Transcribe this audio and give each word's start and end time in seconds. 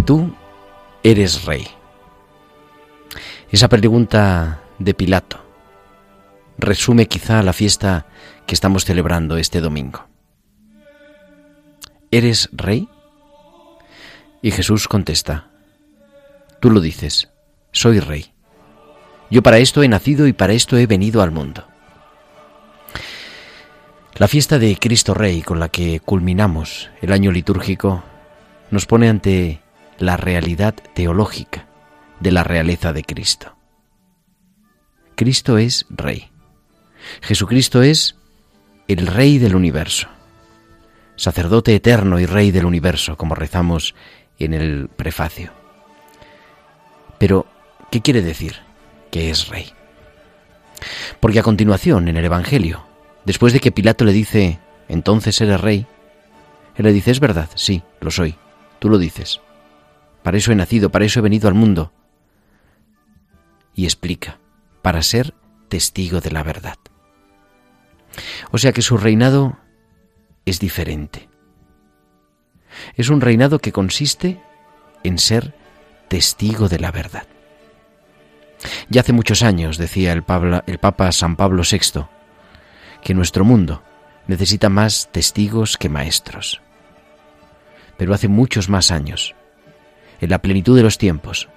Tú 0.00 0.34
eres 1.02 1.44
rey. 1.44 1.66
Esa 3.50 3.68
pregunta 3.68 4.60
de 4.78 4.94
Pilato 4.94 5.44
resume 6.58 7.06
quizá 7.06 7.42
la 7.42 7.52
fiesta 7.52 8.06
que 8.46 8.54
estamos 8.54 8.84
celebrando 8.84 9.36
este 9.36 9.60
domingo. 9.60 10.06
¿Eres 12.10 12.48
rey? 12.52 12.88
Y 14.42 14.50
Jesús 14.50 14.88
contesta, 14.88 15.50
tú 16.60 16.70
lo 16.70 16.80
dices, 16.80 17.28
soy 17.72 18.00
rey. 18.00 18.32
Yo 19.30 19.42
para 19.42 19.58
esto 19.58 19.82
he 19.82 19.88
nacido 19.88 20.26
y 20.26 20.32
para 20.32 20.52
esto 20.52 20.76
he 20.76 20.86
venido 20.86 21.22
al 21.22 21.30
mundo. 21.30 21.66
La 24.14 24.26
fiesta 24.26 24.58
de 24.58 24.76
Cristo 24.76 25.14
Rey 25.14 25.42
con 25.42 25.60
la 25.60 25.68
que 25.68 26.00
culminamos 26.00 26.90
el 27.02 27.12
año 27.12 27.30
litúrgico 27.30 28.02
nos 28.70 28.84
pone 28.86 29.08
ante 29.08 29.60
la 29.98 30.16
realidad 30.16 30.74
teológica 30.94 31.66
de 32.20 32.32
la 32.32 32.44
realeza 32.44 32.92
de 32.92 33.04
Cristo. 33.04 33.56
Cristo 35.14 35.58
es 35.58 35.86
Rey. 35.90 36.30
Jesucristo 37.22 37.82
es 37.82 38.16
el 38.86 39.06
Rey 39.06 39.38
del 39.38 39.54
universo, 39.54 40.08
sacerdote 41.16 41.74
eterno 41.74 42.20
y 42.20 42.26
Rey 42.26 42.50
del 42.50 42.64
universo, 42.64 43.16
como 43.16 43.34
rezamos 43.34 43.94
en 44.38 44.54
el 44.54 44.88
prefacio. 44.88 45.52
Pero, 47.18 47.46
¿qué 47.90 48.00
quiere 48.00 48.22
decir 48.22 48.56
que 49.10 49.30
es 49.30 49.48
Rey? 49.48 49.72
Porque 51.20 51.40
a 51.40 51.42
continuación, 51.42 52.08
en 52.08 52.16
el 52.16 52.24
Evangelio, 52.24 52.86
después 53.24 53.52
de 53.52 53.60
que 53.60 53.72
Pilato 53.72 54.04
le 54.04 54.12
dice, 54.12 54.60
entonces 54.88 55.40
eres 55.40 55.60
Rey, 55.60 55.86
él 56.76 56.84
le 56.84 56.92
dice, 56.92 57.10
es 57.10 57.18
verdad, 57.18 57.50
sí, 57.56 57.82
lo 58.00 58.12
soy, 58.12 58.36
tú 58.78 58.88
lo 58.88 58.98
dices. 58.98 59.40
Para 60.22 60.36
eso 60.36 60.52
he 60.52 60.54
nacido, 60.54 60.90
para 60.90 61.04
eso 61.04 61.20
he 61.20 61.22
venido 61.22 61.48
al 61.48 61.54
mundo. 61.54 61.92
Y 63.74 63.84
explica, 63.84 64.38
para 64.82 65.02
ser 65.02 65.34
testigo 65.68 66.20
de 66.20 66.30
la 66.30 66.42
verdad. 66.42 66.78
O 68.50 68.58
sea 68.58 68.72
que 68.72 68.82
su 68.82 68.96
reinado 68.96 69.58
es 70.44 70.58
diferente. 70.58 71.28
Es 72.96 73.08
un 73.08 73.20
reinado 73.20 73.58
que 73.58 73.72
consiste 73.72 74.40
en 75.04 75.18
ser 75.18 75.54
testigo 76.08 76.68
de 76.68 76.78
la 76.78 76.90
verdad. 76.90 77.26
Ya 78.88 79.02
hace 79.02 79.12
muchos 79.12 79.42
años, 79.42 79.78
decía 79.78 80.12
el, 80.12 80.22
Papa 80.22 81.12
San 81.12 81.36
Pablo 81.36 81.62
VI, 81.70 82.06
que 83.02 83.14
nuestro 83.14 83.44
mundo 83.44 83.82
necesita 84.26 84.68
más 84.68 85.08
testigos 85.12 85.76
que 85.76 85.88
maestros. 85.88 86.60
Pero 87.96 88.14
hace 88.14 88.28
muchos 88.28 88.68
más 88.68 88.90
años, 88.90 89.34
en 90.20 90.30
la 90.30 90.40
plenitud 90.40 90.76
de 90.76 90.82
los 90.82 90.98
tiempos, 90.98 91.48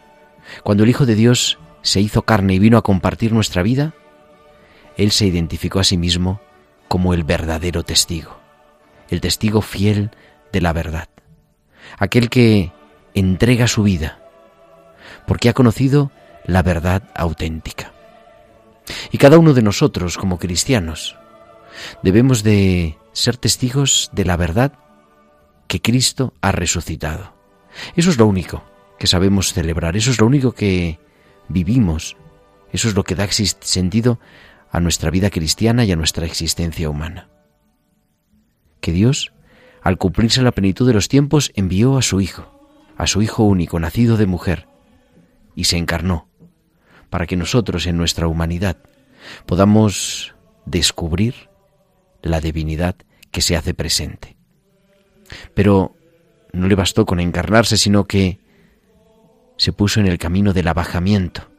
cuando 0.64 0.84
el 0.84 0.90
Hijo 0.90 1.06
de 1.06 1.16
Dios 1.16 1.58
se 1.82 2.02
hizo 2.02 2.24
carne 2.24 2.54
y 2.54 2.60
vino 2.60 2.78
a 2.78 2.84
compartir 2.84 3.34
nuestra 3.34 3.64
vida, 3.64 3.94
Él 4.98 5.12
se 5.12 5.26
identificó 5.26 5.80
a 5.80 5.84
sí 5.84 5.98
mismo 5.98 6.42
como 6.88 7.14
el 7.14 7.24
verdadero 7.24 7.84
testigo, 7.84 8.38
el 9.10 9.22
testigo 9.22 9.62
fiel 9.62 10.12
de 10.52 10.62
la 10.62 10.74
verdad, 10.74 11.10
aquel 11.98 12.30
que 12.30 12.72
entrega 13.14 13.68
su 13.68 13.84
vida, 13.84 14.20
porque 15.26 15.50
ha 15.50 15.54
conocido 15.54 16.12
la 16.46 16.64
verdad 16.64 17.04
auténtica. 17.16 17.94
Y 19.12 19.18
cada 19.18 19.38
uno 19.38 19.54
de 19.54 19.62
nosotros, 19.62 20.18
como 20.18 20.38
cristianos, 20.38 21.16
debemos 22.04 22.44
de 22.44 22.98
ser 23.14 23.38
testigos 23.38 24.10
de 24.14 24.26
la 24.26 24.38
verdad 24.38 24.74
que 25.68 25.82
Cristo 25.82 26.34
ha 26.42 26.52
resucitado. 26.52 27.41
Eso 27.96 28.10
es 28.10 28.18
lo 28.18 28.28
único 28.28 28.64
que 28.98 29.08
sabemos 29.08 29.54
celebrar, 29.54 29.98
eso 29.98 30.12
es 30.12 30.20
lo 30.20 30.28
único 30.28 30.52
que 30.52 31.00
vivimos, 31.48 32.18
eso 32.72 32.88
es 32.88 32.96
lo 32.96 33.04
que 33.04 33.16
da 33.16 33.28
sentido 33.32 34.20
a 34.72 34.80
nuestra 34.80 35.10
vida 35.10 35.30
cristiana 35.30 35.84
y 35.86 35.92
a 35.92 35.96
nuestra 35.96 36.26
existencia 36.26 36.90
humana. 36.90 37.30
Que 38.80 38.92
Dios, 38.92 39.34
al 39.82 39.98
cumplirse 39.98 40.42
la 40.42 40.52
plenitud 40.52 40.88
de 40.88 40.94
los 40.94 41.08
tiempos, 41.08 41.52
envió 41.56 41.98
a 41.98 42.02
su 42.02 42.22
Hijo, 42.22 42.70
a 42.98 43.08
su 43.08 43.22
Hijo 43.22 43.44
único, 43.44 43.80
nacido 43.80 44.18
de 44.18 44.28
mujer, 44.28 44.68
y 45.56 45.66
se 45.66 45.78
encarnó, 45.78 46.30
para 47.10 47.28
que 47.28 47.36
nosotros 47.36 47.88
en 47.88 47.98
nuestra 47.98 48.28
humanidad 48.28 48.78
podamos 49.46 50.36
descubrir 50.66 51.50
la 52.22 52.40
divinidad 52.40 52.96
que 53.32 53.42
se 53.42 53.56
hace 53.56 53.74
presente. 53.74 54.38
Pero 55.54 55.96
no 56.54 56.68
le 56.68 56.76
bastó 56.76 57.06
con 57.06 57.20
encarnarse, 57.20 57.78
sino 57.78 58.06
que 58.06 58.40
se 59.58 59.74
puso 59.74 60.00
en 60.00 60.08
el 60.08 60.18
camino 60.18 60.54
del 60.54 60.68
abajamiento 60.68 61.50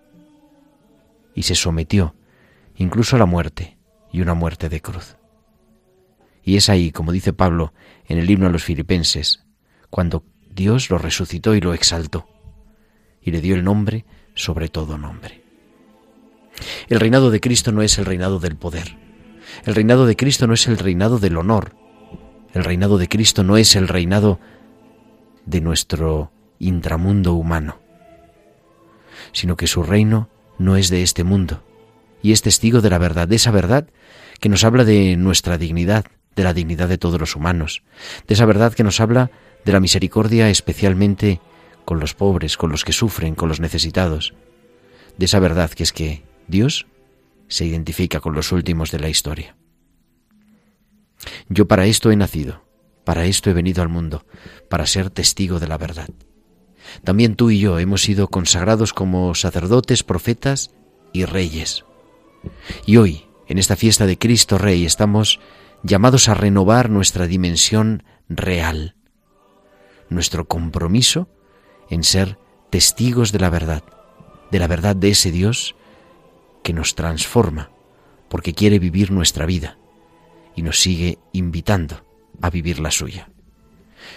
y 1.35 1.45
se 1.45 1.55
sometió 1.55 2.15
incluso 2.77 3.17
a 3.17 3.19
la 3.19 3.27
muerte 3.27 3.79
y 4.13 4.21
una 4.21 4.35
muerte 4.35 4.69
de 4.69 4.81
cruz. 4.81 5.17
Y 6.43 6.57
es 6.57 6.69
ahí, 6.69 6.91
como 6.91 7.13
dice 7.13 7.33
Pablo 7.33 7.73
en 8.07 8.19
el 8.19 8.29
himno 8.29 8.47
a 8.47 8.51
los 8.51 8.65
filipenses, 8.65 9.45
cuando 9.91 10.25
Dios 10.51 10.91
lo 10.91 10.99
resucitó 10.99 11.55
y 11.55 11.61
lo 11.61 11.75
exaltó 11.75 12.27
y 13.23 13.31
le 13.31 13.41
dio 13.41 13.55
el 13.55 13.65
nombre 13.65 14.05
sobre 14.35 14.69
todo 14.69 14.99
nombre. 14.99 15.43
El 16.89 17.01
reinado 17.01 17.31
de 17.31 17.41
Cristo 17.41 17.73
no 17.73 17.83
es 17.83 17.99
el 17.99 18.05
reinado 18.05 18.39
del 18.39 18.57
poder. 18.57 18.97
El 19.65 19.75
reinado 19.75 20.07
de 20.07 20.17
Cristo 20.17 20.47
no 20.47 20.55
es 20.55 20.67
el 20.67 20.79
reinado 20.79 21.19
del 21.19 21.37
honor. 21.37 21.75
El 22.53 22.65
reinado 22.65 22.99
de 22.99 23.09
Cristo 23.09 23.45
no 23.45 23.57
es 23.57 23.77
el 23.77 23.89
reinado 23.89 24.41
de 25.47 25.61
nuestro 25.61 26.33
intramundo 26.59 27.35
humano, 27.35 27.81
sino 29.33 29.57
que 29.57 29.67
su 29.67 29.83
reino 29.83 30.29
no 30.59 30.77
es 30.77 30.91
de 30.91 31.03
este 31.03 31.25
mundo 31.25 31.65
y 32.23 32.33
es 32.33 32.43
testigo 32.43 32.81
de 32.81 32.91
la 32.91 32.99
verdad, 32.99 33.29
de 33.29 33.37
esa 33.37 33.51
verdad 33.51 33.89
que 34.41 34.49
nos 34.49 34.65
habla 34.65 34.85
de 34.85 35.17
nuestra 35.17 35.59
dignidad, 35.59 36.07
de 36.37 36.45
la 36.45 36.55
dignidad 36.55 36.89
de 36.89 36.99
todos 36.99 37.21
los 37.21 37.37
humanos, 37.37 37.83
de 38.27 38.35
esa 38.35 38.47
verdad 38.47 38.73
que 38.73 38.85
nos 38.85 39.00
habla 39.00 39.31
de 39.65 39.73
la 39.73 39.81
misericordia 39.81 40.49
especialmente 40.49 41.41
con 41.85 42.00
los 42.00 42.15
pobres, 42.15 42.56
con 42.56 42.71
los 42.71 42.85
que 42.85 42.93
sufren, 42.93 43.35
con 43.35 43.49
los 43.49 43.61
necesitados, 43.61 44.35
de 45.19 45.25
esa 45.25 45.41
verdad 45.41 45.71
que 45.71 45.83
es 45.83 45.93
que 45.93 46.23
Dios 46.49 46.87
se 47.49 47.67
identifica 47.67 48.21
con 48.21 48.35
los 48.35 48.53
últimos 48.53 48.91
de 48.91 49.00
la 49.00 49.09
historia. 49.09 49.56
Yo 51.49 51.69
para 51.69 51.87
esto 51.87 52.11
he 52.11 52.17
nacido, 52.17 52.65
para 53.04 53.26
esto 53.26 53.50
he 53.50 53.52
venido 53.52 53.82
al 53.82 53.88
mundo, 53.88 54.25
para 54.69 54.87
ser 54.87 55.10
testigo 55.10 55.58
de 55.58 55.69
la 55.69 55.78
verdad. 55.78 56.08
También 57.04 57.37
tú 57.37 57.50
y 57.50 57.58
yo 57.58 57.78
hemos 57.78 58.02
sido 58.02 58.28
consagrados 58.28 58.93
como 58.93 59.34
sacerdotes, 59.34 60.02
profetas 60.02 60.70
y 61.12 61.25
reyes. 61.25 61.84
Y 62.87 62.96
hoy, 62.96 63.26
en 63.49 63.58
esta 63.58 63.76
fiesta 63.76 64.06
de 64.06 64.19
Cristo 64.19 64.58
Rey, 64.58 64.84
estamos 64.84 65.40
llamados 65.82 66.28
a 66.28 66.34
renovar 66.34 66.90
nuestra 66.90 67.26
dimensión 67.26 68.04
real, 68.28 68.96
nuestro 70.08 70.46
compromiso 70.46 71.28
en 71.90 72.04
ser 72.04 72.38
testigos 72.70 73.32
de 73.32 73.38
la 73.38 73.50
verdad, 73.50 73.84
de 74.50 74.58
la 74.58 74.66
verdad 74.66 74.96
de 74.96 75.10
ese 75.10 75.31
Dios 75.31 75.75
que 76.62 76.72
nos 76.72 76.94
transforma, 76.94 77.70
porque 78.28 78.54
quiere 78.54 78.78
vivir 78.78 79.10
nuestra 79.10 79.46
vida 79.46 79.78
y 80.54 80.62
nos 80.62 80.81
sigue 80.81 81.19
invitando 81.32 82.12
a 82.43 82.50
vivir 82.50 82.79
la 82.81 82.91
suya. 82.91 83.29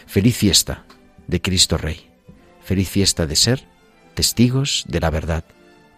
Feliz 0.07 0.35
fiesta 0.35 0.83
de 1.27 1.41
Cristo 1.41 1.77
Rey. 1.77 2.11
Feliz 2.63 2.89
fiesta 2.89 3.25
de 3.25 3.35
ser 3.35 3.67
testigos 4.15 4.83
de 4.87 4.99
la 4.99 5.09
verdad, 5.09 5.45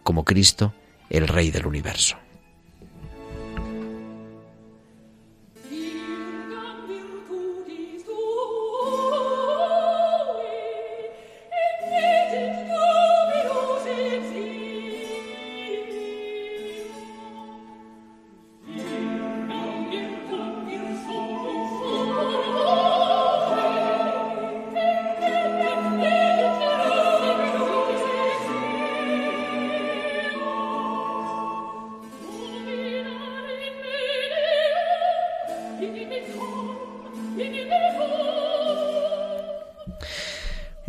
como 0.03 0.25
Cristo, 0.25 0.73
el 1.09 1.27
Rey 1.27 1.51
del 1.51 1.65
universo. 1.65 2.17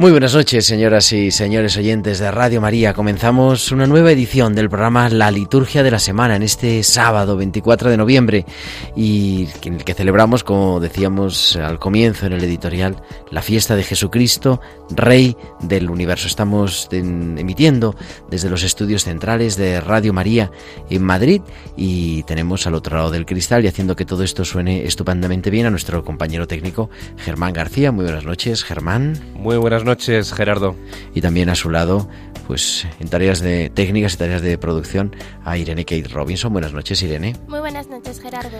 Muy 0.01 0.13
buenas 0.13 0.33
noches, 0.33 0.65
señoras 0.65 1.13
y 1.13 1.33
señores 1.33 1.77
oyentes 1.77 2.21
de 2.21 2.31
Radio 2.31 2.61
María. 2.61 2.95
Comenzamos 2.95 3.73
una 3.73 3.89
nueva 3.89 4.13
edición 4.13 4.55
del 4.55 4.71
programa 4.71 5.09
La 5.09 5.33
Liturgia 5.33 5.83
de 5.83 5.91
la 5.91 5.99
Semana 5.99 6.37
en 6.37 6.45
este 6.45 6.85
sábado 6.85 7.37
24 7.37 7.91
de 7.91 7.97
noviembre 7.97 8.47
y 8.95 9.49
en 9.65 9.75
el 9.75 9.85
que 9.85 9.95
celebramos, 9.95 10.45
como 10.45 10.79
decíamos 10.79 11.57
al 11.57 11.81
comienzo 11.81 12.27
en 12.27 12.35
el 12.35 12.45
editorial, 12.45 13.03
la 13.33 13.43
fiesta 13.43 13.75
de 13.75 13.83
Jesucristo, 13.83 14.61
Rey 14.89 15.37
del 15.63 15.91
Universo. 15.91 16.29
Estamos 16.29 16.89
emitiendo 16.93 17.97
desde 18.31 18.51
los 18.51 18.63
estudios 18.63 19.03
centrales 19.03 19.57
de 19.57 19.81
Radio 19.81 20.13
María 20.13 20.53
en 20.91 21.03
Madrid 21.03 21.43
y 21.77 22.23
tenemos 22.23 22.69
al 22.69 22.75
otro 22.75 22.99
lado 22.99 23.11
del 23.11 23.27
cristal 23.27 23.65
y 23.65 23.67
haciendo 23.67 23.97
que 23.97 24.05
todo 24.05 24.23
esto 24.23 24.45
suene 24.45 24.85
estupendamente 24.85 25.51
bien 25.51 25.67
a 25.67 25.71
nuestro 25.71 26.05
compañero 26.05 26.47
técnico 26.47 26.89
Germán 27.17 27.53
García. 27.53 27.91
Muy 27.91 28.05
buenas 28.05 28.25
noches, 28.25 28.63
Germán. 28.63 29.19
Muy 29.35 29.57
buenas 29.57 29.88
Gerardo. 30.33 30.77
Y 31.15 31.21
también 31.21 31.49
a 31.49 31.55
su 31.55 31.71
lado, 31.71 32.09
pues 32.47 32.87
en 32.99 33.09
tareas 33.09 33.41
de 33.41 33.71
técnicas 33.71 34.15
y 34.15 34.17
tareas 34.17 34.43
de 34.43 34.57
producción, 34.59 35.15
a 35.45 35.59
Irene 35.59 35.85
Kate 35.85 36.09
Robinson. 36.09 36.53
Buenas 36.53 36.73
noches, 36.73 37.03
Irene. 37.03 37.37
Muy 37.47 37.61
buenas 37.61 37.89
noches, 37.89 38.21
Gerardo. 38.21 38.57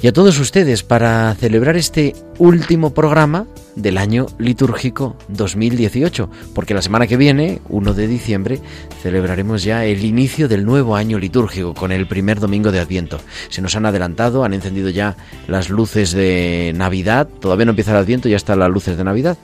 Y 0.00 0.06
a 0.06 0.12
todos 0.12 0.38
ustedes, 0.38 0.82
para 0.82 1.34
celebrar 1.34 1.76
este 1.76 2.14
último 2.38 2.94
programa 2.94 3.46
del 3.74 3.98
año 3.98 4.26
litúrgico 4.38 5.16
2018, 5.28 6.30
porque 6.54 6.72
la 6.72 6.80
semana 6.80 7.06
que 7.06 7.18
viene, 7.18 7.60
1 7.68 7.94
de 7.94 8.06
diciembre, 8.06 8.60
celebraremos 9.02 9.62
ya 9.62 9.84
el 9.84 10.04
inicio 10.04 10.48
del 10.48 10.64
nuevo 10.64 10.96
año 10.96 11.18
litúrgico 11.18 11.74
con 11.74 11.92
el 11.92 12.06
primer 12.08 12.40
domingo 12.40 12.72
de 12.72 12.80
Adviento. 12.80 13.20
Se 13.50 13.60
nos 13.60 13.76
han 13.76 13.84
adelantado, 13.84 14.44
han 14.44 14.54
encendido 14.54 14.88
ya 14.88 15.14
las 15.46 15.68
luces 15.68 16.12
de 16.12 16.72
Navidad, 16.74 17.28
todavía 17.28 17.66
no 17.66 17.72
empieza 17.72 17.90
el 17.90 17.98
Adviento, 17.98 18.30
ya 18.30 18.36
están 18.36 18.60
las 18.60 18.70
luces 18.70 18.96
de 18.96 19.04
Navidad. 19.04 19.36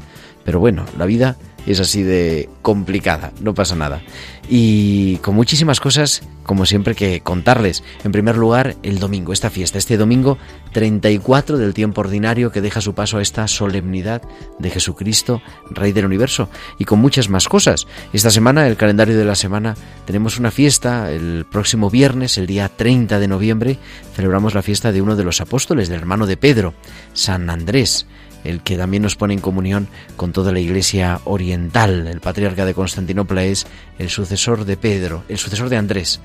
Pero 0.44 0.60
bueno, 0.60 0.84
la 0.98 1.06
vida 1.06 1.36
es 1.66 1.80
así 1.80 2.02
de 2.02 2.48
complicada, 2.60 3.32
no 3.40 3.54
pasa 3.54 3.76
nada. 3.76 4.02
Y 4.48 5.16
con 5.18 5.36
muchísimas 5.36 5.78
cosas, 5.78 6.22
como 6.42 6.66
siempre, 6.66 6.94
que 6.94 7.20
contarles. 7.20 7.84
En 8.02 8.10
primer 8.10 8.36
lugar, 8.36 8.76
el 8.82 8.98
domingo, 8.98 9.32
esta 9.32 9.50
fiesta, 9.50 9.78
este 9.78 9.96
domingo 9.96 10.36
34 10.72 11.56
del 11.58 11.72
tiempo 11.72 12.00
ordinario 12.00 12.50
que 12.50 12.60
deja 12.60 12.80
su 12.80 12.94
paso 12.94 13.18
a 13.18 13.22
esta 13.22 13.46
solemnidad 13.46 14.20
de 14.58 14.70
Jesucristo, 14.70 15.40
Rey 15.70 15.92
del 15.92 16.06
Universo. 16.06 16.48
Y 16.78 16.84
con 16.84 16.98
muchas 16.98 17.28
más 17.28 17.48
cosas. 17.48 17.86
Esta 18.12 18.30
semana, 18.30 18.66
el 18.66 18.76
calendario 18.76 19.16
de 19.16 19.24
la 19.24 19.36
semana, 19.36 19.76
tenemos 20.04 20.38
una 20.38 20.50
fiesta. 20.50 21.12
El 21.12 21.46
próximo 21.50 21.88
viernes, 21.88 22.36
el 22.36 22.46
día 22.46 22.68
30 22.68 23.20
de 23.20 23.28
noviembre, 23.28 23.78
celebramos 24.14 24.54
la 24.54 24.62
fiesta 24.62 24.90
de 24.90 25.02
uno 25.02 25.14
de 25.14 25.24
los 25.24 25.40
apóstoles, 25.40 25.88
del 25.88 26.00
hermano 26.00 26.26
de 26.26 26.36
Pedro, 26.36 26.74
San 27.12 27.48
Andrés 27.48 28.06
el 28.44 28.62
que 28.62 28.76
también 28.76 29.02
nos 29.02 29.16
pone 29.16 29.34
en 29.34 29.40
comunión 29.40 29.88
con 30.16 30.32
toda 30.32 30.52
la 30.52 30.60
Iglesia 30.60 31.20
oriental. 31.24 32.06
El 32.06 32.20
patriarca 32.20 32.64
de 32.64 32.74
Constantinopla 32.74 33.44
es 33.44 33.66
el 33.98 34.10
sucesor 34.10 34.64
de 34.64 34.76
Pedro, 34.76 35.24
el 35.28 35.38
sucesor 35.38 35.68
de 35.68 35.76
Andrés, 35.76 36.20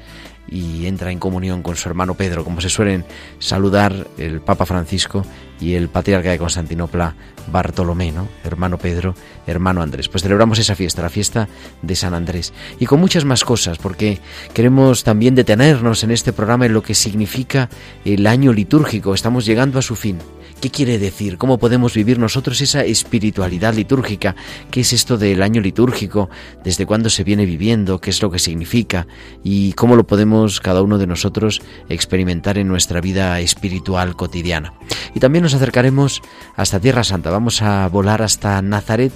y 0.49 0.85
entra 0.85 1.11
en 1.11 1.19
comunión 1.19 1.61
con 1.61 1.75
su 1.75 1.89
hermano 1.89 2.13
Pedro, 2.13 2.43
como 2.43 2.61
se 2.61 2.69
suelen 2.69 3.05
saludar 3.39 4.07
el 4.17 4.41
Papa 4.41 4.65
Francisco 4.65 5.25
y 5.59 5.73
el 5.73 5.89
patriarca 5.89 6.29
de 6.29 6.37
Constantinopla, 6.37 7.15
Bartolomé, 7.51 8.11
¿no? 8.11 8.27
Hermano 8.43 8.77
Pedro, 8.77 9.15
hermano 9.45 9.81
Andrés. 9.81 10.07
Pues 10.09 10.23
celebramos 10.23 10.59
esa 10.59 10.75
fiesta, 10.75 11.01
la 11.01 11.09
fiesta 11.09 11.47
de 11.81 11.95
San 11.95 12.13
Andrés. 12.13 12.53
Y 12.79 12.85
con 12.85 12.99
muchas 12.99 13.25
más 13.25 13.43
cosas, 13.43 13.77
porque 13.77 14.19
queremos 14.53 15.03
también 15.03 15.35
detenernos 15.35 16.03
en 16.03 16.11
este 16.11 16.33
programa 16.33 16.65
en 16.65 16.73
lo 16.73 16.83
que 16.83 16.93
significa 16.93 17.69
el 18.05 18.27
año 18.27 18.53
litúrgico. 18.53 19.13
Estamos 19.13 19.45
llegando 19.45 19.79
a 19.79 19.81
su 19.81 19.95
fin. 19.95 20.19
¿Qué 20.59 20.71
quiere 20.71 20.97
decir? 20.97 21.37
¿Cómo 21.37 21.59
podemos 21.59 21.93
vivir 21.93 22.17
nosotros 22.17 22.61
esa 22.61 22.83
espiritualidad 22.83 23.75
litúrgica? 23.75 24.35
¿Qué 24.71 24.79
es 24.79 24.91
esto 24.91 25.15
del 25.15 25.43
año 25.43 25.61
litúrgico? 25.61 26.31
¿Desde 26.63 26.87
cuándo 26.87 27.11
se 27.11 27.23
viene 27.23 27.45
viviendo? 27.45 28.01
¿Qué 28.01 28.09
es 28.09 28.23
lo 28.23 28.31
que 28.31 28.39
significa? 28.39 29.05
¿Y 29.43 29.73
cómo 29.73 29.95
lo 29.95 30.07
podemos 30.07 30.59
cada 30.59 30.81
uno 30.81 30.97
de 30.97 31.05
nosotros 31.05 31.61
experimentar 31.89 32.57
en 32.57 32.67
nuestra 32.67 33.01
vida 33.01 33.39
espiritual 33.39 34.15
cotidiana? 34.15 34.73
Y 35.13 35.19
también 35.19 35.43
nos 35.43 35.53
acercaremos 35.53 36.23
hasta 36.55 36.79
Tierra 36.79 37.03
Santa. 37.03 37.29
Vamos 37.29 37.61
a 37.61 37.87
volar 37.89 38.23
hasta 38.23 38.59
Nazaret 38.63 39.13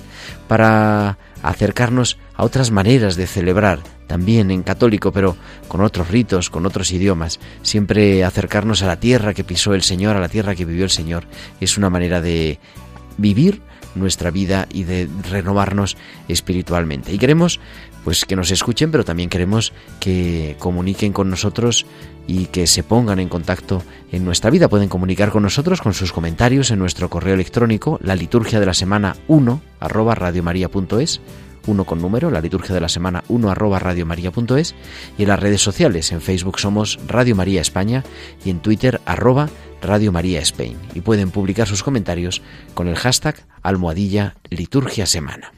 para 0.47 1.17
acercarnos 1.41 2.19
a 2.35 2.43
otras 2.43 2.69
maneras 2.69 3.15
de 3.15 3.25
celebrar 3.25 3.79
también 4.11 4.51
en 4.51 4.61
católico, 4.61 5.13
pero 5.13 5.37
con 5.69 5.79
otros 5.79 6.09
ritos, 6.09 6.49
con 6.49 6.65
otros 6.65 6.91
idiomas. 6.91 7.39
Siempre 7.61 8.25
acercarnos 8.25 8.83
a 8.83 8.87
la 8.87 8.99
tierra 8.99 9.33
que 9.33 9.45
pisó 9.45 9.73
el 9.73 9.83
Señor, 9.83 10.17
a 10.17 10.19
la 10.19 10.27
tierra 10.27 10.53
que 10.53 10.65
vivió 10.65 10.83
el 10.83 10.89
Señor, 10.89 11.23
es 11.61 11.77
una 11.77 11.89
manera 11.89 12.19
de 12.19 12.59
vivir 13.17 13.61
nuestra 13.95 14.29
vida 14.29 14.67
y 14.69 14.83
de 14.83 15.07
renovarnos 15.29 15.95
espiritualmente. 16.27 17.13
Y 17.13 17.19
queremos 17.19 17.61
pues 18.03 18.25
que 18.25 18.35
nos 18.35 18.51
escuchen, 18.51 18.91
pero 18.91 19.05
también 19.05 19.29
queremos 19.29 19.71
que 20.01 20.57
comuniquen 20.59 21.13
con 21.13 21.29
nosotros 21.29 21.85
y 22.27 22.47
que 22.47 22.67
se 22.67 22.83
pongan 22.83 23.19
en 23.19 23.29
contacto 23.29 23.81
en 24.11 24.25
nuestra 24.25 24.49
vida. 24.49 24.67
Pueden 24.67 24.89
comunicar 24.89 25.29
con 25.29 25.43
nosotros 25.43 25.79
con 25.79 25.93
sus 25.93 26.11
comentarios 26.11 26.69
en 26.71 26.79
nuestro 26.79 27.09
correo 27.09 27.35
electrónico, 27.35 27.97
la 28.03 28.17
liturgia 28.17 28.59
de 28.59 28.65
la 28.65 28.73
semana 28.73 29.15
1 29.29 29.61
arroba 29.79 30.15
radiomaria.es 30.15 31.21
uno 31.67 31.85
con 31.85 32.01
número, 32.01 32.31
la 32.31 32.41
liturgia 32.41 32.73
de 32.73 32.81
la 32.81 32.89
semana 32.89 33.23
1 33.27 33.49
arroba 33.49 33.79
radiomaria.es 33.79 34.75
y 35.17 35.23
en 35.23 35.27
las 35.27 35.39
redes 35.39 35.61
sociales, 35.61 36.11
en 36.11 36.21
Facebook 36.21 36.59
somos 36.59 36.99
Radio 37.07 37.35
María 37.35 37.61
España 37.61 38.03
y 38.43 38.49
en 38.49 38.59
Twitter 38.59 39.01
arroba 39.05 39.49
Radio 39.81 40.11
María 40.11 40.39
Spain 40.41 40.77
y 40.93 41.01
pueden 41.01 41.31
publicar 41.31 41.67
sus 41.67 41.83
comentarios 41.83 42.41
con 42.73 42.87
el 42.87 42.95
hashtag 42.95 43.35
almohadilla 43.61 44.35
liturgia 44.49 45.05
semana. 45.05 45.53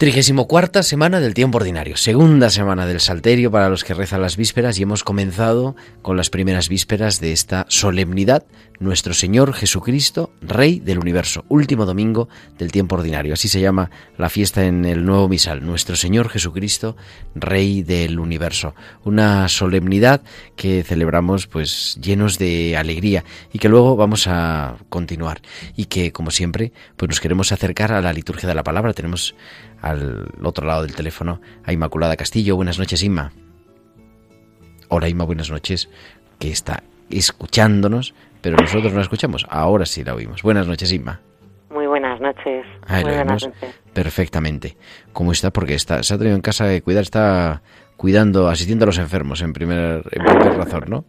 Trigésimo 0.00 0.48
cuarta 0.48 0.82
semana 0.82 1.20
del 1.20 1.34
tiempo 1.34 1.58
ordinario, 1.58 1.94
segunda 1.98 2.48
semana 2.48 2.86
del 2.86 3.00
Salterio 3.00 3.50
para 3.50 3.68
los 3.68 3.84
que 3.84 3.92
rezan 3.92 4.22
las 4.22 4.38
vísperas 4.38 4.78
y 4.78 4.82
hemos 4.84 5.04
comenzado 5.04 5.76
con 6.00 6.16
las 6.16 6.30
primeras 6.30 6.70
vísperas 6.70 7.20
de 7.20 7.32
esta 7.32 7.66
solemnidad, 7.68 8.46
nuestro 8.78 9.12
Señor 9.12 9.52
Jesucristo, 9.52 10.32
Rey 10.40 10.80
del 10.80 11.00
Universo, 11.00 11.44
último 11.50 11.84
domingo 11.84 12.30
del 12.56 12.72
tiempo 12.72 12.94
ordinario. 12.94 13.34
Así 13.34 13.46
se 13.48 13.60
llama 13.60 13.90
la 14.16 14.30
fiesta 14.30 14.64
en 14.64 14.86
el 14.86 15.04
nuevo 15.04 15.28
misal, 15.28 15.66
nuestro 15.66 15.96
Señor 15.96 16.30
Jesucristo, 16.30 16.96
Rey 17.34 17.82
del 17.82 18.18
Universo. 18.20 18.74
Una 19.04 19.48
solemnidad 19.48 20.22
que 20.56 20.82
celebramos 20.82 21.46
pues 21.46 21.98
llenos 22.00 22.38
de 22.38 22.74
alegría 22.74 23.22
y 23.52 23.58
que 23.58 23.68
luego 23.68 23.96
vamos 23.96 24.26
a 24.28 24.76
continuar 24.88 25.42
y 25.76 25.84
que 25.84 26.10
como 26.10 26.30
siempre 26.30 26.72
pues 26.96 27.10
nos 27.10 27.20
queremos 27.20 27.52
acercar 27.52 27.92
a 27.92 28.00
la 28.00 28.14
liturgia 28.14 28.48
de 28.48 28.54
la 28.54 28.64
palabra. 28.64 28.94
Tenemos 28.94 29.34
al 29.80 30.28
otro 30.42 30.66
lado 30.66 30.82
del 30.82 30.94
teléfono 30.94 31.40
a 31.64 31.72
Inmaculada 31.72 32.16
Castillo. 32.16 32.56
Buenas 32.56 32.78
noches, 32.78 33.02
Inma. 33.02 33.32
Hola, 34.88 35.08
Inma, 35.08 35.24
buenas 35.24 35.50
noches, 35.50 35.88
que 36.38 36.50
está 36.50 36.82
escuchándonos, 37.10 38.14
pero 38.40 38.56
nosotros 38.56 38.92
no 38.92 38.98
la 38.98 39.04
escuchamos. 39.04 39.46
Ahora 39.48 39.86
sí 39.86 40.04
la 40.04 40.14
oímos. 40.14 40.42
Buenas 40.42 40.66
noches, 40.66 40.92
Inma. 40.92 41.20
Muy 41.70 41.86
buenas 41.86 42.20
noches. 42.20 42.66
Muy 42.88 43.02
buenas 43.02 43.26
noches. 43.26 43.74
Perfectamente. 43.92 44.76
¿Cómo 45.12 45.32
está? 45.32 45.50
Porque 45.52 45.74
está, 45.74 46.02
se 46.02 46.14
ha 46.14 46.18
traído 46.18 46.36
en 46.36 46.42
casa 46.42 46.66
de 46.66 46.82
cuidar, 46.82 47.02
está 47.02 47.62
cuidando, 47.96 48.48
asistiendo 48.48 48.84
a 48.84 48.86
los 48.86 48.98
enfermos 48.98 49.42
en 49.42 49.52
primer, 49.52 50.02
en 50.10 50.24
primer 50.24 50.56
razón, 50.56 50.84
¿no? 50.88 51.04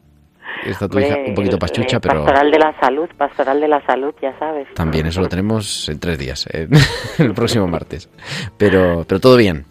Está 0.65 0.87
tu 0.87 0.99
hija 0.99 1.17
un 1.27 1.33
poquito 1.33 1.57
pachucha, 1.57 1.99
pero... 1.99 2.23
Pastoral 2.23 2.51
de 2.51 2.59
la 2.59 2.79
salud, 2.79 3.09
pastoral 3.17 3.61
de 3.61 3.67
la 3.67 3.85
salud, 3.85 4.13
ya 4.21 4.37
sabes. 4.37 4.67
También, 4.73 5.07
eso 5.07 5.21
lo 5.21 5.27
tenemos 5.27 5.89
en 5.89 5.99
tres 5.99 6.17
días, 6.17 6.47
el 7.17 7.33
próximo 7.33 7.67
martes. 7.67 8.09
Pero, 8.57 9.03
pero 9.07 9.19
todo 9.19 9.37
bien. 9.37 9.65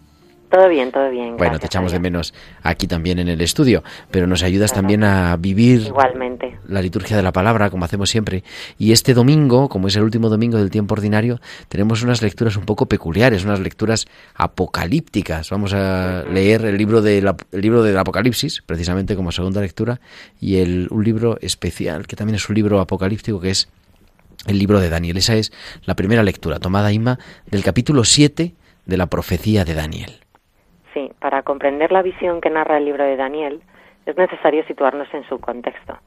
Todo 0.51 0.67
bien, 0.67 0.91
todo 0.91 1.09
bien. 1.09 1.37
Bueno, 1.37 1.59
te 1.59 1.67
echamos 1.67 1.93
de 1.93 1.99
menos 1.99 2.33
aquí 2.61 2.85
también 2.85 3.19
en 3.19 3.29
el 3.29 3.39
estudio, 3.39 3.85
pero 4.11 4.27
nos 4.27 4.43
ayudas 4.43 4.73
también 4.73 5.05
a 5.05 5.37
vivir 5.37 5.83
Igualmente. 5.87 6.59
la 6.67 6.81
liturgia 6.81 7.15
de 7.15 7.23
la 7.23 7.31
palabra, 7.31 7.69
como 7.69 7.85
hacemos 7.85 8.09
siempre. 8.09 8.43
Y 8.77 8.91
este 8.91 9.13
domingo, 9.13 9.69
como 9.69 9.87
es 9.87 9.95
el 9.95 10.03
último 10.03 10.27
domingo 10.27 10.57
del 10.57 10.69
tiempo 10.69 10.93
ordinario, 10.93 11.39
tenemos 11.69 12.03
unas 12.03 12.21
lecturas 12.21 12.57
un 12.57 12.65
poco 12.65 12.87
peculiares, 12.87 13.45
unas 13.45 13.61
lecturas 13.61 14.07
apocalípticas. 14.35 15.49
Vamos 15.51 15.73
a 15.73 16.25
leer 16.29 16.65
el 16.65 16.77
libro, 16.77 17.01
de 17.01 17.19
el 17.19 17.61
libro 17.61 17.81
del 17.81 17.97
Apocalipsis, 17.97 18.61
precisamente 18.65 19.15
como 19.15 19.31
segunda 19.31 19.61
lectura, 19.61 20.01
y 20.41 20.57
el, 20.57 20.89
un 20.91 21.05
libro 21.05 21.37
especial, 21.39 22.07
que 22.07 22.17
también 22.17 22.35
es 22.35 22.49
un 22.49 22.55
libro 22.55 22.81
apocalíptico, 22.81 23.39
que 23.39 23.51
es 23.51 23.69
el 24.47 24.59
libro 24.59 24.81
de 24.81 24.89
Daniel. 24.89 25.15
Esa 25.15 25.35
es 25.35 25.53
la 25.85 25.95
primera 25.95 26.23
lectura, 26.23 26.59
tomada 26.59 26.91
Inma, 26.91 27.19
del 27.49 27.63
capítulo 27.63 28.03
7 28.03 28.53
de 28.85 28.97
la 28.97 29.05
profecía 29.05 29.63
de 29.63 29.75
Daniel. 29.75 30.20
Sí, 30.93 31.09
para 31.19 31.43
comprender 31.43 31.91
la 31.91 32.01
visión 32.01 32.41
que 32.41 32.49
narra 32.49 32.77
el 32.77 32.85
libro 32.85 33.05
de 33.05 33.15
Daniel 33.15 33.61
es 34.05 34.17
necesario 34.17 34.63
situarnos 34.65 35.07
en 35.13 35.23
su 35.23 35.39
contexto. 35.39 35.97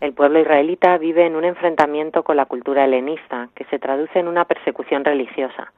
El 0.00 0.12
pueblo 0.12 0.38
israelita 0.38 0.98
vive 0.98 1.24
en 1.24 1.36
un 1.36 1.44
enfrentamiento 1.44 2.22
con 2.22 2.36
la 2.36 2.44
cultura 2.44 2.84
helenista 2.84 3.48
que 3.54 3.64
se 3.64 3.78
traduce 3.78 4.18
en 4.18 4.28
una 4.28 4.44
persecución 4.44 5.04
religiosa. 5.04 5.72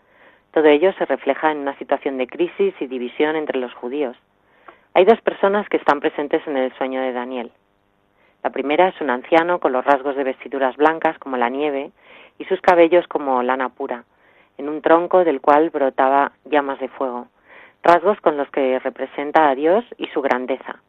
Todo 0.52 0.66
ello 0.66 0.92
se 0.94 1.04
refleja 1.04 1.52
en 1.52 1.58
una 1.58 1.76
situación 1.78 2.18
de 2.18 2.26
crisis 2.26 2.74
y 2.80 2.86
división 2.88 3.36
entre 3.36 3.60
los 3.60 3.72
judíos. 3.74 4.16
Hay 4.94 5.04
dos 5.04 5.20
personas 5.20 5.68
que 5.68 5.76
están 5.76 6.00
presentes 6.00 6.44
en 6.48 6.56
el 6.56 6.72
sueño 6.78 7.00
de 7.00 7.12
Daniel. 7.12 7.52
La 8.42 8.50
primera 8.50 8.88
es 8.88 9.00
un 9.00 9.10
anciano 9.10 9.60
con 9.60 9.72
los 9.72 9.84
rasgos 9.84 10.16
de 10.16 10.24
vestiduras 10.24 10.76
blancas 10.76 11.16
como 11.18 11.36
la 11.36 11.48
nieve 11.48 11.92
y 12.38 12.44
sus 12.46 12.60
cabellos 12.60 13.06
como 13.06 13.40
lana 13.44 13.68
pura, 13.68 14.04
en 14.56 14.68
un 14.68 14.82
tronco 14.82 15.22
del 15.22 15.40
cual 15.40 15.70
brotaba 15.70 16.32
llamas 16.44 16.80
de 16.80 16.88
fuego 16.88 17.28
rasgos 17.82 18.20
con 18.20 18.36
los 18.36 18.50
que 18.50 18.78
representa 18.78 19.48
a 19.48 19.54
Dios 19.54 19.84
y 19.96 20.06
su 20.08 20.20
grandeza, 20.20 20.80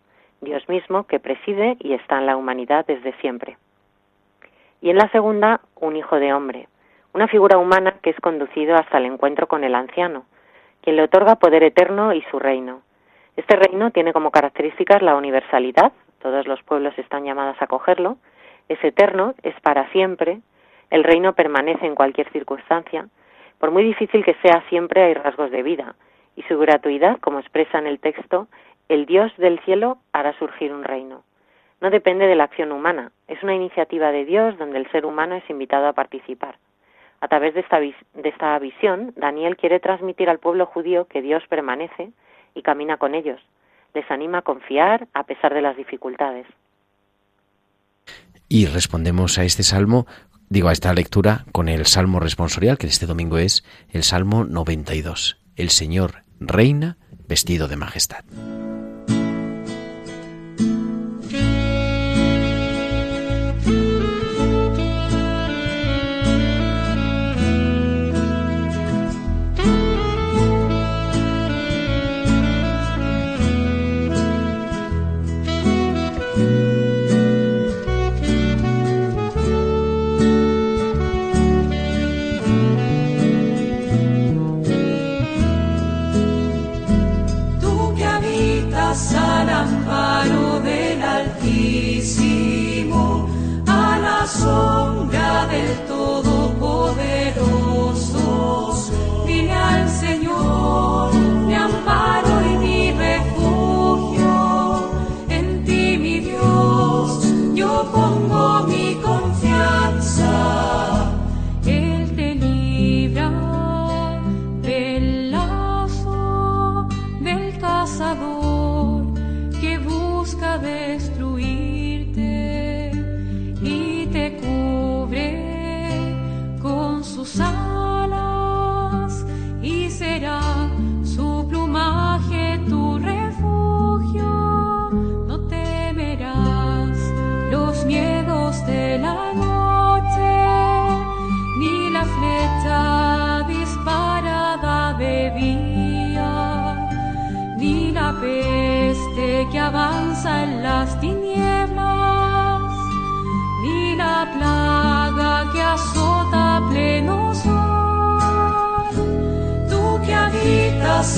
Dios 0.41 0.67
mismo 0.69 1.05
que 1.05 1.19
preside 1.19 1.77
y 1.79 1.93
está 1.93 2.17
en 2.17 2.25
la 2.25 2.37
humanidad 2.37 2.85
desde 2.85 3.13
siempre. 3.19 3.57
Y 4.81 4.89
en 4.89 4.97
la 4.97 5.09
segunda, 5.09 5.61
un 5.75 5.95
hijo 5.95 6.19
de 6.19 6.33
hombre, 6.33 6.67
una 7.13 7.27
figura 7.27 7.57
humana 7.57 7.95
que 8.01 8.11
es 8.11 8.19
conducido 8.19 8.75
hasta 8.75 8.97
el 8.97 9.05
encuentro 9.05 9.47
con 9.47 9.63
el 9.63 9.75
anciano, 9.75 10.25
quien 10.81 10.95
le 10.95 11.03
otorga 11.03 11.35
poder 11.35 11.63
eterno 11.63 12.13
y 12.13 12.21
su 12.31 12.39
reino. 12.39 12.81
Este 13.35 13.55
reino 13.55 13.91
tiene 13.91 14.13
como 14.13 14.31
características 14.31 15.01
la 15.01 15.15
universalidad, 15.15 15.91
todos 16.19 16.47
los 16.47 16.61
pueblos 16.63 16.97
están 16.97 17.25
llamados 17.25 17.57
a 17.61 17.67
cogerlo, 17.67 18.17
es 18.67 18.83
eterno, 18.83 19.33
es 19.43 19.59
para 19.61 19.89
siempre, 19.91 20.39
el 20.89 21.03
reino 21.03 21.33
permanece 21.33 21.85
en 21.85 21.95
cualquier 21.95 22.31
circunstancia, 22.31 23.07
por 23.59 23.71
muy 23.71 23.83
difícil 23.83 24.23
que 24.23 24.35
sea 24.41 24.63
siempre 24.69 25.03
hay 25.03 25.13
rasgos 25.13 25.51
de 25.51 25.63
vida, 25.63 25.95
y 26.39 26.43
su 26.43 26.57
gratuidad, 26.57 27.19
como 27.19 27.39
expresa 27.39 27.79
en 27.79 27.85
el 27.85 27.99
texto, 27.99 28.47
el 28.87 29.05
Dios 29.05 29.29
del 29.37 29.59
cielo 29.65 29.97
hará 30.13 30.31
surgir 30.39 30.71
un 30.71 30.85
reino. 30.85 31.23
No 31.81 31.89
depende 31.89 32.27
de 32.27 32.35
la 32.37 32.45
acción 32.45 32.71
humana, 32.71 33.11
es 33.27 33.43
una 33.43 33.55
iniciativa 33.55 34.13
de 34.13 34.23
Dios 34.23 34.57
donde 34.57 34.77
el 34.77 34.89
ser 34.89 35.05
humano 35.05 35.35
es 35.35 35.49
invitado 35.49 35.87
a 35.87 35.93
participar. 35.93 36.57
A 37.19 37.27
través 37.27 37.55
de 37.55 37.59
esta, 37.59 37.81
de 37.81 37.93
esta 38.23 38.57
visión, 38.57 39.11
Daniel 39.17 39.57
quiere 39.57 39.81
transmitir 39.81 40.29
al 40.29 40.39
pueblo 40.39 40.65
judío 40.65 41.07
que 41.07 41.21
Dios 41.21 41.43
permanece 41.49 42.11
y 42.55 42.61
camina 42.61 42.95
con 42.95 43.15
ellos. 43.15 43.41
Les 43.93 44.09
anima 44.09 44.37
a 44.37 44.43
confiar 44.43 45.09
a 45.13 45.23
pesar 45.23 45.53
de 45.53 45.61
las 45.61 45.75
dificultades. 45.75 46.47
Y 48.47 48.65
respondemos 48.65 49.37
a 49.37 49.43
este 49.43 49.63
salmo, 49.63 50.05
digo 50.47 50.69
a 50.69 50.71
esta 50.71 50.93
lectura, 50.93 51.43
con 51.51 51.67
el 51.67 51.85
salmo 51.85 52.21
responsorial, 52.21 52.77
que 52.77 52.87
este 52.87 53.07
domingo 53.07 53.37
es 53.37 53.65
el 53.91 54.03
salmo 54.03 54.45
92. 54.45 55.37
El 55.57 55.69
Señor 55.69 56.28
reina 56.39 56.97
vestido 57.27 57.67
de 57.67 57.75
majestad. 57.75 58.23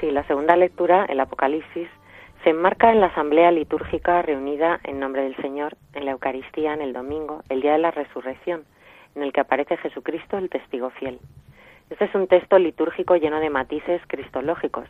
Sí, 0.00 0.10
la 0.10 0.24
segunda 0.24 0.56
lectura, 0.56 1.06
el 1.08 1.20
Apocalipsis, 1.20 1.88
se 2.44 2.50
enmarca 2.50 2.92
en 2.92 3.00
la 3.00 3.06
asamblea 3.06 3.50
litúrgica 3.50 4.20
reunida 4.20 4.78
en 4.84 5.00
nombre 5.00 5.22
del 5.22 5.36
Señor 5.36 5.74
en 5.94 6.04
la 6.04 6.10
Eucaristía 6.10 6.74
en 6.74 6.82
el 6.82 6.92
domingo, 6.92 7.42
el 7.48 7.62
día 7.62 7.72
de 7.72 7.78
la 7.78 7.92
resurrección, 7.92 8.64
en 9.14 9.22
el 9.22 9.32
que 9.32 9.40
aparece 9.40 9.78
Jesucristo 9.78 10.36
el 10.36 10.50
testigo 10.50 10.90
fiel. 10.90 11.18
Este 11.88 12.04
es 12.04 12.14
un 12.14 12.26
texto 12.26 12.58
litúrgico 12.58 13.16
lleno 13.16 13.40
de 13.40 13.48
matices 13.48 14.02
cristológicos, 14.06 14.86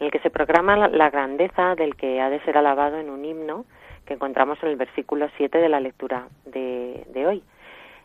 en 0.00 0.06
el 0.06 0.10
que 0.10 0.20
se 0.20 0.30
programa 0.30 0.88
la 0.88 1.10
grandeza 1.10 1.74
del 1.74 1.94
que 1.94 2.22
ha 2.22 2.30
de 2.30 2.40
ser 2.40 2.56
alabado 2.56 2.98
en 2.98 3.10
un 3.10 3.26
himno 3.26 3.66
que 4.06 4.14
encontramos 4.14 4.62
en 4.62 4.70
el 4.70 4.76
versículo 4.76 5.28
7 5.36 5.58
de 5.58 5.68
la 5.68 5.80
lectura 5.80 6.28
de, 6.46 7.26
hoy. 7.26 7.42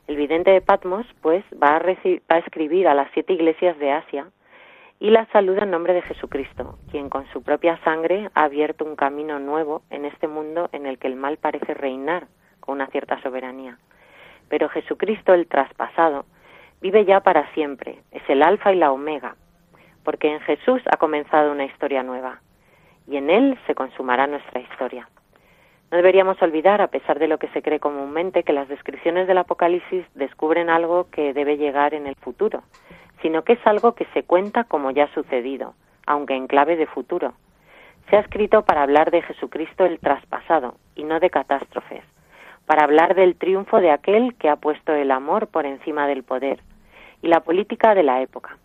El 0.08 0.18
vidente 0.18 0.52
de 0.52 0.60
Patmos, 0.60 1.06
pues, 1.22 1.46
va 1.54 1.78
a, 1.78 1.80
va 1.80 2.36
a 2.36 2.40
escribir 2.40 2.90
a 2.90 2.94
las 2.94 3.10
siete 3.14 3.34
iglesias 3.34 3.80
de 3.80 3.92
Asia 3.92 4.28
y 5.02 5.10
las 5.10 5.28
saluda 5.30 5.64
en 5.64 5.72
nombre 5.72 5.96
de 5.96 6.04
Jesucristo, 6.04 6.78
quien 6.92 7.10
con 7.10 7.26
su 7.34 7.42
propia 7.42 7.76
sangre 7.84 8.30
ha 8.36 8.44
abierto 8.44 8.86
un 8.86 8.96
camino 8.96 9.40
nuevo 9.40 9.82
en 9.90 10.06
este 10.06 10.28
mundo 10.28 10.70
en 10.74 10.86
el 10.86 11.00
que 11.00 11.08
el 11.08 11.16
mal 11.16 11.38
parece 11.38 11.74
reinar 11.74 12.28
con 12.60 12.76
una 12.76 12.86
cierta 12.86 13.20
soberanía. 13.24 13.80
Pero 14.48 14.70
Jesucristo, 14.70 15.34
el 15.34 15.48
traspasado, 15.48 16.26
vive 16.82 17.04
ya 17.04 17.22
para 17.22 17.52
siempre, 17.56 17.98
es 18.12 18.22
el 18.30 18.44
alfa 18.44 18.74
y 18.74 18.76
la 18.76 18.92
omega. 18.92 19.36
porque 20.04 20.32
en 20.32 20.40
Jesús 20.42 20.82
ha 20.92 20.98
comenzado 20.98 21.52
una 21.52 21.66
historia 21.66 22.04
nueva 22.04 22.40
y 23.08 23.18
en 23.18 23.32
Él 23.32 23.58
se 23.66 23.74
consumará 23.74 24.28
nuestra 24.28 24.60
historia. 24.60 25.10
No 25.90 25.98
deberíamos 25.98 26.40
olvidar, 26.42 26.80
a 26.80 26.88
pesar 26.88 27.18
de 27.18 27.28
lo 27.28 27.40
que 27.40 27.48
se 27.50 27.62
cree 27.62 27.80
comúnmente, 27.80 28.44
que 28.44 28.54
las 28.54 28.68
descripciones 28.68 29.28
del 29.28 29.40
Apocalipsis 29.40 30.06
descubren 30.16 30.70
algo 30.70 31.10
que 31.10 31.34
debe 31.34 31.58
llegar 31.58 31.94
en 31.94 32.08
el 32.08 32.16
futuro, 32.16 32.64
sino 33.22 33.44
que 33.44 33.54
es 33.54 33.68
algo 33.68 33.94
que 33.94 34.06
se 34.14 34.24
cuenta 34.24 34.64
como 34.64 34.92
ya 34.92 35.08
sucedido, 35.14 35.74
aunque 36.06 36.36
en 36.36 36.48
clave 36.48 36.76
de 36.76 36.88
futuro. 36.88 37.34
Se 38.10 38.18
ha 38.18 38.20
escrito 38.20 38.64
para 38.64 38.84
hablar 38.84 39.12
de 39.12 39.22
Jesucristo 39.22 39.86
el 39.86 40.00
traspasado 40.00 40.76
y 40.96 41.04
no 41.04 41.20
de 41.20 41.30
catástrofes, 41.30 42.04
para 42.66 42.84
hablar 42.84 43.16
del 43.16 43.36
triunfo 43.36 43.80
de 43.80 43.92
aquel 43.92 44.36
que 44.36 44.50
ha 44.50 44.56
puesto 44.56 44.94
el 44.94 45.12
amor 45.12 45.48
por 45.48 45.66
encima 45.66 46.08
del 46.08 46.24
poder 46.24 46.60
y 47.22 47.28
la 47.28 47.42
política 47.42 47.96
de 47.96 48.04
la 48.04 48.22
época. 48.22 48.58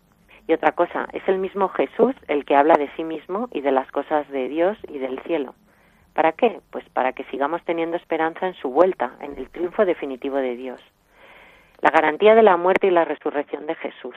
Y 0.48 0.52
otra 0.52 0.72
cosa, 0.72 1.08
es 1.12 1.26
el 1.28 1.38
mismo 1.38 1.68
Jesús 1.68 2.14
el 2.28 2.44
que 2.44 2.56
habla 2.56 2.75
de 2.75 2.88
sí 2.96 3.04
mismo 3.04 3.48
y 3.52 3.60
de 3.60 3.72
las 3.72 3.90
cosas 3.90 4.28
de 4.30 4.48
Dios 4.48 4.78
y 4.88 4.98
del 4.98 5.20
cielo. 5.22 5.54
¿Para 6.14 6.32
qué? 6.32 6.60
Pues 6.70 6.88
para 6.90 7.12
que 7.12 7.25
sigamos 7.25 7.62
teniendo 7.64 7.96
esperanza 7.96 8.46
en 8.46 8.54
su 8.54 8.70
vuelta, 8.70 9.16
en 9.20 9.36
el 9.36 9.50
triunfo 9.50 9.84
definitivo 9.84 10.36
de 10.36 10.56
Dios. 10.56 10.80
La 11.82 11.90
garantía 11.90 12.34
de 12.34 12.42
la 12.42 12.56
muerte 12.56 12.86
y 12.86 12.90
la 12.90 13.04
resurrección 13.04 13.66
de 13.66 13.75
Jesús. 13.75 14.16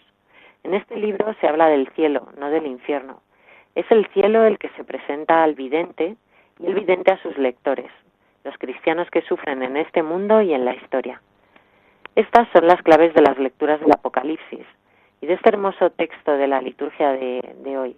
En 0.63 0.73
este 0.73 0.97
libro 0.97 1.33
se 1.39 1.47
habla 1.47 1.67
del 1.67 1.87
cielo, 1.89 2.27
no 2.37 2.49
del 2.49 2.65
infierno. 2.65 3.21
Es 3.75 3.89
el 3.91 4.05
cielo 4.07 4.43
el 4.43 4.57
que 4.57 4.69
se 4.69 4.83
presenta 4.83 5.43
al 5.43 5.55
vidente 5.55 6.15
y 6.59 6.65
el 6.65 6.75
vidente 6.75 7.13
a 7.13 7.21
sus 7.21 7.37
lectores, 7.37 7.89
los 8.43 8.57
cristianos 8.57 9.09
que 9.09 9.21
sufren 9.21 9.63
en 9.63 9.77
este 9.77 10.03
mundo 10.03 10.41
y 10.41 10.53
en 10.53 10.65
la 10.65 10.75
historia. 10.75 11.21
Estas 12.15 12.49
son 12.51 12.67
las 12.67 12.81
claves 12.81 13.13
de 13.13 13.21
las 13.21 13.37
lecturas 13.39 13.79
del 13.79 13.91
Apocalipsis 13.93 14.65
y 15.21 15.27
de 15.27 15.33
este 15.33 15.49
hermoso 15.49 15.91
texto 15.91 16.33
de 16.33 16.47
la 16.47 16.61
liturgia 16.61 17.11
de, 17.11 17.77
hoy. 17.77 17.95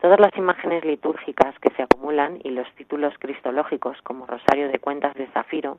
Todas 0.00 0.18
las 0.18 0.34
imágenes 0.36 0.84
litúrgicas 0.84 1.58
que 1.58 1.74
se 1.74 1.82
acumulan 1.82 2.38
y 2.44 2.50
los 2.50 2.70
títulos 2.76 3.12
cristológicos 3.18 4.00
como 4.02 4.26
Rosario 4.26 4.68
de 4.68 4.78
Cuentas 4.78 5.12
de 5.14 5.26
Zafiro 5.28 5.78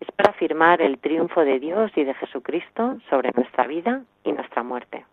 es 0.00 0.10
para 0.12 0.30
afirmar 0.30 0.82
el 0.82 0.98
triunfo 0.98 1.44
de 1.44 1.60
Dios 1.60 1.92
y 1.94 2.04
de 2.04 2.14
Jesucristo 2.14 2.96
sobre 3.08 3.30
nuestra 3.36 3.66
vida 3.66 4.02
y 4.24 4.32
nuestra 4.32 4.62
muerte. 4.62 5.04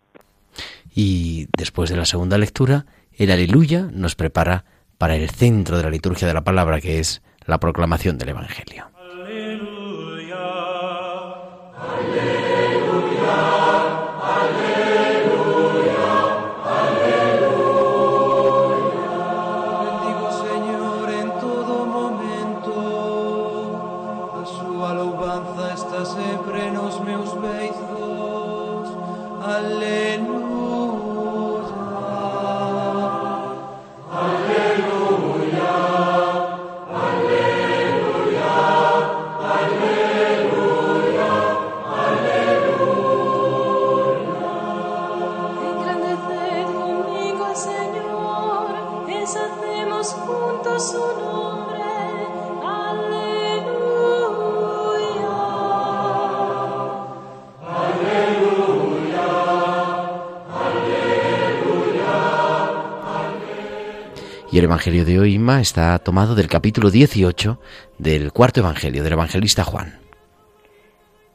Y 1.00 1.48
después 1.56 1.92
de 1.92 1.96
la 1.96 2.06
segunda 2.06 2.40
lectura, 2.40 2.88
el 3.14 3.30
aleluya 3.30 3.88
nos 3.94 4.16
prepara 4.16 4.66
para 4.98 5.16
el 5.16 5.30
centro 5.30 5.78
de 5.78 5.84
la 5.84 5.92
liturgia 5.92 6.28
de 6.28 6.34
la 6.34 6.44
palabra, 6.44 6.82
que 6.82 6.98
es 6.98 7.22
la 7.46 7.60
proclamación 7.60 8.18
del 8.18 8.30
Evangelio. 8.30 8.90
Y 64.50 64.60
el 64.60 64.66
Evangelio 64.66 65.04
de 65.04 65.20
hoy, 65.20 65.36
Inma, 65.36 65.60
está 65.60 66.00
tomado 66.00 66.34
del 66.34 66.48
capítulo 66.48 66.90
18 66.90 67.60
del 67.98 68.32
cuarto 68.32 68.62
Evangelio 68.62 69.04
del 69.04 69.12
evangelista 69.12 69.66
Juan. 69.66 70.00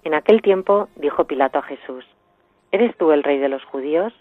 En 0.03 0.15
aquel 0.15 0.41
tiempo 0.41 0.89
dijo 0.97 1.27
Pilato 1.27 1.59
a 1.59 1.63
Jesús, 1.63 2.07
¿Eres 2.71 2.97
tú 2.97 3.13
el 3.13 3.23
rey 3.23 3.37
de 3.37 3.51
los 3.51 3.63
judíos? 3.65 4.15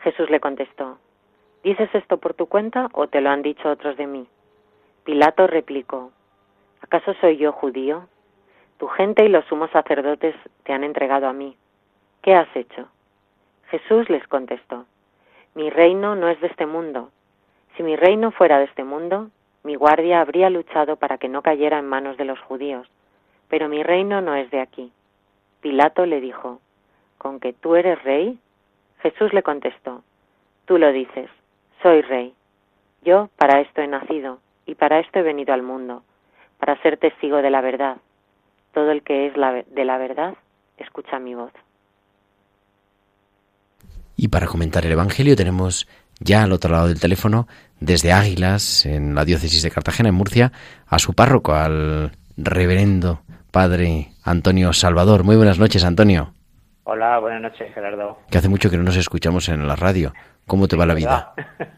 Jesús 0.00 0.30
le 0.30 0.40
contestó, 0.40 0.98
¿dices 1.62 1.90
esto 1.92 2.16
por 2.16 2.32
tu 2.32 2.46
cuenta 2.46 2.88
o 2.94 3.08
te 3.08 3.20
lo 3.20 3.28
han 3.28 3.42
dicho 3.42 3.68
otros 3.70 3.98
de 3.98 4.06
mí? 4.06 4.26
Pilato 5.04 5.46
replicó, 5.46 6.10
¿acaso 6.80 7.12
soy 7.20 7.36
yo 7.36 7.52
judío? 7.52 8.08
Tu 8.78 8.88
gente 8.88 9.26
y 9.26 9.28
los 9.28 9.44
sumos 9.44 9.70
sacerdotes 9.70 10.34
te 10.62 10.72
han 10.72 10.82
entregado 10.82 11.26
a 11.26 11.34
mí. 11.34 11.58
¿Qué 12.22 12.34
has 12.34 12.48
hecho? 12.56 12.88
Jesús 13.68 14.08
les 14.08 14.26
contestó, 14.28 14.86
Mi 15.54 15.68
reino 15.68 16.16
no 16.16 16.28
es 16.28 16.40
de 16.40 16.46
este 16.46 16.64
mundo. 16.64 17.10
Si 17.76 17.82
mi 17.82 17.96
reino 17.96 18.30
fuera 18.30 18.58
de 18.58 18.64
este 18.64 18.84
mundo, 18.84 19.30
mi 19.64 19.74
guardia 19.74 20.20
habría 20.20 20.50
luchado 20.50 20.96
para 20.96 21.18
que 21.18 21.28
no 21.28 21.42
cayera 21.42 21.78
en 21.78 21.88
manos 21.88 22.16
de 22.16 22.24
los 22.24 22.38
judíos, 22.40 22.86
pero 23.48 23.68
mi 23.68 23.82
reino 23.82 24.20
no 24.20 24.34
es 24.34 24.50
de 24.50 24.60
aquí. 24.60 24.92
Pilato 25.60 26.06
le 26.06 26.20
dijo, 26.20 26.60
¿con 27.18 27.40
que 27.40 27.52
tú 27.52 27.74
eres 27.74 28.02
rey? 28.04 28.38
Jesús 29.00 29.32
le 29.32 29.42
contestó, 29.42 30.02
tú 30.66 30.78
lo 30.78 30.92
dices, 30.92 31.30
soy 31.82 32.02
rey. 32.02 32.34
Yo 33.02 33.28
para 33.36 33.60
esto 33.60 33.80
he 33.80 33.86
nacido 33.86 34.38
y 34.66 34.74
para 34.74 35.00
esto 35.00 35.18
he 35.18 35.22
venido 35.22 35.52
al 35.52 35.62
mundo, 35.62 36.02
para 36.58 36.80
ser 36.82 36.96
testigo 36.96 37.38
de 37.38 37.50
la 37.50 37.60
verdad. 37.60 37.96
Todo 38.72 38.90
el 38.90 39.02
que 39.02 39.26
es 39.26 39.34
de 39.34 39.84
la 39.84 39.98
verdad, 39.98 40.34
escucha 40.78 41.18
mi 41.18 41.34
voz. 41.34 41.52
Y 44.16 44.28
para 44.28 44.46
comentar 44.46 44.86
el 44.86 44.92
Evangelio 44.92 45.36
tenemos 45.36 45.88
ya 46.20 46.42
al 46.42 46.52
otro 46.52 46.70
lado 46.70 46.88
del 46.88 47.00
teléfono, 47.00 47.48
desde 47.80 48.12
Águilas, 48.12 48.86
en 48.86 49.14
la 49.14 49.24
diócesis 49.24 49.62
de 49.62 49.70
Cartagena, 49.70 50.08
en 50.08 50.14
Murcia, 50.14 50.52
a 50.86 50.98
su 50.98 51.14
párroco, 51.14 51.54
al 51.54 52.12
reverendo 52.36 53.22
padre 53.50 54.10
Antonio 54.24 54.72
Salvador. 54.72 55.22
Muy 55.22 55.36
buenas 55.36 55.58
noches, 55.58 55.84
Antonio. 55.84 56.32
Hola, 56.84 57.18
buenas 57.18 57.40
noches, 57.40 57.72
Gerardo. 57.72 58.18
Que 58.30 58.38
hace 58.38 58.48
mucho 58.48 58.68
que 58.70 58.76
no 58.76 58.82
nos 58.82 58.96
escuchamos 58.96 59.48
en 59.48 59.66
la 59.66 59.76
radio. 59.76 60.12
¿Cómo 60.46 60.68
te 60.68 60.76
va 60.76 60.86
la 60.86 60.94
vida? 60.94 61.32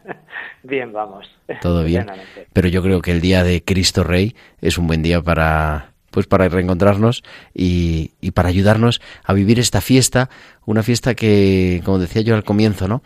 bien, 0.63 0.91
vamos. 0.91 1.29
Todo 1.61 1.83
bien. 1.83 2.07
Pero 2.51 2.67
yo 2.67 2.81
creo 2.81 3.01
que 3.01 3.11
el 3.11 3.21
día 3.21 3.43
de 3.43 3.63
Cristo 3.63 4.03
Rey 4.03 4.35
es 4.59 4.77
un 4.77 4.87
buen 4.87 5.01
día 5.01 5.21
para 5.21 5.91
pues 6.11 6.25
para 6.25 6.49
reencontrarnos 6.49 7.23
y, 7.53 8.13
y, 8.21 8.31
para 8.31 8.49
ayudarnos 8.49 9.01
a 9.23 9.33
vivir 9.33 9.59
esta 9.59 9.81
fiesta, 9.81 10.29
una 10.65 10.81
fiesta 10.81 11.13
que, 11.13 11.81
como 11.85 11.99
decía 11.99 12.23
yo 12.23 12.33
al 12.33 12.43
comienzo, 12.43 12.87
¿no? 12.87 13.03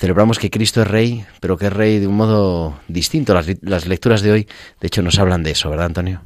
Celebramos 0.00 0.38
que 0.38 0.48
Cristo 0.48 0.80
es 0.80 0.90
Rey, 0.90 1.24
pero 1.42 1.58
que 1.58 1.66
es 1.66 1.72
Rey 1.74 1.98
de 1.98 2.06
un 2.06 2.16
modo 2.16 2.80
distinto. 2.88 3.34
Las, 3.34 3.86
lecturas 3.86 4.22
de 4.22 4.32
hoy, 4.32 4.46
de 4.80 4.86
hecho, 4.86 5.02
nos 5.02 5.18
hablan 5.18 5.42
de 5.42 5.50
eso, 5.50 5.68
¿verdad, 5.68 5.84
Antonio? 5.84 6.22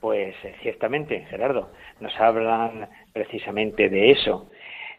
Pues 0.00 0.34
eh, 0.44 0.54
ciertamente, 0.60 1.24
Gerardo, 1.30 1.70
nos 2.00 2.14
hablan 2.20 2.90
precisamente 3.10 3.88
de 3.88 4.10
eso. 4.10 4.50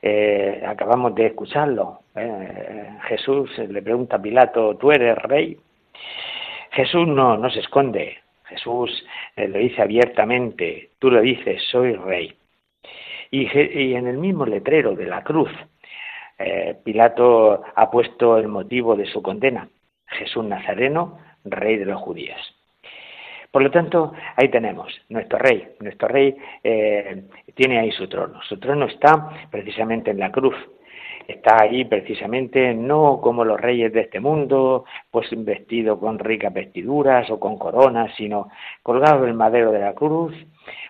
Eh, 0.02 0.64
acabamos 0.66 1.14
de 1.14 1.28
escucharlo. 1.28 2.00
¿eh? 2.16 2.90
Jesús 3.08 3.52
le 3.60 3.84
pregunta 3.84 4.16
a 4.16 4.22
Pilato, 4.24 4.76
¿tú 4.78 4.92
eres 4.92 5.16
rey? 5.20 5.56
Jesús 6.72 7.08
no, 7.08 7.38
no 7.38 7.52
se 7.52 7.60
esconde. 7.60 8.18
Jesús 8.46 9.06
lo 9.38 9.60
dice 9.60 9.80
abiertamente, 9.80 10.90
tú 10.98 11.12
lo 11.12 11.22
dices, 11.22 11.62
soy 11.70 11.94
rey. 11.94 12.36
Y 13.30 13.46
en 13.94 14.08
el 14.08 14.18
mismo 14.18 14.44
letrero 14.44 14.96
de 14.96 15.06
la 15.06 15.24
cruz 15.24 15.52
eh, 16.44 16.76
Pilato 16.84 17.64
ha 17.76 17.90
puesto 17.90 18.38
el 18.38 18.48
motivo 18.48 18.96
de 18.96 19.06
su 19.06 19.22
condena, 19.22 19.70
Jesús 20.08 20.44
Nazareno, 20.44 21.20
rey 21.46 21.78
de 21.78 21.86
los 21.86 22.02
judíos. 22.02 22.38
Por 23.54 23.62
lo 23.62 23.70
tanto, 23.70 24.14
ahí 24.36 24.50
tenemos 24.50 24.92
nuestro 25.10 25.38
rey. 25.38 25.76
Nuestro 25.80 26.08
rey 26.08 26.36
eh, 26.64 27.26
tiene 27.54 27.80
ahí 27.80 27.92
su 27.92 28.08
trono. 28.08 28.42
Su 28.50 28.60
trono 28.60 28.86
está 28.86 29.30
precisamente 29.52 30.10
en 30.10 30.20
la 30.20 30.32
cruz. 30.32 30.56
Está 31.28 31.62
ahí 31.62 31.86
precisamente 31.86 32.74
no 32.74 33.22
como 33.22 33.46
los 33.46 33.62
reyes 33.62 33.94
de 33.94 34.02
este 34.02 34.20
mundo, 34.20 34.86
pues 35.12 35.28
vestido 35.32 36.00
con 36.00 36.18
ricas 36.20 36.52
vestiduras 36.52 37.30
o 37.30 37.40
con 37.40 37.58
coronas, 37.58 38.12
sino 38.18 38.50
colgado 38.82 39.26
el 39.26 39.36
madero 39.36 39.72
de 39.72 39.80
la 39.80 39.94
cruz, 39.94 40.34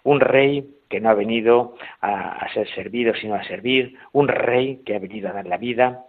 un 0.04 0.20
rey 0.20 0.66
que 0.94 1.02
no 1.02 1.10
ha 1.10 1.16
venido 1.16 1.74
a, 2.02 2.48
ser 2.54 2.70
servido, 2.76 3.16
sino 3.16 3.34
a 3.34 3.44
servir, 3.46 3.98
un 4.12 4.28
rey 4.28 4.84
que 4.86 4.96
ha 4.96 5.00
venido 5.00 5.28
a 5.28 5.34
dar 5.34 5.48
la 5.48 5.58
vida. 5.58 6.06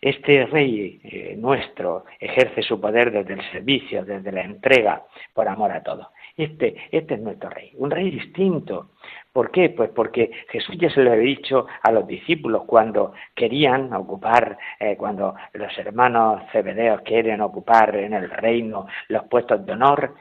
Este 0.00 0.46
rey 0.46 1.00
eh, 1.04 1.36
nuestro 1.38 2.04
ejerce 2.18 2.62
su 2.62 2.80
poder 2.80 3.12
desde 3.12 3.34
el 3.34 3.52
servicio, 3.52 4.04
desde 4.04 4.32
la 4.32 4.40
entrega, 4.40 5.04
por 5.32 5.46
amor 5.46 5.70
a 5.70 5.84
todo. 5.84 6.10
Este, 6.36 6.74
este 6.90 7.14
es 7.14 7.20
nuestro 7.20 7.50
rey, 7.50 7.70
un 7.76 7.88
rey 7.92 8.10
distinto. 8.10 8.90
¿Por 9.32 9.52
qué? 9.52 9.70
Pues 9.70 9.90
porque 9.90 10.32
Jesús 10.48 10.74
ya 10.76 10.90
se 10.90 11.00
lo 11.00 11.12
había 11.12 11.26
dicho 11.26 11.68
a 11.80 11.92
los 11.92 12.04
discípulos 12.04 12.64
cuando 12.66 13.12
querían 13.36 13.92
ocupar, 13.92 14.58
eh, 14.80 14.96
cuando 14.96 15.36
los 15.52 15.78
hermanos 15.78 16.42
cebedeos 16.50 17.02
quieren 17.02 17.40
ocupar 17.40 17.94
en 17.94 18.12
el 18.12 18.28
reino 18.28 18.88
los 19.06 19.22
puestos 19.28 19.64
de 19.64 19.70
honor, 19.70 20.16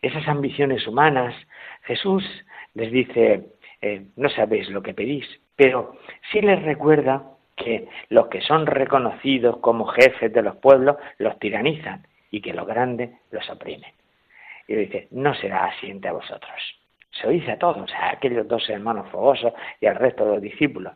esas 0.00 0.26
ambiciones 0.28 0.86
humanas, 0.86 1.34
Jesús 1.82 2.24
les 2.78 2.92
dice, 2.92 3.42
eh, 3.82 4.06
no 4.16 4.28
sabéis 4.30 4.70
lo 4.70 4.82
que 4.82 4.94
pedís, 4.94 5.26
pero 5.56 5.96
sí 6.30 6.40
les 6.40 6.62
recuerda 6.62 7.24
que 7.56 7.88
los 8.08 8.28
que 8.28 8.40
son 8.40 8.66
reconocidos 8.66 9.58
como 9.58 9.86
jefes 9.86 10.32
de 10.32 10.42
los 10.42 10.56
pueblos 10.56 10.96
los 11.18 11.36
tiranizan 11.40 12.06
y 12.30 12.40
que 12.40 12.54
los 12.54 12.66
grandes 12.66 13.10
los 13.32 13.50
oprimen. 13.50 13.92
Y 14.68 14.76
dice, 14.76 15.08
no 15.10 15.34
será 15.34 15.64
así 15.64 15.90
entre 15.90 16.12
vosotros. 16.12 16.54
Se 17.10 17.26
lo 17.26 17.32
dice 17.32 17.52
a 17.52 17.58
todos, 17.58 17.92
a 17.94 18.10
aquellos 18.10 18.46
dos 18.46 18.68
hermanos 18.70 19.10
fogosos 19.10 19.52
y 19.80 19.86
al 19.86 19.96
resto 19.96 20.24
de 20.24 20.32
los 20.34 20.42
discípulos. 20.42 20.92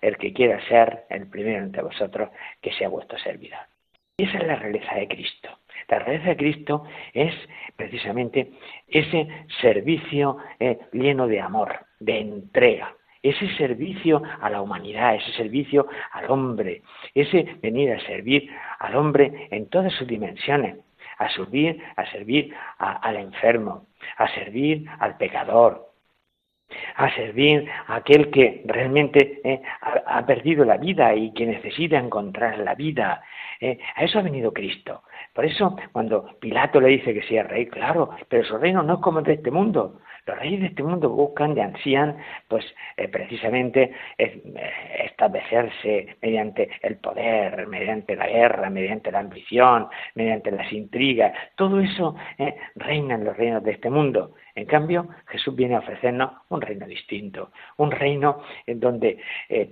El 0.00 0.16
que 0.16 0.32
quiera 0.32 0.58
ser 0.68 1.04
el 1.10 1.28
primero 1.28 1.62
entre 1.62 1.82
vosotros, 1.82 2.30
que 2.62 2.72
sea 2.72 2.88
vuestro 2.88 3.18
servidor. 3.18 3.60
Y 4.16 4.24
esa 4.24 4.38
es 4.38 4.46
la 4.46 4.56
realeza 4.56 4.94
de 4.94 5.08
Cristo. 5.08 5.50
La 5.88 6.00
realeza 6.00 6.30
de 6.30 6.36
Cristo 6.36 6.84
es 7.12 7.32
precisamente 7.76 8.50
ese 8.88 9.28
servicio 9.60 10.38
eh, 10.58 10.78
lleno 10.92 11.26
de 11.28 11.40
amor, 11.40 11.86
de 12.00 12.18
entrega, 12.18 12.94
ese 13.22 13.48
servicio 13.56 14.22
a 14.40 14.50
la 14.50 14.60
humanidad, 14.60 15.14
ese 15.14 15.32
servicio 15.32 15.86
al 16.12 16.30
hombre, 16.30 16.82
ese 17.14 17.56
venir 17.62 17.92
a 17.92 18.00
servir 18.00 18.50
al 18.78 18.96
hombre 18.96 19.48
en 19.50 19.68
todas 19.68 19.92
sus 19.94 20.06
dimensiones, 20.06 20.76
a 21.18 21.28
servir, 21.30 21.82
a 21.96 22.06
servir 22.10 22.54
al 22.78 23.16
enfermo, 23.16 23.86
a 24.16 24.28
servir 24.34 24.86
al 24.98 25.16
pecador, 25.16 25.86
a 26.96 27.14
servir 27.14 27.68
a 27.86 27.96
aquel 27.96 28.30
que 28.30 28.62
realmente 28.66 29.40
eh, 29.44 29.62
ha, 29.80 30.24
perdido 30.26 30.64
la 30.64 30.76
vida 30.76 31.14
y 31.14 31.32
que 31.32 31.46
necesita 31.46 31.98
encontrar 31.98 32.58
la 32.58 32.74
vida. 32.74 33.22
Eh, 33.60 33.78
a 33.94 34.04
eso 34.04 34.18
ha 34.18 34.22
venido 34.22 34.52
Cristo. 34.52 35.02
Por 35.36 35.44
eso, 35.44 35.76
cuando 35.92 36.30
Pilato 36.40 36.80
le 36.80 36.88
dice 36.88 37.12
que 37.12 37.22
sea 37.24 37.42
rey, 37.42 37.66
claro, 37.66 38.08
pero 38.26 38.42
su 38.42 38.56
reino 38.56 38.82
no 38.82 38.94
es 38.94 39.00
como 39.00 39.18
el 39.18 39.26
de 39.26 39.34
este 39.34 39.50
mundo. 39.50 40.00
Los 40.24 40.38
reyes 40.38 40.60
de 40.60 40.66
este 40.68 40.82
mundo 40.82 41.10
buscan 41.10 41.54
y 41.54 41.60
ansían, 41.60 42.16
pues, 42.48 42.64
eh, 42.96 43.06
precisamente 43.08 43.92
eh, 44.16 44.42
establecerse 45.04 46.16
mediante 46.22 46.70
el 46.80 46.96
poder, 46.96 47.66
mediante 47.66 48.16
la 48.16 48.26
guerra, 48.26 48.70
mediante 48.70 49.12
la 49.12 49.18
ambición, 49.18 49.88
mediante 50.14 50.50
las 50.52 50.72
intrigas. 50.72 51.34
Todo 51.54 51.80
eso 51.80 52.16
eh, 52.38 52.56
reina 52.74 53.16
en 53.16 53.26
los 53.26 53.36
reinos 53.36 53.62
de 53.62 53.72
este 53.72 53.90
mundo. 53.90 54.36
En 54.54 54.64
cambio, 54.64 55.06
Jesús 55.26 55.54
viene 55.54 55.74
a 55.74 55.80
ofrecernos 55.80 56.32
un 56.48 56.62
reino 56.62 56.86
distinto, 56.86 57.50
un 57.76 57.90
reino 57.90 58.42
en 58.66 58.80
donde 58.80 59.18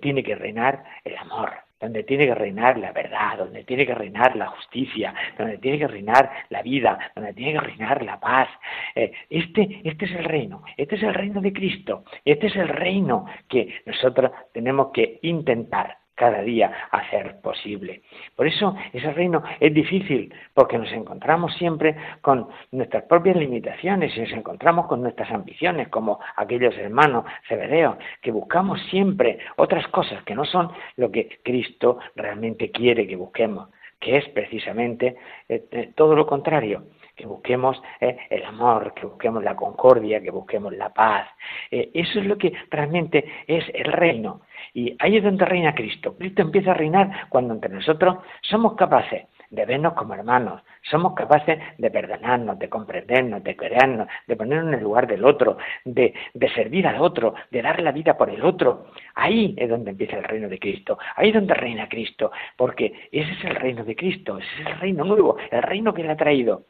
tiene 0.03 0.23
que 0.23 0.35
reinar 0.35 0.85
el 1.05 1.17
amor, 1.17 1.53
donde 1.85 2.03
tiene 2.03 2.27
que 2.27 2.35
reinar 2.35 2.79
la 2.79 2.93
verdad, 2.93 3.37
donde 3.39 3.63
tiene 3.65 3.87
que 3.87 3.95
reinar 3.95 4.37
la 4.37 4.47
justicia, 4.47 5.15
donde 5.37 5.59
tiene 5.59 5.79
que 5.79 5.87
reinar 5.87 6.31
la 6.49 6.63
vida, 6.63 6.99
donde 7.15 7.35
tiene 7.35 7.53
que 7.53 7.61
reinar 7.61 8.03
la 8.03 8.19
paz. 8.19 8.49
Eh, 8.95 9.13
este, 9.29 9.83
este 9.85 10.07
es 10.07 10.13
el 10.13 10.25
reino, 10.25 10.63
este 10.79 10.97
es 10.97 11.03
el 11.03 11.13
reino 11.13 11.43
de 11.43 11.53
Cristo, 11.53 12.05
este 12.25 12.47
es 12.47 12.57
el 12.57 12.69
reino 12.69 13.27
que 13.49 13.83
nosotros 13.85 14.33
tenemos 14.53 14.93
que 14.93 15.19
intentar 15.23 15.99
cada 16.15 16.43
día 16.43 16.73
hacer 16.91 17.41
posible. 17.41 18.03
Por 18.37 18.47
eso 18.47 18.77
ese 18.93 19.13
reino 19.13 19.43
es 19.61 19.73
difícil, 19.75 20.33
porque 20.55 20.79
nos 20.79 20.93
encontramos 20.93 21.55
siempre 21.57 21.97
con 22.21 22.49
nuestras 22.73 23.05
propias 23.05 23.37
limitaciones 23.37 24.17
y 24.17 24.21
nos 24.21 24.33
encontramos 24.33 24.87
con 24.87 25.03
nuestras 25.03 25.31
ambiciones, 25.31 25.89
como 25.89 26.21
aquellos 26.37 26.77
hermanos 26.79 27.25
cebedeos, 27.49 27.97
que 28.23 28.31
buscamos 28.31 28.81
siempre 28.91 29.39
otras 29.57 29.87
cosas 29.89 30.23
que 30.25 30.35
no 30.35 30.45
son 30.45 30.71
lo 30.97 31.11
que 31.11 31.41
Cristo 31.43 31.99
realmente 32.15 32.71
quiere 32.71 33.07
que 33.07 33.17
busquemos, 33.17 33.69
que 33.99 34.17
es 34.17 34.29
precisamente 34.29 35.17
eh, 35.49 35.65
eh, 35.71 35.93
todo 35.95 36.15
lo 36.15 36.27
contrario 36.27 36.85
que 37.15 37.27
busquemos 37.27 37.81
eh, 38.01 38.17
el 38.31 38.45
amor, 38.45 38.95
que 38.95 39.07
busquemos 39.07 39.43
la 39.43 39.57
concordia, 39.57 40.21
que 40.21 40.31
busquemos 40.31 40.73
la 40.75 40.93
paz. 40.93 41.29
eso 41.71 42.21
es 42.21 42.27
lo 42.27 42.37
que 42.39 42.53
realmente 42.71 43.25
es 43.47 43.65
el 43.75 43.93
reino. 43.93 44.43
Y 44.73 44.97
ahí 44.99 45.17
es 45.17 45.25
donde 45.25 45.45
reina 45.45 45.75
Cristo. 45.75 46.17
Cristo 46.17 46.43
empieza 46.43 46.73
a 46.73 46.75
reinar 46.75 47.29
cuando 47.29 47.55
entre 47.55 47.73
nosotros 47.73 48.17
somos 48.43 48.75
capaces 48.75 49.27
de 49.51 49.67
vernos 49.67 49.95
como 49.95 50.15
hermanos, 50.15 50.63
somos 50.83 51.15
capaces 51.15 51.59
de 51.79 51.91
perdonarnos, 51.91 52.59
de 52.59 52.69
comprendernos, 52.69 53.43
de 53.43 53.57
querernos, 53.57 54.09
de 54.27 54.37
ponernos 54.37 54.69
en 54.69 54.75
el 54.75 54.85
lugar 54.85 55.07
del 55.07 55.25
otro, 55.25 55.57
de, 55.85 56.13
de, 56.33 56.49
servir 56.51 56.87
al 56.87 57.01
otro, 57.01 57.35
de 57.51 57.63
dar 57.63 57.81
la 57.81 57.93
vida 57.93 58.17
por 58.17 58.31
el 58.31 58.45
otro. 58.45 58.87
Ahí 59.15 59.55
es 59.57 59.69
donde 59.69 59.93
empieza 59.93 60.17
el 60.17 60.25
reino 60.25 60.49
de 60.49 60.59
Cristo, 60.59 60.99
ahí 61.17 61.29
es 61.29 61.35
donde 61.35 61.55
reina 61.55 61.89
Cristo, 61.89 62.33
porque 62.57 63.09
ese 63.13 63.33
es 63.33 63.45
el 63.45 63.55
reino 63.55 63.85
de 63.85 63.95
Cristo, 63.95 64.39
ese 64.39 64.63
es 64.63 64.67
el 64.67 64.81
reino 64.81 65.05
nuevo, 65.05 65.37
el 65.51 65.63
reino 65.63 65.95
que 65.95 66.03
le 66.03 66.11
ha 66.11 66.17
traído. 66.17 66.65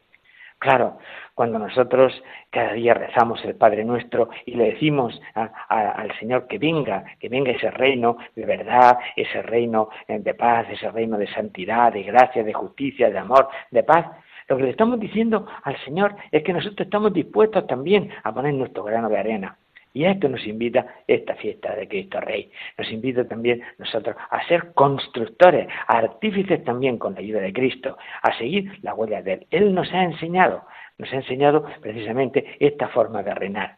Claro, 0.65 0.97
cuando 1.35 1.59
nosotros 1.59 2.11
cada 2.49 2.73
día 2.73 2.95
rezamos 2.95 3.45
el 3.45 3.55
Padre 3.55 3.85
Nuestro 3.85 4.31
y 4.47 4.55
le 4.55 4.73
decimos 4.73 5.21
al 5.35 6.11
Señor 6.19 6.47
que 6.47 6.57
venga, 6.57 7.05
que 7.21 7.29
venga 7.29 7.51
ese 7.51 7.71
reino 7.71 8.17
de 8.35 8.47
verdad, 8.47 8.99
ese 9.15 9.43
reino 9.43 9.91
eh, 10.09 10.21
de 10.21 10.33
paz, 10.33 10.67
ese 10.71 10.91
reino 10.91 11.19
de 11.19 11.27
santidad, 11.27 11.93
de 11.93 12.05
gracia, 12.05 12.43
de 12.43 12.55
justicia, 12.55 13.11
de 13.11 13.19
amor, 13.19 13.47
de 13.71 13.83
paz, 13.83 14.07
lo 14.49 14.57
que 14.57 14.63
le 14.63 14.71
estamos 14.71 14.99
diciendo 14.99 15.47
al 15.65 15.77
Señor 15.85 16.17
es 16.33 16.43
que 16.43 16.55
nosotros 16.55 16.87
estamos 16.87 17.13
dispuestos 17.13 17.67
también 17.67 18.09
a 18.23 18.33
poner 18.33 18.55
nuestro 18.55 18.85
grano 18.85 19.11
de 19.11 19.19
arena. 19.19 19.59
Y 19.95 20.05
a 20.05 20.11
esto 20.11 20.29
nos 20.29 20.45
invita 20.45 20.87
esta 21.07 21.37
fiesta 21.37 21.75
de 21.77 21.87
Cristo 21.87 22.21
Rey. 22.21 22.51
Nos 22.77 22.91
invita 22.91 23.27
también 23.27 23.63
nosotros 23.79 24.17
a 24.29 24.45
ser 24.49 24.75
constructores, 24.75 25.69
artífices 25.87 26.65
también 26.65 26.99
con 26.99 27.15
la 27.15 27.21
ayuda 27.21 27.41
de 27.41 27.53
Cristo, 27.53 27.97
a 28.23 28.37
seguir 28.37 28.73
la 28.83 28.93
huella 28.93 29.23
de 29.23 29.35
Él. 29.35 29.47
Él 29.53 29.75
nos 29.75 29.91
ha 29.95 30.03
enseñado, 30.03 30.65
nos 30.99 31.13
ha 31.13 31.17
enseñado 31.17 31.65
precisamente 31.81 32.57
esta 32.59 32.89
forma 32.89 33.23
de 33.23 33.35
reinar. 33.35 33.77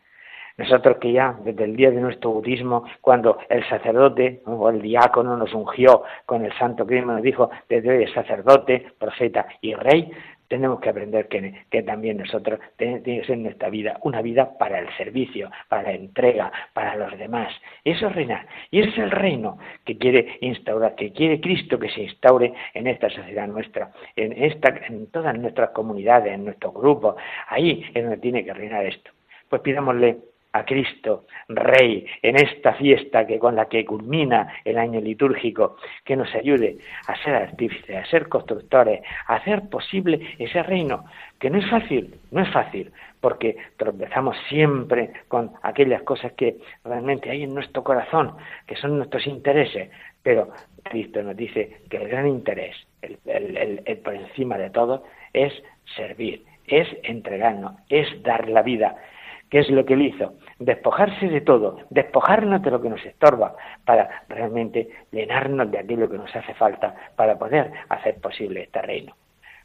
Nosotros 0.56 0.96
que 0.98 1.12
ya 1.12 1.36
desde 1.44 1.64
el 1.64 1.76
día 1.76 1.90
de 1.90 2.00
nuestro 2.00 2.32
bautismo, 2.32 2.84
cuando 3.02 3.38
el 3.50 3.62
sacerdote 3.68 4.40
o 4.46 4.70
el 4.70 4.80
diácono 4.80 5.36
nos 5.36 5.52
ungió 5.52 6.04
con 6.24 6.46
el 6.46 6.52
santo 6.54 6.86
crimen, 6.86 7.16
nos 7.16 7.22
dijo, 7.22 7.50
desde 7.68 7.90
hoy 7.90 8.04
es 8.04 8.12
sacerdote, 8.12 8.86
profeta 8.98 9.46
y 9.60 9.74
rey, 9.74 10.10
tenemos 10.48 10.80
que 10.80 10.88
aprender 10.88 11.28
que, 11.28 11.82
también 11.82 12.18
nosotros 12.18 12.58
tenemos 12.76 13.02
que 13.02 13.24
ser 13.24 13.38
nuestra 13.38 13.68
vida 13.70 13.98
una 14.02 14.22
vida 14.22 14.56
para 14.58 14.78
el 14.78 14.88
servicio, 14.96 15.50
para 15.68 15.82
la 15.82 15.92
entrega, 15.92 16.52
para 16.72 16.96
los 16.96 17.16
demás. 17.18 17.52
Eso 17.84 18.08
es 18.08 18.14
reinar. 18.14 18.46
Y 18.70 18.80
ese 18.80 18.90
es 18.90 18.98
el 18.98 19.10
reino 19.10 19.58
que 19.84 19.98
quiere 19.98 20.38
instaurar, 20.40 20.94
que 20.94 21.12
quiere 21.12 21.40
Cristo 21.40 21.78
que 21.78 21.90
se 21.90 22.02
instaure 22.02 22.52
en 22.74 22.86
esta 22.86 23.08
sociedad 23.10 23.46
nuestra, 23.46 23.90
en, 24.16 24.32
esta, 24.32 24.68
en 24.88 25.10
todas 25.10 25.36
nuestras 25.38 25.70
comunidades, 25.70 26.32
en 26.32 26.44
nuestros 26.44 26.74
grupos. 26.74 27.16
Ahí 27.48 27.84
es 27.94 28.02
donde 28.02 28.18
tiene 28.18 28.44
que 28.44 28.54
reinar 28.54 28.86
esto. 28.86 29.10
Pues 29.48 29.62
pidámosle 29.62 30.18
a 30.56 30.64
Cristo, 30.64 31.26
Rey, 31.48 32.06
en 32.22 32.36
esta 32.36 32.72
fiesta 32.74 33.26
que 33.26 33.38
con 33.38 33.54
la 33.56 33.66
que 33.66 33.84
culmina 33.84 34.54
el 34.64 34.78
año 34.78 35.00
litúrgico, 35.00 35.76
que 36.04 36.16
nos 36.16 36.34
ayude 36.34 36.78
a 37.06 37.16
ser 37.22 37.34
artífices, 37.34 37.96
a 37.96 38.06
ser 38.06 38.28
constructores, 38.28 39.02
a 39.26 39.36
hacer 39.36 39.68
posible 39.68 40.34
ese 40.38 40.62
reino, 40.62 41.04
que 41.38 41.50
no 41.50 41.58
es 41.58 41.68
fácil, 41.68 42.14
no 42.30 42.40
es 42.40 42.50
fácil, 42.52 42.90
porque 43.20 43.56
tropezamos 43.76 44.36
siempre 44.48 45.10
con 45.28 45.52
aquellas 45.62 46.02
cosas 46.02 46.32
que 46.32 46.56
realmente 46.84 47.30
hay 47.30 47.42
en 47.42 47.54
nuestro 47.54 47.84
corazón, 47.84 48.32
que 48.66 48.76
son 48.76 48.96
nuestros 48.96 49.26
intereses, 49.26 49.90
pero 50.22 50.48
Cristo 50.84 51.22
nos 51.22 51.36
dice 51.36 51.82
que 51.90 51.98
el 51.98 52.08
gran 52.08 52.26
interés, 52.26 52.76
el 53.02 53.98
por 54.02 54.14
encima 54.14 54.56
de 54.56 54.70
todo, 54.70 55.04
es 55.34 55.52
servir, 55.96 56.44
es 56.66 56.88
entregarnos, 57.02 57.74
es 57.90 58.22
dar 58.22 58.48
la 58.48 58.62
vida. 58.62 58.96
¿Qué 59.50 59.60
es 59.60 59.70
lo 59.70 59.84
que 59.84 59.94
él 59.94 60.02
hizo? 60.02 60.34
Despojarse 60.58 61.28
de 61.28 61.40
todo, 61.42 61.78
despojarnos 61.90 62.62
de 62.62 62.70
lo 62.70 62.80
que 62.80 62.88
nos 62.88 63.04
estorba 63.04 63.56
para 63.84 64.24
realmente 64.28 64.88
llenarnos 65.12 65.70
de 65.70 65.78
aquello 65.78 66.08
que 66.08 66.16
nos 66.16 66.34
hace 66.34 66.54
falta 66.54 66.94
para 67.14 67.38
poder 67.38 67.70
hacer 67.88 68.16
posible 68.16 68.62
este 68.62 68.80
reino. 68.80 69.14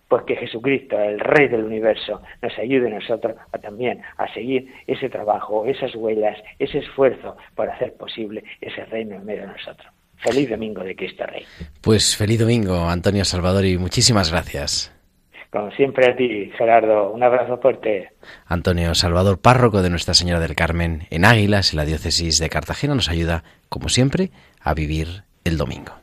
Pues 0.10 0.23
que 0.23 0.36
Jesucristo, 0.36 0.99
el 0.99 1.21
Rey 1.21 1.47
del 1.47 1.63
universo, 1.63 2.21
nos 2.41 2.58
ayude 2.60 2.88
a 2.88 2.95
nosotros 2.95 3.38
a 3.54 3.58
también 3.58 4.01
a 4.17 4.27
seguir 4.34 4.73
ese 4.86 5.08
trabajo, 5.08 5.65
esas 5.65 5.95
huellas, 5.95 6.38
ese 6.60 6.80
esfuerzo 6.80 7.38
por 7.56 7.69
hacer 7.69 7.93
posible 7.93 8.43
ese 8.60 8.84
reino 8.86 9.15
en 9.15 9.25
medio 9.25 9.43
de 9.43 9.54
nosotros. 9.54 9.88
Feliz 10.17 10.49
domingo 10.49 10.84
de 10.84 10.95
Cristo 10.95 11.25
Rey. 11.25 11.45
Pues 11.82 12.17
feliz 12.17 12.39
domingo, 12.39 12.89
Antonio 12.89 13.23
Salvador, 13.23 13.65
y 13.65 13.77
muchísimas 13.77 14.30
gracias. 14.30 14.93
Como 15.52 15.70
siempre 15.72 16.10
a 16.10 16.16
ti, 16.16 16.50
Gerardo, 16.58 17.12
un 17.12 17.24
abrazo 17.24 17.58
fuerte. 17.58 18.12
Antonio 18.46 18.96
Salvador, 18.96 19.42
párroco 19.42 19.82
de 19.82 19.90
Nuestra 19.90 20.14
Señora 20.14 20.40
del 20.40 20.56
Carmen 20.56 21.08
en 21.10 21.26
Águilas, 21.26 21.74
en 21.74 21.78
la 21.78 21.86
diócesis 21.86 22.40
de 22.40 22.50
Cartagena, 22.50 22.96
nos 22.96 23.10
ayuda, 23.10 23.44
como 23.68 23.90
siempre, 23.90 24.32
a 24.62 24.74
vivir 24.74 25.24
el 25.44 25.58
domingo. 25.58 26.01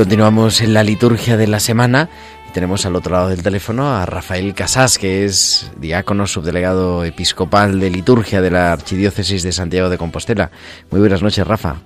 Continuamos 0.00 0.62
en 0.62 0.72
la 0.72 0.82
liturgia 0.82 1.36
de 1.36 1.46
la 1.46 1.60
semana. 1.60 2.08
Y 2.48 2.52
tenemos 2.52 2.86
al 2.86 2.96
otro 2.96 3.12
lado 3.12 3.28
del 3.28 3.42
teléfono 3.42 3.94
a 3.94 4.06
Rafael 4.06 4.54
Casás, 4.54 4.96
que 4.96 5.26
es 5.26 5.70
diácono, 5.76 6.26
subdelegado 6.26 7.04
episcopal 7.04 7.78
de 7.78 7.90
liturgia 7.90 8.40
de 8.40 8.50
la 8.50 8.72
Archidiócesis 8.72 9.42
de 9.42 9.52
Santiago 9.52 9.90
de 9.90 9.98
Compostela. 9.98 10.50
Muy 10.90 11.00
buenas 11.00 11.22
noches, 11.22 11.46
Rafa. 11.46 11.76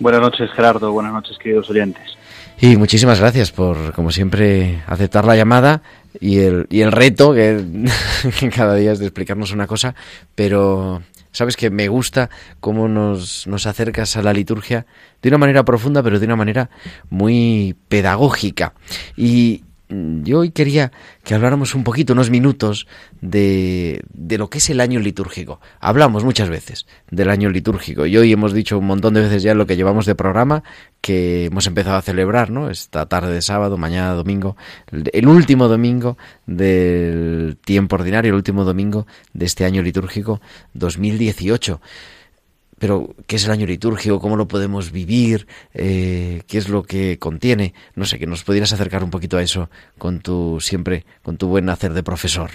Buenas 0.00 0.22
noches, 0.22 0.50
Gerardo. 0.52 0.92
Buenas 0.92 1.12
noches, 1.12 1.36
queridos 1.36 1.68
oyentes. 1.68 2.16
Y 2.58 2.78
muchísimas 2.78 3.20
gracias 3.20 3.52
por, 3.52 3.92
como 3.92 4.10
siempre, 4.12 4.82
aceptar 4.86 5.26
la 5.26 5.36
llamada 5.36 5.82
y 6.20 6.38
el, 6.38 6.66
y 6.70 6.80
el 6.80 6.90
reto 6.90 7.34
que, 7.34 7.62
que 8.40 8.48
cada 8.54 8.76
día 8.76 8.92
es 8.92 8.98
de 8.98 9.04
explicarnos 9.04 9.52
una 9.52 9.66
cosa, 9.66 9.94
pero 10.34 11.02
sabes 11.32 11.56
que 11.56 11.70
me 11.70 11.88
gusta 11.88 12.30
cómo 12.60 12.88
nos, 12.88 13.46
nos 13.46 13.66
acercas 13.66 14.16
a 14.16 14.22
la 14.22 14.32
liturgia 14.32 14.86
de 15.20 15.28
una 15.28 15.38
manera 15.38 15.64
profunda, 15.64 16.02
pero 16.02 16.20
de 16.20 16.26
una 16.26 16.36
manera 16.36 16.70
muy 17.10 17.76
pedagógica. 17.88 18.74
Y 19.16 19.64
yo 20.22 20.40
hoy 20.40 20.50
quería 20.50 20.92
que 21.24 21.34
habláramos 21.34 21.74
un 21.74 21.84
poquito, 21.84 22.12
unos 22.12 22.30
minutos, 22.30 22.86
de, 23.20 24.02
de 24.12 24.38
lo 24.38 24.48
que 24.50 24.58
es 24.58 24.70
el 24.70 24.80
año 24.80 25.00
litúrgico. 25.00 25.60
Hablamos 25.80 26.24
muchas 26.24 26.48
veces 26.48 26.86
del 27.10 27.30
año 27.30 27.50
litúrgico 27.50 28.06
y 28.06 28.16
hoy 28.16 28.32
hemos 28.32 28.52
dicho 28.52 28.78
un 28.78 28.86
montón 28.86 29.14
de 29.14 29.22
veces 29.22 29.42
ya 29.42 29.54
lo 29.54 29.66
que 29.66 29.76
llevamos 29.76 30.06
de 30.06 30.14
programa 30.14 30.62
que 31.00 31.46
hemos 31.46 31.66
empezado 31.66 31.96
a 31.96 32.02
celebrar, 32.02 32.50
¿no? 32.50 32.70
Esta 32.70 33.06
tarde 33.06 33.32
de 33.32 33.42
sábado, 33.42 33.76
mañana 33.76 34.12
domingo, 34.14 34.56
el 34.90 35.26
último 35.26 35.68
domingo 35.68 36.16
del 36.46 37.58
tiempo 37.64 37.96
ordinario, 37.96 38.30
el 38.30 38.36
último 38.36 38.64
domingo 38.64 39.06
de 39.32 39.46
este 39.46 39.64
año 39.64 39.82
litúrgico 39.82 40.40
2018. 40.74 41.80
Pero, 42.82 43.10
¿qué 43.28 43.36
es 43.36 43.46
el 43.46 43.52
año 43.52 43.64
litúrgico? 43.64 44.18
¿Cómo 44.18 44.34
lo 44.34 44.48
podemos 44.48 44.90
vivir? 44.90 45.46
Eh, 45.72 46.42
¿Qué 46.48 46.58
es 46.58 46.68
lo 46.68 46.82
que 46.82 47.16
contiene? 47.16 47.74
No 47.94 48.04
sé, 48.04 48.18
que 48.18 48.26
nos 48.26 48.42
pudieras 48.42 48.72
acercar 48.72 49.04
un 49.04 49.10
poquito 49.10 49.36
a 49.36 49.42
eso 49.42 49.70
con 49.98 50.18
tu, 50.18 50.58
siempre, 50.58 51.04
con 51.22 51.36
tu 51.36 51.46
buen 51.46 51.68
hacer 51.68 51.92
de 51.92 52.02
profesor. 52.02 52.50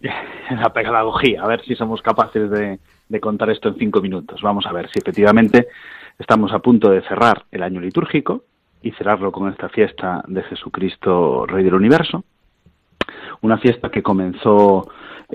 La 0.00 0.72
pedagogía, 0.72 1.42
a 1.42 1.48
ver 1.48 1.60
si 1.64 1.74
somos 1.74 2.02
capaces 2.02 2.48
de, 2.52 2.78
de 3.08 3.20
contar 3.20 3.50
esto 3.50 3.70
en 3.70 3.74
cinco 3.74 4.00
minutos. 4.00 4.42
Vamos 4.42 4.64
a 4.64 4.72
ver 4.72 4.88
si 4.92 5.00
efectivamente 5.00 5.66
estamos 6.20 6.52
a 6.52 6.60
punto 6.60 6.90
de 6.90 7.02
cerrar 7.02 7.46
el 7.50 7.64
año 7.64 7.80
litúrgico 7.80 8.44
y 8.80 8.92
cerrarlo 8.92 9.32
con 9.32 9.50
esta 9.50 9.68
fiesta 9.70 10.22
de 10.28 10.44
Jesucristo, 10.44 11.46
Rey 11.46 11.64
del 11.64 11.74
Universo. 11.74 12.22
Una 13.40 13.58
fiesta 13.58 13.90
que 13.90 14.04
comenzó 14.04 14.86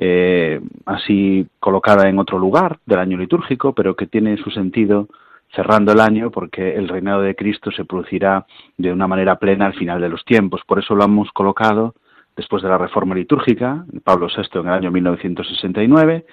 eh, 0.02 0.62
así 0.86 1.46
colocada 1.60 2.08
en 2.08 2.20
otro 2.20 2.40
lugar 2.40 2.80
del 2.86 3.00
año 3.00 3.18
litúrgico, 3.18 3.74
pero 3.74 3.98
que 3.98 4.08
tiene 4.08 4.38
su 4.38 4.50
sentido 4.50 5.10
cerrando 5.54 5.92
el 5.92 6.00
año 6.00 6.32
porque 6.32 6.76
el 6.76 6.88
reinado 6.88 7.22
de 7.22 7.36
Cristo 7.36 7.70
se 7.72 7.84
producirá 7.84 8.46
de 8.78 8.94
una 8.94 9.08
manera 9.08 9.38
plena 9.40 9.66
al 9.66 9.74
final 9.74 10.00
de 10.00 10.08
los 10.08 10.24
tiempos. 10.24 10.62
Por 10.66 10.80
eso 10.80 10.96
lo 10.96 11.04
hemos 11.04 11.30
colocado 11.34 11.96
después 12.38 12.64
de 12.64 12.70
la 12.70 12.78
reforma 12.78 13.14
litúrgica, 13.14 13.84
Pablo 14.06 14.28
VI 14.28 14.60
en 14.60 14.68
el 14.68 14.74
año 14.74 14.92
1969, 14.92 16.26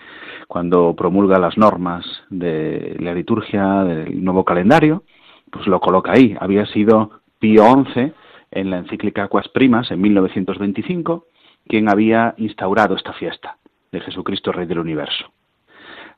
cuando 0.47 0.95
promulga 0.95 1.41
las 1.41 1.59
normas 1.59 2.07
de 2.31 2.95
la 3.01 3.13
liturgia 3.15 3.83
del 3.83 4.23
nuevo 4.23 4.45
calendario, 4.45 5.03
pues 5.51 5.67
lo 5.67 5.81
coloca 5.81 6.13
ahí. 6.13 6.37
Había 6.39 6.67
sido 6.67 7.23
Pío 7.41 7.65
XI 7.93 8.13
en 8.53 8.71
la 8.71 8.79
encíclica 8.79 9.25
Aquas 9.25 9.49
Primas 9.49 9.91
en 9.91 10.01
1925 10.01 11.27
quien 11.69 11.89
había 11.89 12.35
instaurado 12.37 12.95
esta 12.95 13.13
fiesta 13.13 13.57
de 13.93 14.01
Jesucristo 14.01 14.53
Rey 14.53 14.67
del 14.67 14.79
Universo. 14.79 15.33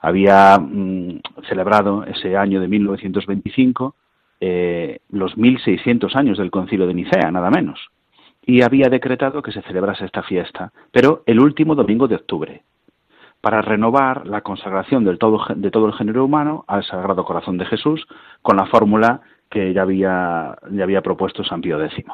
Había 0.01 0.59
mm, 0.59 1.21
celebrado 1.49 2.05
ese 2.05 2.37
año 2.37 2.61
de 2.61 2.69
1925 2.69 3.95
eh, 4.41 5.01
los 5.11 5.37
1600 5.37 6.15
años 6.15 6.39
del 6.39 6.51
concilio 6.51 6.87
de 6.87 6.95
Nicea, 6.95 7.31
nada 7.31 7.51
menos, 7.51 7.89
y 8.47 8.63
había 8.63 8.89
decretado 8.89 9.43
que 9.43 9.53
se 9.53 9.63
celebrase 9.63 10.05
esta 10.05 10.23
fiesta, 10.23 10.73
pero 10.93 11.23
el 11.27 11.41
último 11.41 11.75
domingo 11.75 12.07
de 12.07 12.15
octubre, 12.15 12.63
para 13.41 13.63
renovar 13.63 14.27
la 14.27 14.43
consagración 14.43 15.05
del 15.05 15.19
todo, 15.19 15.45
de 15.55 15.71
todo 15.71 15.87
el 15.87 15.93
género 15.95 16.25
humano 16.25 16.65
al 16.69 16.85
Sagrado 16.85 17.25
Corazón 17.25 17.59
de 17.59 17.67
Jesús 17.67 18.07
con 18.43 18.57
la 18.57 18.67
fórmula 18.67 19.23
que 19.51 19.73
ya 19.73 19.83
había, 19.83 20.57
ya 20.71 20.85
había 20.85 21.03
propuesto 21.03 21.43
San 21.45 21.61
Pío 21.61 21.83
X. 21.83 22.05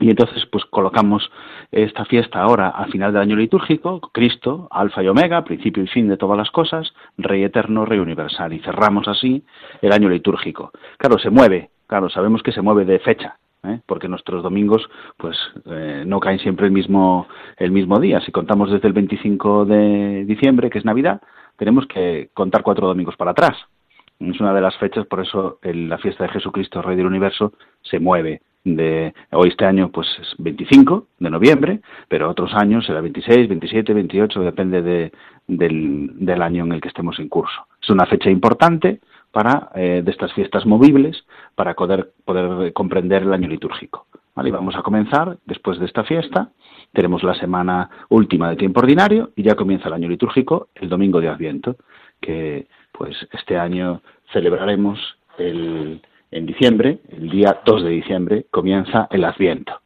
Y 0.00 0.10
entonces, 0.10 0.44
pues 0.50 0.64
colocamos 0.64 1.30
esta 1.70 2.04
fiesta 2.04 2.40
ahora 2.40 2.68
al 2.68 2.90
final 2.90 3.12
del 3.12 3.22
año 3.22 3.36
litúrgico, 3.36 4.00
Cristo, 4.12 4.66
Alfa 4.70 5.02
y 5.02 5.08
Omega, 5.08 5.44
principio 5.44 5.84
y 5.84 5.86
fin 5.86 6.08
de 6.08 6.16
todas 6.16 6.36
las 6.36 6.50
cosas, 6.50 6.92
Rey 7.16 7.44
eterno, 7.44 7.84
Rey 7.84 8.00
universal, 8.00 8.52
y 8.52 8.60
cerramos 8.60 9.06
así 9.06 9.44
el 9.82 9.92
año 9.92 10.08
litúrgico. 10.08 10.72
Claro, 10.98 11.18
se 11.18 11.30
mueve, 11.30 11.70
claro, 11.86 12.10
sabemos 12.10 12.42
que 12.42 12.50
se 12.50 12.60
mueve 12.60 12.84
de 12.84 12.98
fecha, 12.98 13.36
¿eh? 13.62 13.80
porque 13.86 14.08
nuestros 14.08 14.42
domingos, 14.42 14.88
pues, 15.16 15.36
eh, 15.66 16.02
no 16.06 16.18
caen 16.18 16.40
siempre 16.40 16.66
el 16.66 16.72
mismo, 16.72 17.28
el 17.56 17.70
mismo 17.70 18.00
día. 18.00 18.20
Si 18.20 18.32
contamos 18.32 18.72
desde 18.72 18.88
el 18.88 18.94
25 18.94 19.64
de 19.64 20.24
diciembre, 20.24 20.70
que 20.70 20.78
es 20.78 20.84
Navidad, 20.84 21.22
tenemos 21.56 21.86
que 21.86 22.30
contar 22.34 22.62
cuatro 22.62 22.88
domingos 22.88 23.16
para 23.16 23.30
atrás. 23.30 23.56
Es 24.18 24.40
una 24.40 24.54
de 24.54 24.60
las 24.60 24.76
fechas, 24.78 25.06
por 25.06 25.20
eso 25.20 25.58
el, 25.62 25.88
la 25.88 25.98
fiesta 25.98 26.24
de 26.24 26.30
Jesucristo, 26.30 26.82
Rey 26.82 26.96
del 26.96 27.06
Universo, 27.06 27.52
se 27.82 28.00
mueve 28.00 28.42
de 28.64 29.14
hoy 29.32 29.50
este 29.50 29.66
año 29.66 29.90
pues 29.90 30.08
es 30.20 30.34
25 30.38 31.06
de 31.18 31.30
noviembre, 31.30 31.80
pero 32.08 32.30
otros 32.30 32.52
años 32.54 32.86
será 32.86 33.00
26, 33.00 33.48
27, 33.48 33.92
28, 33.92 34.40
depende 34.40 34.82
de, 34.82 35.12
del, 35.46 36.42
año 36.42 36.64
en 36.64 36.72
el 36.72 36.80
que 36.80 36.88
estemos 36.88 37.18
en 37.18 37.28
curso. 37.28 37.66
Es 37.80 37.90
una 37.90 38.06
fecha 38.06 38.30
importante 38.30 39.00
para 39.30 39.70
eh, 39.74 40.02
de 40.04 40.10
estas 40.10 40.32
fiestas 40.32 40.64
movibles 40.64 41.24
para 41.54 41.74
poder, 41.74 42.12
poder 42.24 42.72
comprender 42.72 43.22
el 43.22 43.32
año 43.32 43.48
litúrgico. 43.48 44.06
Y 44.42 44.50
vamos 44.50 44.74
a 44.74 44.82
comenzar 44.82 45.38
después 45.44 45.78
de 45.78 45.86
esta 45.86 46.02
fiesta. 46.02 46.50
Tenemos 46.92 47.22
la 47.22 47.34
semana 47.34 47.88
última 48.08 48.50
de 48.50 48.56
tiempo 48.56 48.80
ordinario 48.80 49.30
y 49.36 49.44
ya 49.44 49.54
comienza 49.54 49.86
el 49.88 49.94
año 49.94 50.08
litúrgico 50.08 50.68
el 50.74 50.88
domingo 50.88 51.20
de 51.20 51.28
Adviento, 51.28 51.76
que 52.20 52.66
pues 52.90 53.16
este 53.32 53.56
año 53.56 54.02
celebraremos 54.32 54.98
el, 55.38 56.02
en 56.34 56.46
diciembre, 56.46 56.98
el 57.10 57.30
día 57.30 57.60
2 57.64 57.84
de 57.84 57.90
diciembre, 57.90 58.46
comienza 58.50 59.06
el 59.10 59.24
Adviento. 59.24 59.80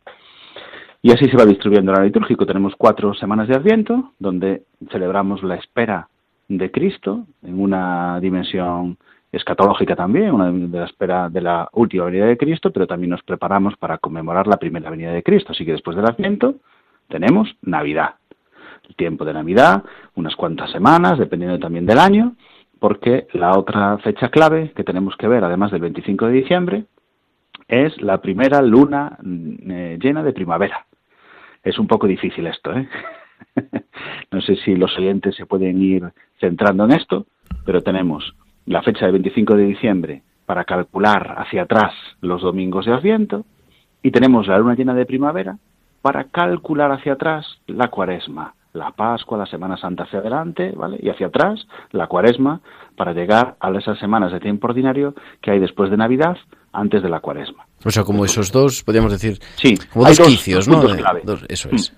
Y 1.03 1.13
así 1.13 1.27
se 1.27 1.37
va 1.37 1.45
distribuyendo 1.45 1.93
año 1.93 2.05
litúrgico. 2.05 2.47
Tenemos 2.47 2.75
cuatro 2.77 3.13
semanas 3.15 3.49
de 3.49 3.55
Adviento, 3.55 4.13
donde 4.19 4.63
celebramos 4.91 5.43
la 5.43 5.57
espera 5.57 6.09
de 6.49 6.71
Cristo 6.71 7.27
en 7.43 7.61
una 7.61 8.19
dimensión 8.21 8.97
escatológica 9.31 9.95
también, 9.95 10.33
una 10.33 10.51
de 10.51 10.79
la 10.79 10.87
espera 10.87 11.29
de 11.29 11.43
la 11.43 11.69
última 11.73 12.07
venida 12.07 12.25
de 12.25 12.39
Cristo, 12.39 12.73
pero 12.73 12.87
también 12.87 13.11
nos 13.11 13.23
preparamos 13.23 13.77
para 13.77 13.99
conmemorar 13.99 14.47
la 14.47 14.57
primera 14.57 14.89
venida 14.89 15.13
de 15.13 15.23
Cristo. 15.23 15.53
Así 15.53 15.67
que 15.67 15.73
después 15.73 15.97
del 15.97 16.07
Adviento 16.07 16.55
tenemos 17.09 17.55
Navidad. 17.61 18.15
El 18.89 18.97
tiempo 18.97 19.27
de 19.27 19.35
Navidad, 19.35 19.85
unas 20.15 20.35
cuantas 20.35 20.71
semanas, 20.71 21.19
dependiendo 21.19 21.59
también 21.59 21.85
del 21.85 21.99
año, 21.99 22.37
porque 22.79 23.27
la 23.33 23.59
otra 23.59 23.99
fecha 23.99 24.29
clave 24.29 24.73
que 24.75 24.85
tenemos 24.85 25.17
que 25.17 25.29
ver, 25.29 25.45
además 25.45 25.71
del 25.73 25.81
25 25.81 26.27
de 26.27 26.33
diciembre, 26.33 26.85
es 27.67 28.01
la 28.01 28.21
primera 28.21 28.63
luna 28.63 29.19
eh, 29.23 29.99
llena 30.01 30.23
de 30.23 30.33
primavera. 30.33 30.87
Es 31.63 31.79
un 31.79 31.87
poco 31.87 32.07
difícil 32.07 32.47
esto, 32.47 32.73
¿eh? 32.73 32.89
no 34.33 34.41
sé 34.41 34.57
si 34.57 34.75
los 34.75 34.97
oyentes 34.97 35.37
se 35.37 35.47
pueden 35.47 35.83
ir 35.83 36.11
centrando 36.41 36.85
en 36.85 36.93
esto, 36.93 37.27
pero 37.65 37.83
tenemos 37.83 38.35
la 38.67 38.83
fecha 38.83 39.05
del 39.07 39.13
25 39.13 39.57
de 39.57 39.65
diciembre 39.65 40.23
para 40.47 40.65
calcular 40.65 41.35
hacia 41.39 41.63
atrás 41.63 41.93
los 42.21 42.43
domingos 42.43 42.87
de 42.87 42.93
Adviento 42.93 43.45
y 44.03 44.11
tenemos 44.11 44.47
la 44.47 44.59
luna 44.59 44.75
llena 44.75 44.95
de 44.95 45.07
primavera 45.07 45.59
para 46.01 46.25
calcular 46.25 46.93
hacia 46.93 47.15
atrás 47.15 47.61
la 47.67 47.89
cuaresma, 47.89 48.55
la 48.79 48.93
Pascua, 48.93 49.37
la 49.37 49.47
Semana 49.47 49.77
Santa 49.77 50.05
hacia 50.05 50.21
adelante, 50.21 50.73
¿vale? 50.77 50.99
Y 51.03 51.11
hacia 51.11 51.27
atrás, 51.27 51.67
la 51.93 52.07
Cuaresma, 52.07 52.61
para 52.97 53.13
llegar 53.13 53.57
a 53.61 53.71
esas 53.77 53.99
semanas 53.99 54.33
de 54.33 54.41
tiempo 54.41 54.67
ordinario 54.69 55.15
que 55.43 55.51
hay 55.51 55.59
después 55.59 55.91
de 55.91 55.97
Navidad, 55.97 56.37
antes 56.73 57.03
de 57.03 57.09
la 57.09 57.21
Cuaresma. 57.21 57.67
O 57.85 57.91
sea, 57.91 58.05
como 58.05 58.25
esos 58.25 58.51
dos, 58.53 58.83
podríamos 58.85 59.13
decir, 59.13 59.39
Sí, 59.57 59.77
como 59.93 60.07
dos, 60.07 60.19
dos- 60.19 60.27
quicios, 60.29 60.67
dos 60.67 60.85
¿no? 60.91 60.97
clave. 60.97 61.21
dos- 61.25 61.45
eso 61.49 61.69
Mm. 61.71 61.75
es. 61.75 61.95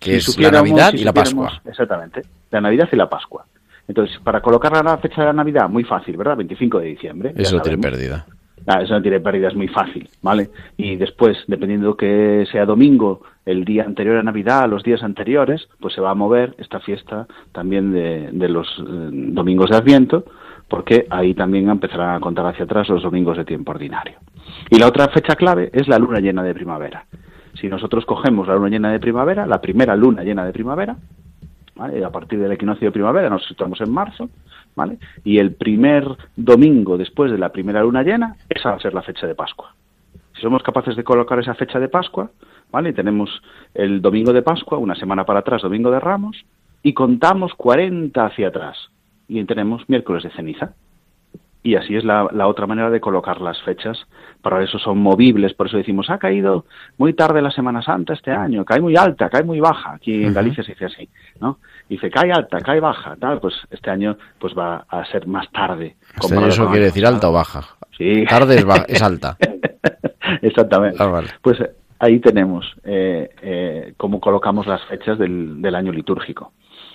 Que 0.00 0.20
Si 0.20 0.30
es 0.32 0.38
la 0.38 0.50
Navidad 0.50 0.90
si 0.90 0.98
y 0.98 1.04
la 1.04 1.12
Pascua. 1.12 1.60
Exactamente, 1.64 2.22
la 2.50 2.60
Navidad 2.60 2.88
y 2.92 2.96
la 2.96 3.08
Pascua. 3.08 3.44
Entonces, 3.88 4.18
para 4.22 4.40
colocar 4.40 4.72
la 4.84 4.98
fecha 4.98 5.20
de 5.22 5.26
la 5.28 5.32
Navidad, 5.32 5.68
muy 5.68 5.84
fácil, 5.84 6.16
¿verdad? 6.16 6.36
25 6.36 6.80
de 6.80 6.86
diciembre. 6.86 7.32
Eso 7.36 7.56
no 7.56 7.62
tiene 7.62 7.78
pérdida. 7.78 8.26
Ah, 8.66 8.80
eso 8.82 8.94
no 8.94 9.02
tiene 9.02 9.20
pérdida, 9.20 9.48
es 9.48 9.54
muy 9.54 9.68
fácil, 9.68 10.08
¿vale? 10.22 10.50
Y 10.76 10.96
después, 10.96 11.36
dependiendo 11.46 11.96
que 11.96 12.44
sea 12.50 12.64
domingo, 12.66 13.22
el 13.46 13.64
día 13.64 13.84
anterior 13.84 14.16
a 14.16 14.22
Navidad, 14.22 14.68
los 14.68 14.82
días 14.82 15.02
anteriores, 15.04 15.68
pues 15.80 15.94
se 15.94 16.00
va 16.00 16.10
a 16.10 16.14
mover 16.14 16.54
esta 16.58 16.80
fiesta 16.80 17.26
también 17.52 17.92
de, 17.92 18.48
los 18.48 18.66
eh, 18.80 18.82
domingos 18.82 19.70
de 19.70 19.76
Adviento, 19.76 20.24
porque 20.68 21.06
ahí 21.10 21.32
también 21.32 21.70
empezarán 21.70 22.16
a 22.16 22.20
contar 22.20 22.44
hacia 22.46 22.64
atrás 22.64 22.88
los 22.88 23.04
domingos 23.04 23.36
de 23.36 23.44
tiempo 23.44 23.70
ordinario. 23.70 24.18
Y 24.68 24.78
la 24.78 24.88
otra 24.88 25.08
fecha 25.08 25.36
clave 25.36 25.70
es 25.72 25.86
la 25.86 25.98
luna 25.98 26.18
llena 26.18 26.42
de 26.42 26.54
primavera. 26.54 27.06
Si 27.54 27.68
nosotros 27.68 28.04
cogemos 28.04 28.48
la 28.48 28.56
luna 28.56 28.68
llena 28.68 28.90
de 28.90 28.98
primavera, 28.98 29.46
la 29.46 29.60
primera 29.60 29.94
luna 29.94 30.24
llena 30.24 30.44
de 30.44 30.52
primavera, 30.52 30.96
a 31.78 32.10
partir 32.10 32.40
del 32.40 32.52
equinoccio 32.52 32.88
de 32.88 32.92
primavera, 32.92 33.30
nos 33.30 33.46
situamos 33.46 33.80
en 33.80 33.92
marzo, 33.92 34.28
¿vale? 34.74 34.98
y 35.24 35.38
el 35.38 35.54
primer 35.54 36.04
domingo 36.34 36.98
después 36.98 37.30
de 37.30 37.38
la 37.38 37.50
primera 37.50 37.82
luna 37.82 38.02
llena, 38.02 38.36
esa 38.48 38.70
va 38.70 38.76
a 38.76 38.80
ser 38.80 38.92
la 38.92 39.02
fecha 39.02 39.26
de 39.26 39.36
Pascua. 39.36 39.72
Si 40.36 40.42
somos 40.42 40.62
capaces 40.62 40.96
de 40.96 41.04
colocar 41.04 41.38
esa 41.38 41.54
fecha 41.54 41.80
de 41.80 41.88
Pascua, 41.88 42.30
¿vale? 42.70 42.92
tenemos 42.92 43.30
el 43.74 44.02
domingo 44.02 44.32
de 44.32 44.42
Pascua, 44.42 44.78
una 44.78 44.94
semana 44.94 45.24
para 45.24 45.40
atrás, 45.40 45.62
domingo 45.62 45.90
de 45.90 45.98
Ramos, 45.98 46.44
y 46.82 46.92
contamos 46.92 47.54
40 47.54 48.24
hacia 48.24 48.48
atrás, 48.48 48.76
y 49.28 49.42
tenemos 49.44 49.88
miércoles 49.88 50.24
de 50.24 50.30
ceniza. 50.30 50.74
Y 51.62 51.74
así 51.74 51.96
es 51.96 52.04
la, 52.04 52.28
la 52.32 52.46
otra 52.46 52.68
manera 52.68 52.90
de 52.90 53.00
colocar 53.00 53.40
las 53.40 53.60
fechas. 53.62 53.98
Para 54.40 54.62
eso 54.62 54.78
son 54.78 54.98
movibles, 54.98 55.52
por 55.54 55.66
eso 55.66 55.78
decimos, 55.78 56.08
ha 56.10 56.18
caído 56.18 56.64
muy 56.96 57.12
tarde 57.12 57.42
la 57.42 57.50
Semana 57.50 57.82
Santa 57.82 58.12
este 58.12 58.30
año, 58.30 58.64
cae 58.64 58.80
muy 58.80 58.94
alta, 58.94 59.28
cae 59.28 59.42
muy 59.42 59.58
baja. 59.58 59.94
Aquí 59.94 60.22
en 60.22 60.32
Galicia 60.32 60.62
se 60.62 60.72
dice 60.72 60.84
así, 60.84 61.08
¿no? 61.40 61.58
Dice, 61.88 62.08
cae 62.08 62.30
alta, 62.30 62.60
cae 62.60 62.78
baja, 62.78 63.16
tal, 63.18 63.40
pues 63.40 63.54
este 63.68 63.90
año 63.90 64.16
pues 64.38 64.54
va 64.56 64.86
a 64.88 65.04
ser 65.06 65.26
más 65.26 65.50
tarde. 65.50 65.96
Este 66.20 66.36
año 66.36 66.46
eso 66.46 66.68
quiere 66.68 66.84
decir 66.84 67.04
alta 67.04 67.30
o 67.30 67.32
baja. 67.32 67.62
Sí. 67.98 68.24
Tarde 68.28 68.64
es 68.86 69.02
alta. 69.02 69.36
Exactamente. 70.42 70.96
Ah, 71.00 71.06
vale. 71.06 71.28
Pues 71.42 71.60
eh, 71.60 71.70
ahí 71.98 72.20
tenemos 72.20 72.66
eh, 72.84 73.30
eh, 73.42 73.94
cómo 73.96 74.20
colocamos 74.20 74.66
las 74.66 74.82
fechas 74.84 75.18
del, 75.18 75.60
del 75.62 75.74
año 75.74 75.92
litúrgico. 75.92 76.52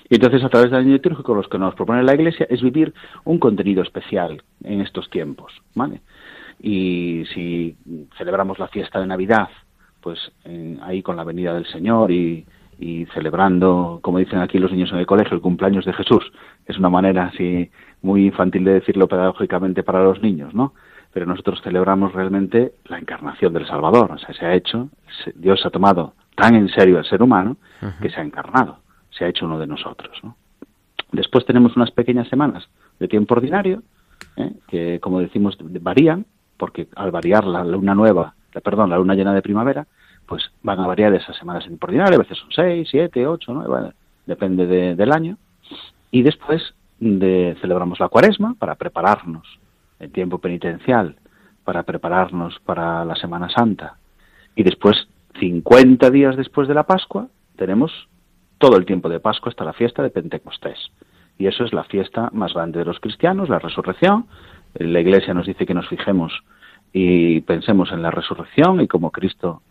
Y 0.10 0.16
entonces, 0.16 0.44
a 0.44 0.50
través 0.50 0.72
del 0.72 0.82
año 0.82 0.92
litúrgico, 0.92 1.34
lo 1.34 1.42
que 1.44 1.58
nos 1.58 1.74
propone 1.74 2.04
la 2.04 2.14
Iglesia 2.14 2.46
es 2.50 2.62
vivir 2.62 2.94
un 3.24 3.40
contenido 3.40 3.82
especial 3.82 4.44
en 4.64 4.82
estos 4.82 5.10
tiempos, 5.10 5.54
¿vale? 5.74 6.02
Y 6.62 7.24
si 7.34 7.78
celebramos 8.18 8.60
la 8.60 8.68
fiesta 8.68 9.00
de 9.00 9.08
Navidad, 9.08 9.48
pues 10.02 10.20
eh, 10.44 10.78
ahí 10.82 11.02
con 11.02 11.16
la 11.16 11.24
venida 11.24 11.54
del 11.54 11.66
Señor 11.66 12.12
y, 12.12 12.46
y 12.78 13.06
celebrando, 13.14 14.00
como 14.02 14.20
dicen 14.20 14.40
aquí 14.40 14.60
los 14.60 14.72
niños 14.72 14.92
en 14.92 14.98
el 14.98 15.06
colegio, 15.06 15.36
el 15.36 15.42
cumpleaños 15.42 15.86
de 15.86 15.94
Jesús. 15.94 16.32
Es 16.66 16.78
una 16.78 16.90
manera 16.90 17.28
así 17.34 17.72
muy 18.02 18.26
infantil 18.26 18.66
de 18.66 18.74
decirlo 18.74 19.08
pedagógicamente 19.08 19.82
para 19.82 20.04
los 20.04 20.22
niños, 20.22 20.54
¿no? 20.54 20.74
Pero 21.14 21.26
nosotros 21.26 21.62
celebramos 21.62 22.14
realmente 22.14 22.74
la 22.86 22.98
encarnación 23.00 23.54
del 23.54 23.68
Salvador. 23.68 24.12
O 24.12 24.18
sea, 24.18 24.34
se 24.34 24.46
ha 24.46 24.54
hecho, 24.54 24.90
se- 25.24 25.34
Dios 25.36 25.66
ha 25.66 25.70
tomado 25.70 26.14
tan 26.36 26.56
en 26.56 26.70
serio 26.70 26.98
al 26.98 27.06
ser 27.06 27.22
humano 27.22 27.58
que 28.02 28.10
se 28.10 28.20
ha 28.20 28.24
encarnado, 28.24 28.78
se 29.10 29.26
ha 29.26 29.28
hecho 29.28 29.46
uno 29.46 29.60
de 29.60 29.68
nosotros, 29.68 30.18
¿no? 30.24 30.36
Después 31.12 31.46
tenemos 31.46 31.76
unas 31.76 31.92
pequeñas 31.92 32.28
semanas 32.30 32.70
de 33.00 33.08
tiempo 33.10 33.34
ordinario, 33.34 33.84
¿eh? 34.38 34.54
que 34.68 35.00
como 35.02 35.20
decimos 35.20 35.58
varían, 35.82 36.26
porque 36.58 36.88
al 36.96 37.12
variar 37.12 37.44
la 37.46 37.64
luna 37.66 37.94
nueva, 37.94 38.34
la- 38.54 38.62
perdón, 38.62 38.90
la 38.92 38.98
luna 38.98 39.16
llena 39.16 39.34
de 39.34 39.42
primavera, 39.42 39.86
pues 40.26 40.50
van 40.64 40.80
a 40.80 40.88
variar 40.88 41.14
esas 41.14 41.36
semanas 41.36 41.64
en 41.64 41.72
tiempo 41.72 41.88
ordinario, 41.88 42.16
a 42.16 42.20
veces 42.22 42.38
son 42.38 42.50
seis, 42.52 42.88
siete, 42.90 43.28
ocho, 43.28 43.54
nueve, 43.54 43.70
bueno, 43.70 43.94
depende 44.26 44.66
de- 44.66 44.96
del 44.96 45.12
año. 45.12 45.38
Y 46.12 46.22
después 46.22 46.74
de, 47.00 47.58
celebramos 47.60 48.00
la 48.00 48.08
cuaresma 48.08 48.56
para 48.58 48.76
prepararnos 48.76 49.46
el 50.02 50.12
tiempo 50.12 50.40
penitencial, 50.40 51.16
para 51.64 51.84
prepararnos 51.84 52.60
para 52.66 53.06
la 53.06 53.16
Semana 53.16 53.50
Santa. 53.50 53.96
Y 54.56 54.64
después, 54.64 55.08
50 55.40 56.10
días 56.10 56.36
después 56.36 56.68
de 56.68 56.74
la 56.74 56.84
Pascua, 56.84 57.28
tenemos 57.56 57.92
todo 58.58 58.78
el 58.78 58.86
tiempo 58.86 59.10
de 59.10 59.20
Pascua 59.20 59.50
hasta 59.50 59.64
la 59.64 59.74
fiesta 59.74 60.04
de 60.04 60.10
Pentecostés. 60.10 60.92
Y 61.38 61.48
eso 61.48 61.64
es 61.64 61.74
la 61.74 61.84
fiesta 61.86 62.30
más 62.34 62.54
grande 62.54 62.80
de 62.80 62.86
los 62.86 63.00
cristianos, 63.00 63.50
la 63.50 63.60
resurrección. 63.60 64.26
La 64.74 65.00
Iglesia 65.00 65.34
nos 65.34 65.48
dice 65.48 65.66
que 65.66 65.74
nos 65.74 65.88
fijemos 65.88 66.34
y 66.94 67.42
pensemos 67.42 67.92
en 67.92 68.02
la 68.02 68.12
resurrección 68.12 68.82
y 68.82 68.88
cómo 68.88 69.12
Cristo 69.12 69.62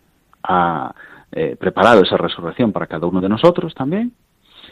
ha 0.43 0.95
eh, 1.33 1.57
preparado 1.59 2.03
esa 2.03 2.17
resurrección 2.17 2.73
para 2.73 2.87
cada 2.87 3.07
uno 3.07 3.21
de 3.21 3.29
nosotros 3.29 3.75
también. 3.75 4.13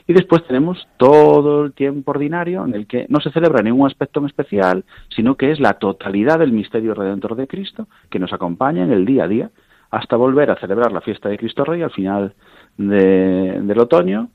Y 0.06 0.12
después 0.12 0.44
tenemos 0.46 0.88
todo 0.96 1.64
el 1.64 1.72
tiempo 1.72 2.10
ordinario 2.12 2.64
en 2.64 2.74
el 2.74 2.86
que 2.86 3.06
no 3.08 3.20
se 3.20 3.30
celebra 3.30 3.62
ningún 3.62 3.86
aspecto 3.86 4.24
especial, 4.26 4.84
sino 5.14 5.36
que 5.36 5.50
es 5.50 5.60
la 5.60 5.74
totalidad 5.74 6.38
del 6.38 6.52
misterio 6.52 6.94
redentor 6.94 7.36
de 7.36 7.46
Cristo 7.46 7.88
que 8.10 8.18
nos 8.18 8.32
acompaña 8.32 8.84
en 8.84 8.92
el 8.92 9.04
día 9.04 9.24
a 9.24 9.28
día 9.28 9.50
hasta 9.90 10.16
volver 10.16 10.50
a 10.50 10.56
celebrar 10.56 10.92
la 10.92 11.00
fiesta 11.00 11.28
de 11.28 11.38
Cristo 11.38 11.64
Rey 11.64 11.82
al 11.82 11.90
final 11.90 12.34
de- 12.76 13.60
del 13.62 13.78
otoño 13.78 14.28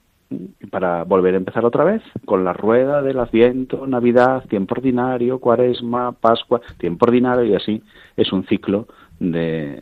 para 0.71 1.03
volver 1.03 1.35
a 1.35 1.37
empezar 1.37 1.63
otra 1.63 1.83
vez 1.83 2.01
con 2.25 2.43
la 2.43 2.53
rueda 2.53 3.03
del 3.03 3.19
Adviento, 3.19 3.85
Navidad, 3.85 4.45
tiempo 4.47 4.73
ordinario, 4.75 5.39
Cuaresma, 5.39 6.11
Pascua, 6.13 6.59
tiempo 6.79 7.05
ordinario 7.05 7.45
y 7.45 7.55
así 7.55 7.83
es 8.17 8.33
un 8.33 8.43
ciclo 8.45 8.87
de 9.19 9.79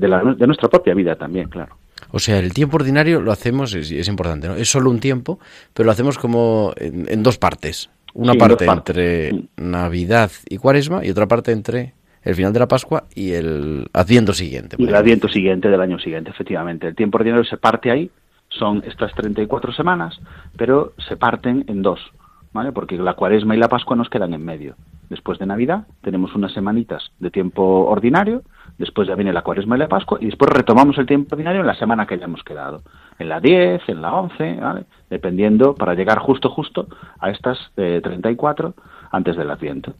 la- 0.00 0.34
de 0.34 0.46
nuestra 0.46 0.68
propia 0.68 0.94
vida 0.94 1.16
también, 1.16 1.48
claro. 1.48 1.76
O 2.14 2.20
sea, 2.20 2.38
el 2.38 2.54
tiempo 2.54 2.76
ordinario 2.76 3.20
lo 3.20 3.32
hacemos, 3.32 3.74
es, 3.74 3.90
es 3.90 4.06
importante, 4.06 4.46
¿no? 4.46 4.54
Es 4.54 4.70
solo 4.70 4.88
un 4.88 5.00
tiempo, 5.00 5.40
pero 5.72 5.86
lo 5.86 5.90
hacemos 5.90 6.16
como 6.16 6.72
en, 6.76 7.06
en 7.08 7.24
dos 7.24 7.38
partes. 7.38 7.90
Una 8.14 8.34
Sí, 8.34 8.38
parte 8.38 8.66
entre 8.66 9.32
Navidad 9.56 10.30
y 10.48 10.58
Cuaresma 10.58 11.04
y 11.04 11.10
otra 11.10 11.26
parte 11.26 11.50
entre 11.50 11.94
el 12.22 12.36
final 12.36 12.52
de 12.52 12.60
la 12.60 12.68
Pascua 12.68 13.02
y 13.16 13.32
el 13.32 13.88
Adviento 13.92 14.32
siguiente. 14.32 14.76
Y 14.78 14.86
el 14.86 14.94
adviento 14.94 15.26
siguiente 15.26 15.68
del 15.68 15.80
año 15.80 15.98
siguiente, 15.98 16.30
efectivamente. 16.30 16.86
El 16.86 16.94
tiempo 16.94 17.18
ordinario 17.18 17.44
se 17.44 17.56
parte 17.56 17.90
ahí, 17.90 18.08
son 18.48 18.84
estas 18.86 19.12
34 19.14 19.72
semanas, 19.72 20.20
pero 20.56 20.92
se 21.08 21.16
parten 21.16 21.64
en 21.66 21.82
dos, 21.82 21.98
¿vale? 22.52 22.70
Porque 22.70 22.96
la 22.96 23.14
cuaresma 23.14 23.56
y 23.56 23.58
la 23.58 23.68
pascua 23.68 23.96
nos 23.96 24.08
quedan 24.08 24.34
en 24.34 24.44
medio. 24.44 24.76
Después 25.10 25.40
de 25.40 25.46
Navidad 25.46 25.88
tenemos 26.02 26.32
unas 26.36 26.52
semanitas 26.52 27.10
de 27.18 27.32
tiempo 27.32 27.86
ordinario, 27.86 28.42
después 28.78 29.08
ya 29.08 29.14
viene 29.14 29.32
la 29.32 29.42
cuaresma 29.42 29.76
y 29.76 29.78
la 29.78 29.88
pascua, 29.88 30.18
y 30.20 30.26
después 30.26 30.50
retomamos 30.50 30.98
el 30.98 31.06
tiempo 31.06 31.34
ordinario 31.34 31.60
en 31.60 31.66
la 31.66 31.76
semana 31.76 32.06
que 32.06 32.14
hayamos 32.14 32.42
quedado. 32.42 32.82
En 33.18 33.28
la 33.28 33.40
10, 33.40 33.82
en 33.88 34.02
la 34.02 34.14
11, 34.14 34.54
¿vale? 34.60 34.84
Dependiendo, 35.08 35.74
para 35.74 35.94
llegar 35.94 36.18
justo, 36.18 36.50
justo 36.50 36.88
a 37.20 37.30
estas 37.30 37.58
eh, 37.76 38.00
34 38.02 38.74
antes 39.12 39.36
del 39.36 39.50
adviento. 39.50 39.94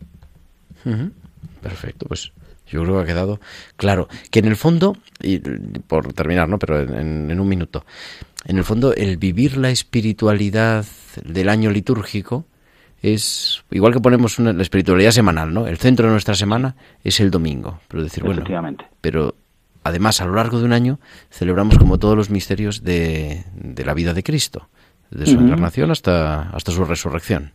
Perfecto, 1.62 2.06
pues 2.06 2.32
yo 2.66 2.82
creo 2.82 2.96
que 2.96 3.02
ha 3.02 3.06
quedado 3.06 3.40
claro. 3.76 4.08
Que 4.30 4.40
en 4.40 4.46
el 4.46 4.56
fondo, 4.56 4.96
y 5.22 5.38
por 5.38 6.12
terminar, 6.12 6.48
¿no? 6.48 6.58
Pero 6.58 6.80
en, 6.80 7.30
en 7.30 7.40
un 7.40 7.48
minuto, 7.48 7.84
en 8.46 8.58
el 8.58 8.64
fondo 8.64 8.92
el 8.94 9.16
vivir 9.16 9.56
la 9.56 9.70
espiritualidad 9.70 10.84
del 11.24 11.48
año 11.48 11.70
litúrgico 11.70 12.44
es 13.04 13.62
igual 13.70 13.92
que 13.92 14.00
ponemos 14.00 14.38
una, 14.38 14.54
la 14.54 14.62
espiritualidad 14.62 15.10
semanal, 15.10 15.52
¿no? 15.52 15.66
El 15.66 15.76
centro 15.76 16.06
de 16.06 16.12
nuestra 16.12 16.34
semana 16.34 16.74
es 17.02 17.20
el 17.20 17.30
domingo, 17.30 17.80
pero 17.86 18.02
decir, 18.02 18.24
bueno, 18.24 18.42
pero 19.02 19.34
además 19.82 20.22
a 20.22 20.24
lo 20.24 20.34
largo 20.34 20.58
de 20.58 20.64
un 20.64 20.72
año 20.72 20.98
celebramos 21.30 21.76
como 21.76 21.98
todos 21.98 22.16
los 22.16 22.30
misterios 22.30 22.82
de, 22.82 23.44
de 23.54 23.84
la 23.84 23.92
vida 23.92 24.14
de 24.14 24.22
Cristo, 24.22 24.70
de 25.10 25.26
su 25.26 25.38
encarnación 25.38 25.90
hasta, 25.90 26.48
hasta 26.50 26.72
su 26.72 26.84
resurrección. 26.86 27.52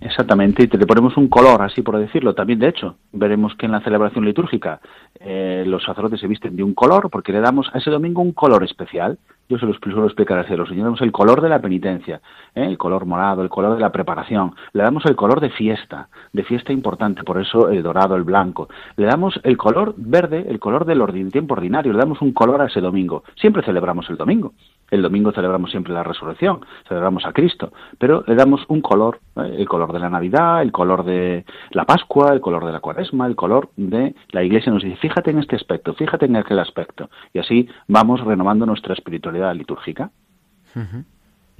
Exactamente, 0.00 0.62
y 0.62 0.68
te 0.68 0.78
le 0.78 0.86
ponemos 0.86 1.16
un 1.16 1.28
color, 1.28 1.60
así 1.60 1.82
por 1.82 1.98
decirlo. 1.98 2.34
También, 2.34 2.60
de 2.60 2.68
hecho, 2.68 2.96
veremos 3.12 3.54
que 3.56 3.66
en 3.66 3.72
la 3.72 3.80
celebración 3.80 4.24
litúrgica 4.24 4.80
eh, 5.18 5.64
los 5.66 5.82
sacerdotes 5.82 6.20
se 6.20 6.28
visten 6.28 6.54
de 6.54 6.62
un 6.62 6.72
color, 6.72 7.10
porque 7.10 7.32
le 7.32 7.40
damos 7.40 7.68
a 7.72 7.78
ese 7.78 7.90
domingo 7.90 8.22
un 8.22 8.32
color 8.32 8.62
especial. 8.62 9.18
Yo 9.48 9.58
se 9.58 9.66
lo 9.66 9.72
suelo 9.72 10.04
explicar 10.04 10.38
así 10.38 10.54
los 10.54 10.68
damos 10.76 11.00
el 11.00 11.10
color 11.10 11.40
de 11.40 11.48
la 11.48 11.58
penitencia, 11.60 12.20
¿eh? 12.54 12.66
el 12.66 12.76
color 12.76 13.06
morado, 13.06 13.42
el 13.42 13.48
color 13.48 13.74
de 13.74 13.80
la 13.80 13.90
preparación. 13.90 14.54
Le 14.72 14.82
damos 14.82 15.04
el 15.06 15.16
color 15.16 15.40
de 15.40 15.50
fiesta, 15.50 16.08
de 16.32 16.44
fiesta 16.44 16.72
importante, 16.72 17.24
por 17.24 17.40
eso 17.40 17.70
el 17.70 17.82
dorado, 17.82 18.14
el 18.14 18.24
blanco. 18.24 18.68
Le 18.96 19.06
damos 19.06 19.40
el 19.42 19.56
color 19.56 19.94
verde, 19.96 20.44
el 20.48 20.60
color 20.60 20.84
del 20.84 21.32
tiempo 21.32 21.54
ordinario. 21.54 21.92
Le 21.92 21.98
damos 21.98 22.20
un 22.20 22.32
color 22.32 22.60
a 22.60 22.66
ese 22.66 22.80
domingo. 22.80 23.24
Siempre 23.36 23.62
celebramos 23.62 24.08
el 24.10 24.18
domingo. 24.18 24.52
El 24.90 25.02
domingo 25.02 25.32
celebramos 25.32 25.70
siempre 25.70 25.92
la 25.92 26.02
resurrección, 26.02 26.60
celebramos 26.86 27.26
a 27.26 27.32
Cristo, 27.32 27.72
pero 27.98 28.24
le 28.26 28.34
damos 28.34 28.64
un 28.68 28.80
color, 28.80 29.20
¿eh? 29.36 29.56
el 29.58 29.68
color 29.68 29.92
de 29.92 29.98
la 29.98 30.08
Navidad, 30.08 30.62
el 30.62 30.72
color 30.72 31.04
de 31.04 31.44
la 31.70 31.84
Pascua, 31.84 32.32
el 32.32 32.40
color 32.40 32.64
de 32.64 32.72
la 32.72 32.80
Cuaresma, 32.80 33.26
el 33.26 33.36
color 33.36 33.70
de 33.76 34.14
la 34.30 34.42
Iglesia 34.42 34.72
nos 34.72 34.82
dice, 34.82 34.96
fíjate 34.96 35.30
en 35.30 35.40
este 35.40 35.56
aspecto, 35.56 35.94
fíjate 35.94 36.26
en 36.26 36.36
aquel 36.36 36.58
aspecto, 36.58 37.10
y 37.32 37.38
así 37.38 37.68
vamos 37.86 38.24
renovando 38.24 38.64
nuestra 38.66 38.94
espiritualidad 38.94 39.54
litúrgica. 39.54 40.10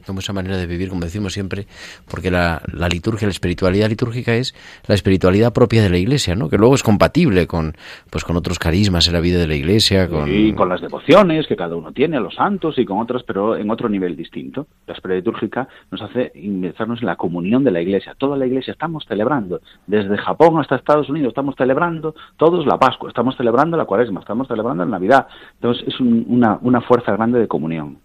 Como 0.06 0.20
esa 0.20 0.32
manera 0.32 0.56
de 0.56 0.66
vivir, 0.66 0.88
como 0.88 1.02
decimos 1.02 1.32
siempre, 1.32 1.66
porque 2.10 2.30
la, 2.30 2.62
la, 2.72 2.88
liturgia, 2.88 3.26
la 3.26 3.32
espiritualidad 3.32 3.88
litúrgica 3.88 4.34
es 4.34 4.54
la 4.86 4.94
espiritualidad 4.94 5.52
propia 5.52 5.82
de 5.82 5.90
la 5.90 5.98
Iglesia, 5.98 6.34
¿no? 6.34 6.48
Que 6.48 6.56
luego 6.56 6.74
es 6.74 6.82
compatible 6.82 7.46
con, 7.46 7.74
pues, 8.10 8.24
con 8.24 8.36
otros 8.36 8.58
carismas 8.58 9.06
en 9.08 9.14
la 9.14 9.20
vida 9.20 9.38
de 9.38 9.46
la 9.46 9.54
Iglesia, 9.54 10.08
con... 10.08 10.28
Y 10.32 10.52
con 10.54 10.68
las 10.68 10.80
devociones 10.80 11.46
que 11.46 11.56
cada 11.56 11.76
uno 11.76 11.92
tiene 11.92 12.16
a 12.16 12.20
los 12.20 12.34
santos 12.34 12.78
y 12.78 12.84
con 12.84 12.98
otras, 12.98 13.22
pero 13.22 13.56
en 13.56 13.70
otro 13.70 13.88
nivel 13.88 14.16
distinto. 14.16 14.66
La 14.86 14.94
espiritualidad 14.94 15.24
litúrgica 15.26 15.68
nos 15.90 16.02
hace 16.02 16.32
inmersarnos 16.34 17.00
en 17.00 17.06
la 17.06 17.16
comunión 17.16 17.64
de 17.64 17.70
la 17.70 17.80
Iglesia. 17.80 18.14
Toda 18.16 18.36
la 18.36 18.46
Iglesia 18.46 18.72
estamos 18.72 19.04
celebrando, 19.06 19.60
desde 19.86 20.16
Japón 20.16 20.58
hasta 20.60 20.76
Estados 20.76 21.08
Unidos, 21.08 21.30
estamos 21.30 21.54
celebrando 21.56 22.14
todos 22.36 22.66
la 22.66 22.78
Pascua, 22.78 23.08
estamos 23.08 23.36
celebrando 23.36 23.76
la 23.76 23.84
Cuaresma, 23.84 24.20
estamos 24.20 24.48
celebrando 24.48 24.84
la 24.84 24.90
Navidad. 24.90 25.26
Entonces 25.54 25.86
es 25.88 26.00
un, 26.00 26.24
una, 26.28 26.58
una 26.62 26.80
fuerza 26.80 27.12
grande 27.12 27.38
de 27.38 27.48
comunión. 27.48 27.98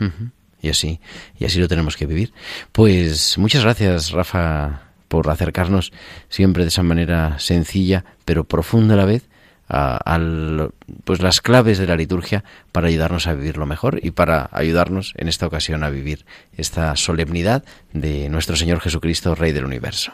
Uh 0.00 0.04
-huh 0.04 0.30
y 0.62 0.70
así 0.70 1.00
y 1.38 1.44
así 1.44 1.60
lo 1.60 1.68
tenemos 1.68 1.96
que 1.96 2.06
vivir. 2.06 2.32
Pues 2.72 3.36
muchas 3.36 3.64
gracias, 3.64 4.12
Rafa, 4.12 4.82
por 5.08 5.28
acercarnos 5.28 5.92
siempre 6.28 6.62
de 6.62 6.68
esa 6.68 6.82
manera 6.82 7.38
sencilla 7.38 8.04
pero 8.24 8.44
profunda 8.44 8.94
a 8.94 8.96
la 8.96 9.04
vez 9.04 9.28
a, 9.68 9.98
a, 10.04 10.70
pues 11.04 11.22
las 11.22 11.40
claves 11.40 11.78
de 11.78 11.86
la 11.86 11.96
liturgia 11.96 12.44
para 12.72 12.88
ayudarnos 12.88 13.26
a 13.26 13.34
vivirlo 13.34 13.66
mejor 13.66 14.00
y 14.02 14.12
para 14.12 14.48
ayudarnos 14.52 15.14
en 15.16 15.28
esta 15.28 15.46
ocasión 15.46 15.82
a 15.82 15.90
vivir 15.90 16.24
esta 16.56 16.94
solemnidad 16.96 17.64
de 17.92 18.28
nuestro 18.28 18.56
Señor 18.56 18.80
Jesucristo, 18.80 19.34
Rey 19.34 19.52
del 19.52 19.64
Universo. 19.64 20.12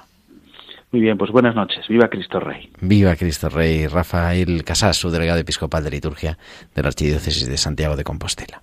Muy 0.91 1.03
bien, 1.03 1.19
pues 1.19 1.31
buenas 1.31 1.55
noches. 1.55 1.87
Viva 1.87 2.09
Cristo 2.09 2.41
Rey. 2.41 2.71
Viva 2.81 3.15
Cristo 3.17 3.51
Rey. 3.51 3.87
Rafael 3.87 4.65
Casas, 4.65 4.97
su 4.97 5.11
delegado 5.11 5.39
episcopal 5.39 5.85
de 5.85 5.91
liturgia 5.91 6.39
de 6.75 6.83
la 6.83 6.89
Archidiócesis 6.89 7.47
de 7.47 7.59
Santiago 7.59 7.95
de 7.95 8.05
Compostela. 8.05 8.63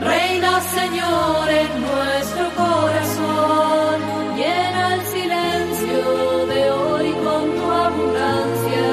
Reina 0.00 0.60
Señor 0.60 1.48
en 1.48 1.80
nuestro 1.80 2.44
corazón. 2.56 4.00
Llena 4.36 4.94
el 4.96 5.02
silencio 5.06 6.46
de 6.46 6.70
hoy 6.70 7.12
con 7.24 7.42
tu 7.56 7.70
abundancia 7.70 8.88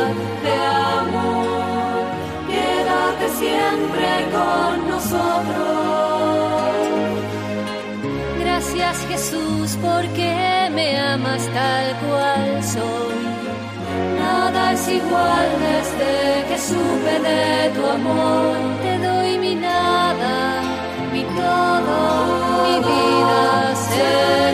de 0.46 0.56
amor. 1.04 2.06
Quédate 2.48 3.28
siempre 3.42 4.08
con 4.32 4.88
nosotros. 4.88 5.68
Gracias 8.40 9.06
Jesús 9.10 9.78
porque 9.82 10.70
me 10.72 10.98
amas 10.98 11.46
tal 11.54 11.88
cual 12.08 12.64
soy 12.64 13.37
nada 14.20 14.74
es 14.74 14.88
igual 14.88 15.48
desde 15.68 16.12
que 16.48 16.58
supe 16.70 17.14
de 17.28 17.70
tu 17.76 17.86
amor. 17.86 18.56
Te 18.84 18.94
doy 19.08 19.38
mi 19.38 19.56
nada, 19.56 20.62
mi 21.14 21.24
todo, 21.24 21.98
mi 22.66 22.76
vida, 22.90 23.76
Señor. 23.76 24.47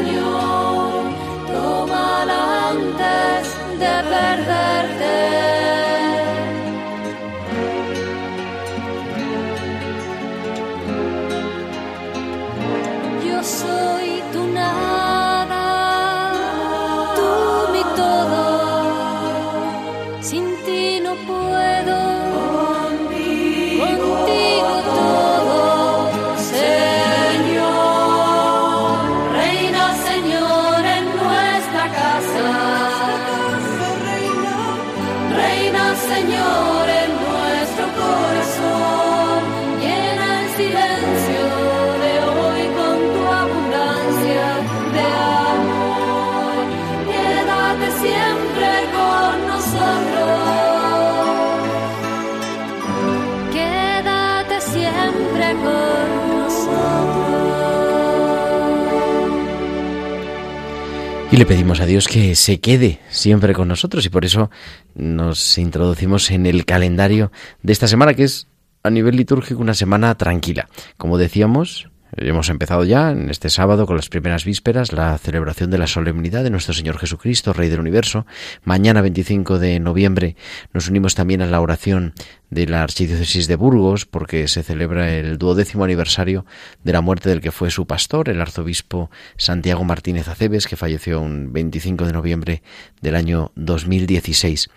Y 61.33 61.37
le 61.37 61.47
pedimos 61.47 61.79
a 61.79 61.87
Dios 61.87 62.07
que 62.07 62.35
se 62.35 62.59
quede 62.59 62.99
siempre 63.09 63.55
con 63.55 63.67
nosotros 63.67 64.05
y 64.05 64.09
por 64.09 64.23
eso 64.23 64.51
nos 64.93 65.57
introducimos 65.57 66.29
en 66.29 66.45
el 66.45 66.63
calendario 66.63 67.31
de 67.63 67.73
esta 67.73 67.87
semana 67.87 68.13
que 68.13 68.25
es 68.25 68.47
a 68.83 68.91
nivel 68.91 69.15
litúrgico 69.15 69.59
una 69.59 69.73
semana 69.73 70.13
tranquila. 70.15 70.69
Como 70.95 71.17
decíamos, 71.17 71.89
hemos 72.17 72.49
empezado 72.49 72.83
ya 72.83 73.11
en 73.11 73.29
este 73.29 73.49
sábado 73.49 73.85
con 73.85 73.95
las 73.95 74.09
primeras 74.09 74.45
vísperas 74.45 74.93
la 74.93 75.17
celebración 75.17 75.71
de 75.71 75.77
la 75.77 75.87
solemnidad 75.87 76.43
de 76.43 76.49
nuestro 76.49 76.73
Señor 76.73 76.97
Jesucristo, 76.97 77.53
Rey 77.53 77.69
del 77.69 77.79
Universo. 77.79 78.25
Mañana 78.63 79.01
25 79.01 79.59
de 79.59 79.79
noviembre 79.79 80.35
nos 80.73 80.89
unimos 80.89 81.15
también 81.15 81.41
a 81.41 81.47
la 81.47 81.61
oración 81.61 82.13
de 82.49 82.67
la 82.67 82.83
Archidiócesis 82.83 83.47
de 83.47 83.55
Burgos 83.55 84.05
porque 84.05 84.47
se 84.47 84.63
celebra 84.63 85.11
el 85.13 85.37
duodécimo 85.37 85.83
aniversario 85.83 86.45
de 86.83 86.93
la 86.93 87.01
muerte 87.01 87.29
del 87.29 87.41
que 87.41 87.51
fue 87.51 87.71
su 87.71 87.87
pastor, 87.87 88.29
el 88.29 88.41
arzobispo 88.41 89.09
Santiago 89.37 89.83
Martínez 89.83 90.27
Aceves, 90.27 90.67
que 90.67 90.75
falleció 90.75 91.19
un 91.19 91.51
25 91.51 92.05
de 92.05 92.13
noviembre 92.13 92.63
del 93.01 93.15
año 93.15 93.51
2016. 93.55 94.69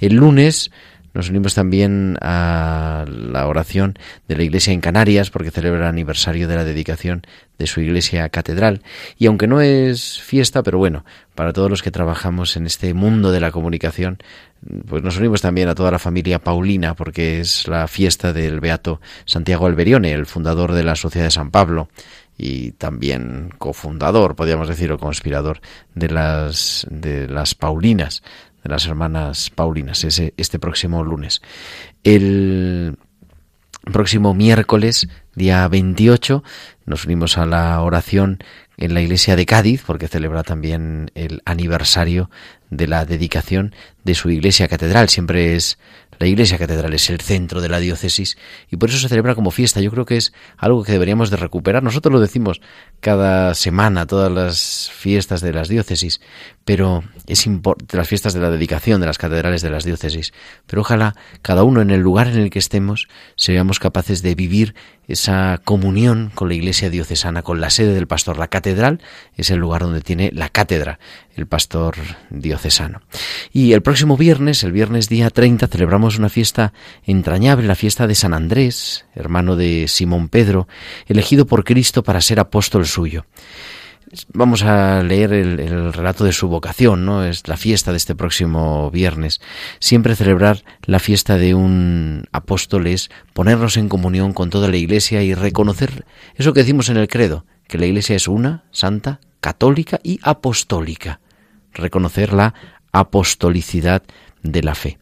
El 0.00 0.14
lunes 0.14 0.70
nos 1.14 1.30
unimos 1.30 1.54
también 1.54 2.18
a 2.20 3.04
la 3.08 3.46
oración 3.46 3.96
de 4.26 4.36
la 4.36 4.42
Iglesia 4.42 4.72
en 4.72 4.80
Canarias 4.80 5.30
porque 5.30 5.52
celebra 5.52 5.82
el 5.82 5.86
aniversario 5.86 6.48
de 6.48 6.56
la 6.56 6.64
dedicación 6.64 7.22
de 7.56 7.68
su 7.68 7.80
iglesia 7.80 8.28
catedral. 8.28 8.82
Y 9.16 9.26
aunque 9.26 9.46
no 9.46 9.60
es 9.60 10.20
fiesta, 10.20 10.64
pero 10.64 10.78
bueno, 10.78 11.04
para 11.36 11.52
todos 11.52 11.70
los 11.70 11.82
que 11.82 11.92
trabajamos 11.92 12.56
en 12.56 12.66
este 12.66 12.92
mundo 12.94 13.30
de 13.30 13.40
la 13.40 13.52
comunicación, 13.52 14.18
pues 14.88 15.04
nos 15.04 15.16
unimos 15.16 15.40
también 15.40 15.68
a 15.68 15.74
toda 15.74 15.92
la 15.92 16.00
familia 16.00 16.40
Paulina 16.40 16.94
porque 16.94 17.40
es 17.40 17.68
la 17.68 17.86
fiesta 17.86 18.32
del 18.32 18.58
Beato 18.58 19.00
Santiago 19.24 19.66
Alberione, 19.66 20.12
el 20.12 20.26
fundador 20.26 20.72
de 20.72 20.82
la 20.82 20.96
Sociedad 20.96 21.26
de 21.26 21.30
San 21.30 21.50
Pablo 21.50 21.88
y 22.36 22.72
también 22.72 23.50
cofundador, 23.58 24.34
podríamos 24.34 24.68
decir, 24.68 24.90
o 24.90 24.98
conspirador 24.98 25.60
de 25.94 26.10
las, 26.10 26.86
de 26.90 27.28
las 27.28 27.54
Paulinas, 27.54 28.22
de 28.64 28.70
las 28.70 28.86
hermanas 28.86 29.50
Paulinas, 29.50 30.02
ese, 30.04 30.34
este 30.36 30.58
próximo 30.58 31.04
lunes. 31.04 31.42
El 32.02 32.96
próximo 33.92 34.34
miércoles, 34.34 35.08
día 35.34 35.68
28, 35.68 36.42
nos 36.86 37.04
unimos 37.04 37.36
a 37.38 37.46
la 37.46 37.80
oración 37.82 38.38
en 38.76 38.94
la 38.94 39.02
iglesia 39.02 39.36
de 39.36 39.46
Cádiz, 39.46 39.82
porque 39.86 40.08
celebra 40.08 40.42
también 40.42 41.10
el 41.14 41.42
aniversario 41.44 42.30
de 42.70 42.88
la 42.88 43.04
dedicación 43.04 43.74
de 44.02 44.14
su 44.14 44.30
iglesia 44.30 44.66
catedral. 44.66 45.08
Siempre 45.08 45.54
es 45.54 45.78
la 46.18 46.26
iglesia 46.26 46.58
catedral 46.58 46.94
es 46.94 47.10
el 47.10 47.20
centro 47.20 47.60
de 47.60 47.68
la 47.68 47.80
diócesis 47.80 48.36
y 48.70 48.76
por 48.76 48.88
eso 48.88 48.98
se 48.98 49.08
celebra 49.08 49.34
como 49.34 49.50
fiesta. 49.50 49.80
Yo 49.80 49.90
creo 49.90 50.04
que 50.04 50.16
es 50.16 50.32
algo 50.56 50.84
que 50.84 50.92
deberíamos 50.92 51.30
de 51.30 51.36
recuperar. 51.36 51.82
Nosotros 51.82 52.12
lo 52.12 52.20
decimos 52.20 52.60
cada 53.00 53.54
semana, 53.54 54.06
todas 54.06 54.30
las 54.30 54.90
fiestas 54.94 55.40
de 55.40 55.52
las 55.52 55.68
diócesis, 55.68 56.20
pero 56.64 57.04
es 57.26 57.44
de 57.46 57.98
las 57.98 58.08
fiestas 58.08 58.34
de 58.34 58.40
la 58.40 58.50
dedicación 58.50 59.00
de 59.00 59.06
las 59.06 59.18
catedrales 59.18 59.62
de 59.62 59.70
las 59.70 59.84
diócesis. 59.84 60.32
Pero 60.66 60.82
ojalá 60.82 61.14
cada 61.42 61.62
uno 61.62 61.80
en 61.80 61.90
el 61.90 62.00
lugar 62.00 62.28
en 62.28 62.38
el 62.38 62.50
que 62.50 62.58
estemos 62.58 63.08
seamos 63.36 63.78
capaces 63.78 64.22
de 64.22 64.34
vivir 64.34 64.74
esa 65.08 65.60
comunión 65.64 66.30
con 66.34 66.48
la 66.48 66.54
iglesia 66.54 66.90
diocesana, 66.90 67.42
con 67.42 67.60
la 67.60 67.70
sede 67.70 67.94
del 67.94 68.06
pastor. 68.06 68.38
La 68.38 68.48
catedral 68.48 69.00
es 69.36 69.50
el 69.50 69.58
lugar 69.58 69.82
donde 69.82 70.00
tiene 70.00 70.30
la 70.32 70.48
cátedra 70.48 70.98
el 71.36 71.46
pastor 71.46 71.96
diocesano. 72.30 73.02
Y 73.52 73.72
el 73.72 73.82
próximo 73.82 74.16
viernes, 74.16 74.62
el 74.62 74.72
viernes 74.72 75.08
día 75.08 75.30
30, 75.30 75.66
celebramos 75.66 76.18
una 76.18 76.28
fiesta 76.28 76.72
entrañable, 77.04 77.66
la 77.66 77.74
fiesta 77.74 78.06
de 78.06 78.14
San 78.14 78.34
Andrés, 78.34 79.06
hermano 79.14 79.56
de 79.56 79.86
Simón 79.88 80.28
Pedro, 80.28 80.68
elegido 81.06 81.46
por 81.46 81.64
Cristo 81.64 82.02
para 82.02 82.20
ser 82.20 82.40
apóstol 82.40 82.86
suyo. 82.86 83.26
Vamos 84.32 84.62
a 84.62 85.02
leer 85.02 85.32
el, 85.32 85.92
relato 85.92 86.24
de 86.24 86.32
su 86.32 86.48
vocación, 86.48 87.04
¿no? 87.04 87.24
Es 87.24 87.48
la 87.48 87.56
fiesta 87.56 87.90
de 87.90 87.96
este 87.96 88.14
próximo 88.14 88.90
viernes. 88.90 89.40
Siempre 89.80 90.14
celebrar 90.14 90.62
la 90.82 90.98
fiesta 90.98 91.36
de 91.36 91.54
un 91.54 92.24
apóstol 92.30 92.86
es 92.86 93.10
ponernos 93.32 93.76
en 93.76 93.88
comunión 93.88 94.32
con 94.32 94.50
toda 94.50 94.68
la 94.68 94.76
Iglesia 94.76 95.22
y 95.22 95.34
reconocer 95.34 96.04
eso 96.36 96.52
que 96.52 96.60
decimos 96.60 96.88
en 96.88 96.96
el 96.96 97.08
credo, 97.08 97.44
que 97.66 97.78
la 97.78 97.86
Iglesia 97.86 98.14
es 98.14 98.28
una, 98.28 98.64
santa, 98.70 99.20
católica 99.40 100.00
y 100.02 100.20
apostólica. 100.22 101.20
Reconocer 101.72 102.32
la 102.32 102.54
apostolicidad 102.92 104.02
de 104.44 104.62
la 104.62 104.76
fe. 104.76 104.98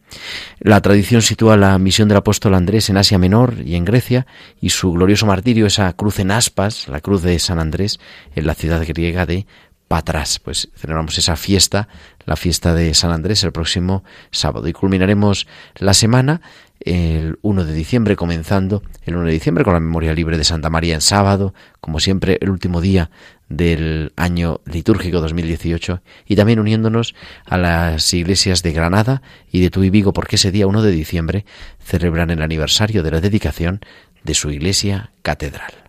La 0.59 0.81
tradición 0.81 1.21
sitúa 1.21 1.57
la 1.57 1.77
misión 1.77 2.07
del 2.07 2.17
apóstol 2.17 2.55
Andrés 2.55 2.89
en 2.89 2.97
Asia 2.97 3.19
Menor 3.19 3.55
y 3.63 3.75
en 3.75 3.85
Grecia 3.85 4.25
y 4.59 4.71
su 4.71 4.91
glorioso 4.93 5.27
martirio, 5.27 5.67
esa 5.67 5.93
cruz 5.93 6.17
en 6.19 6.31
aspas, 6.31 6.87
la 6.87 7.01
cruz 7.01 7.21
de 7.21 7.37
San 7.37 7.59
Andrés, 7.59 7.99
en 8.35 8.47
la 8.47 8.55
ciudad 8.55 8.83
griega 8.87 9.27
de 9.27 9.45
Patras. 9.87 10.39
Pues 10.39 10.69
celebramos 10.75 11.17
esa 11.17 11.35
fiesta, 11.35 11.89
la 12.25 12.37
fiesta 12.37 12.73
de 12.73 12.93
San 12.93 13.11
Andrés, 13.11 13.43
el 13.43 13.51
próximo 13.51 14.03
sábado 14.31 14.67
y 14.67 14.73
culminaremos 14.73 15.45
la 15.75 15.93
semana 15.93 16.41
el 16.85 17.37
1 17.41 17.65
de 17.65 17.73
diciembre, 17.73 18.15
comenzando 18.15 18.83
el 19.05 19.15
1 19.15 19.27
de 19.27 19.33
diciembre 19.33 19.63
con 19.63 19.73
la 19.73 19.79
memoria 19.79 20.13
libre 20.13 20.37
de 20.37 20.43
Santa 20.43 20.69
María 20.69 20.95
en 20.95 21.01
sábado, 21.01 21.53
como 21.79 21.99
siempre 21.99 22.37
el 22.41 22.49
último 22.49 22.81
día 22.81 23.09
del 23.49 24.13
año 24.15 24.61
litúrgico 24.65 25.21
2018 25.21 26.01
y 26.25 26.35
también 26.35 26.59
uniéndonos 26.59 27.15
a 27.45 27.57
las 27.57 28.13
iglesias 28.13 28.63
de 28.63 28.73
Granada 28.73 29.21
y 29.51 29.61
de 29.61 29.69
Tuy 29.69 29.89
Vigo 29.89 30.13
porque 30.13 30.37
ese 30.37 30.51
día 30.51 30.67
1 30.67 30.81
de 30.81 30.91
diciembre 30.91 31.45
celebran 31.79 32.29
el 32.29 32.41
aniversario 32.41 33.03
de 33.03 33.11
la 33.11 33.21
dedicación 33.21 33.81
de 34.23 34.33
su 34.33 34.49
iglesia 34.49 35.11
catedral. 35.21 35.82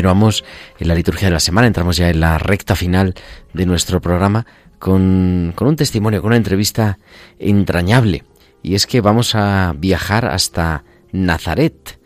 Continuamos 0.00 0.44
en 0.78 0.88
la 0.88 0.94
liturgia 0.94 1.28
de 1.28 1.34
la 1.34 1.40
semana, 1.40 1.66
entramos 1.66 1.98
ya 1.98 2.08
en 2.08 2.20
la 2.20 2.38
recta 2.38 2.74
final 2.74 3.12
de 3.52 3.66
nuestro 3.66 4.00
programa 4.00 4.46
con, 4.78 5.52
con 5.54 5.68
un 5.68 5.76
testimonio, 5.76 6.22
con 6.22 6.28
una 6.28 6.38
entrevista 6.38 6.96
entrañable. 7.38 8.24
Y 8.62 8.76
es 8.76 8.86
que 8.86 9.02
vamos 9.02 9.34
a 9.34 9.74
viajar 9.76 10.24
hasta 10.24 10.84
Nazaret. 11.12 12.00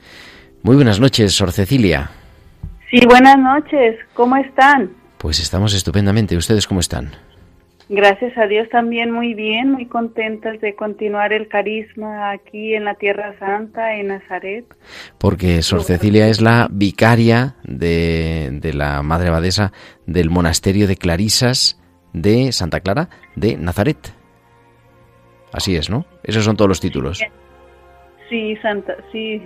Muy 0.64 0.74
buenas 0.74 0.98
noches, 0.98 1.36
Sor 1.36 1.52
Cecilia. 1.52 2.10
Sí, 2.90 2.98
buenas 3.06 3.38
noches. 3.38 3.96
¿Cómo 4.14 4.34
están? 4.38 4.90
Pues 5.18 5.38
estamos 5.38 5.72
estupendamente. 5.72 6.36
¿Ustedes 6.36 6.66
cómo 6.66 6.80
están? 6.80 7.12
Gracias 7.88 8.36
a 8.38 8.46
Dios 8.46 8.68
también 8.70 9.10
muy 9.10 9.34
bien, 9.34 9.72
muy 9.72 9.86
contentas 9.86 10.58
de 10.60 10.74
continuar 10.74 11.34
el 11.34 11.48
carisma 11.48 12.30
aquí 12.30 12.74
en 12.74 12.84
la 12.84 12.94
Tierra 12.94 13.38
Santa, 13.38 13.96
en 13.96 14.08
Nazaret. 14.08 14.64
Porque 15.18 15.60
Sor 15.60 15.82
Cecilia 15.82 16.28
es 16.28 16.40
la 16.40 16.66
vicaria 16.70 17.56
de, 17.62 18.48
de 18.52 18.72
la 18.72 19.02
Madre 19.02 19.28
Abadesa 19.28 19.72
del 20.06 20.30
Monasterio 20.30 20.86
de 20.86 20.96
Clarisas 20.96 21.78
de 22.14 22.52
Santa 22.52 22.80
Clara 22.80 23.10
de 23.36 23.58
Nazaret. 23.58 24.14
Así 25.52 25.76
es, 25.76 25.90
¿no? 25.90 26.06
Esos 26.22 26.44
son 26.44 26.56
todos 26.56 26.68
los 26.70 26.80
títulos. 26.80 27.22
Sí, 28.30 28.56
Santa, 28.62 28.96
sí. 29.12 29.42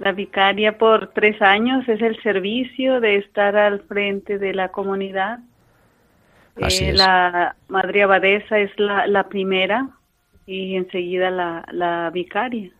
La 0.00 0.10
vicaria 0.10 0.76
por 0.76 1.12
tres 1.12 1.40
años 1.40 1.88
es 1.88 2.02
el 2.02 2.20
servicio 2.22 3.00
de 3.00 3.16
estar 3.16 3.56
al 3.56 3.80
frente 3.82 4.38
de 4.38 4.52
la 4.52 4.70
comunidad 4.70 5.38
eh, 6.56 6.92
la 6.92 7.56
madre 7.68 8.02
abadesa 8.02 8.58
es 8.58 8.70
la, 8.78 9.06
la 9.06 9.28
primera 9.28 9.88
y 10.46 10.76
enseguida 10.76 11.30
la, 11.30 11.64
la 11.72 12.10
vicaria. 12.10 12.70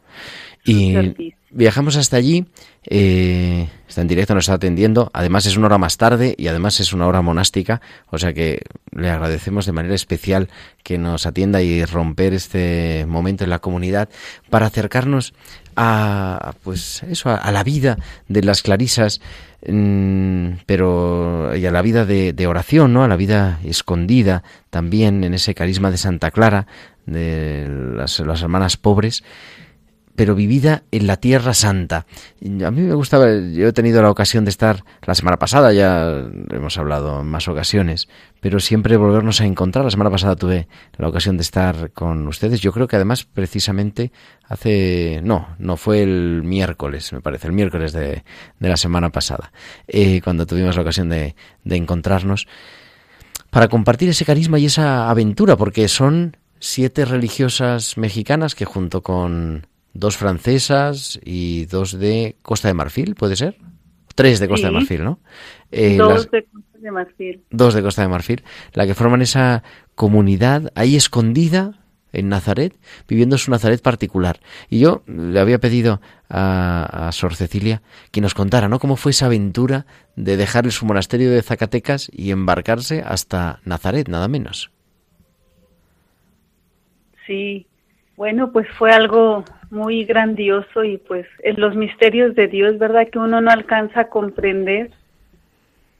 Y 0.66 1.34
viajamos 1.50 1.96
hasta 1.96 2.16
allí, 2.16 2.46
eh, 2.88 3.68
está 3.86 4.00
en 4.00 4.08
directo, 4.08 4.34
nos 4.34 4.44
está 4.44 4.54
atendiendo, 4.54 5.10
además 5.12 5.44
es 5.44 5.58
una 5.58 5.66
hora 5.66 5.76
más 5.76 5.98
tarde 5.98 6.34
y 6.38 6.46
además 6.46 6.80
es 6.80 6.94
una 6.94 7.06
hora 7.06 7.20
monástica, 7.20 7.82
o 8.10 8.18
sea 8.18 8.32
que 8.32 8.62
le 8.92 9.10
agradecemos 9.10 9.66
de 9.66 9.72
manera 9.72 9.94
especial 9.94 10.48
que 10.82 10.96
nos 10.96 11.26
atienda 11.26 11.60
y 11.60 11.84
romper 11.84 12.32
este 12.32 13.04
momento 13.06 13.44
en 13.44 13.50
la 13.50 13.58
comunidad 13.58 14.08
para 14.48 14.66
acercarnos 14.66 15.34
a, 15.76 16.54
pues 16.62 17.02
eso, 17.02 17.30
a 17.30 17.52
la 17.52 17.62
vida 17.62 17.98
de 18.28 18.42
las 18.42 18.62
clarisas 18.62 19.20
pero 20.66 21.56
y 21.56 21.66
a 21.66 21.70
la 21.70 21.82
vida 21.82 22.04
de, 22.04 22.46
oración, 22.46 22.92
¿no? 22.92 23.04
A 23.04 23.08
la 23.08 23.16
vida 23.16 23.60
escondida 23.64 24.42
también 24.70 25.24
en 25.24 25.34
ese 25.34 25.54
carisma 25.54 25.90
de 25.90 25.96
Santa 25.96 26.30
Clara, 26.30 26.66
de 27.06 27.66
las, 27.96 28.20
hermanas 28.20 28.76
pobres, 28.76 29.24
pero 30.16 30.34
vivida 30.34 30.84
en 30.90 31.06
la 31.06 31.16
Tierra 31.16 31.54
Santa. 31.54 32.06
A 32.64 32.70
mí 32.70 32.82
me 32.82 32.94
gustaba, 32.94 33.26
yo 33.26 33.68
he 33.68 33.72
tenido 33.72 34.02
la 34.02 34.10
ocasión 34.10 34.44
de 34.44 34.50
estar 34.50 34.84
la 35.04 35.14
semana 35.14 35.38
pasada, 35.38 35.72
ya 35.72 36.24
hemos 36.50 36.78
hablado 36.78 37.20
en 37.20 37.26
más 37.26 37.48
ocasiones, 37.48 38.08
pero 38.40 38.60
siempre 38.60 38.96
volvernos 38.96 39.40
a 39.40 39.46
encontrar. 39.46 39.84
La 39.84 39.90
semana 39.90 40.10
pasada 40.10 40.36
tuve 40.36 40.68
la 40.96 41.08
ocasión 41.08 41.36
de 41.36 41.42
estar 41.42 41.90
con 41.92 42.26
ustedes. 42.28 42.60
Yo 42.60 42.72
creo 42.72 42.86
que 42.86 42.96
además 42.96 43.24
precisamente 43.24 44.12
hace, 44.48 45.20
no, 45.24 45.48
no 45.58 45.76
fue 45.76 46.02
el 46.02 46.42
miércoles, 46.44 47.12
me 47.12 47.20
parece, 47.20 47.48
el 47.48 47.52
miércoles 47.52 47.92
de, 47.92 48.24
de 48.58 48.68
la 48.68 48.76
semana 48.76 49.10
pasada, 49.10 49.52
eh, 49.88 50.20
cuando 50.22 50.46
tuvimos 50.46 50.76
la 50.76 50.82
ocasión 50.82 51.08
de, 51.08 51.34
de 51.64 51.76
encontrarnos 51.76 52.46
para 53.50 53.68
compartir 53.68 54.08
ese 54.08 54.24
carisma 54.24 54.58
y 54.58 54.66
esa 54.66 55.10
aventura, 55.10 55.56
porque 55.56 55.88
son 55.88 56.36
siete 56.58 57.04
religiosas 57.04 57.96
mexicanas 57.96 58.54
que 58.54 58.64
junto 58.64 59.02
con 59.02 59.66
dos 59.94 60.16
francesas 60.16 61.18
y 61.24 61.66
dos 61.66 61.98
de 61.98 62.36
Costa 62.42 62.68
de 62.68 62.74
Marfil, 62.74 63.14
¿puede 63.14 63.36
ser? 63.36 63.56
Tres 64.14 64.38
de 64.40 64.48
Costa 64.48 64.68
de 64.68 64.72
Marfil, 64.74 65.04
¿no? 65.04 65.20
Eh, 65.70 65.96
dos 65.96 66.30
de 66.30 66.44
Costa 66.44 66.78
de 66.78 66.90
Marfil. 66.90 67.42
Dos 67.50 67.74
de 67.74 67.82
Costa 67.82 68.02
de 68.02 68.08
Marfil, 68.08 68.44
la 68.74 68.86
que 68.86 68.94
forman 68.94 69.22
esa 69.22 69.62
comunidad 69.94 70.72
ahí 70.74 70.96
escondida 70.96 71.80
en 72.12 72.28
Nazaret, 72.28 72.78
viviendo 73.08 73.38
su 73.38 73.50
Nazaret 73.50 73.82
particular. 73.82 74.38
Y 74.68 74.78
yo 74.78 75.02
le 75.06 75.40
había 75.40 75.58
pedido 75.58 76.00
a, 76.28 77.08
a, 77.08 77.12
Sor 77.12 77.34
Cecilia 77.34 77.82
que 78.12 78.20
nos 78.20 78.34
contara, 78.34 78.68
¿no? 78.68 78.78
Cómo 78.78 78.94
fue 78.94 79.10
esa 79.10 79.26
aventura 79.26 79.86
de 80.14 80.36
dejar 80.36 80.70
su 80.70 80.86
monasterio 80.86 81.32
de 81.32 81.42
Zacatecas 81.42 82.08
y 82.12 82.30
embarcarse 82.30 83.02
hasta 83.04 83.60
Nazaret, 83.64 84.08
nada 84.08 84.28
menos. 84.28 84.70
Sí, 87.26 87.66
bueno, 88.16 88.52
pues 88.52 88.68
fue 88.78 88.92
algo 88.92 89.44
muy 89.70 90.04
grandioso 90.04 90.84
y 90.84 90.98
pues 90.98 91.26
en 91.42 91.60
los 91.60 91.74
misterios 91.74 92.34
de 92.34 92.46
Dios, 92.46 92.78
¿verdad? 92.78 93.08
Que 93.10 93.18
uno 93.18 93.40
no 93.40 93.50
alcanza 93.50 94.02
a 94.02 94.08
comprender. 94.08 94.90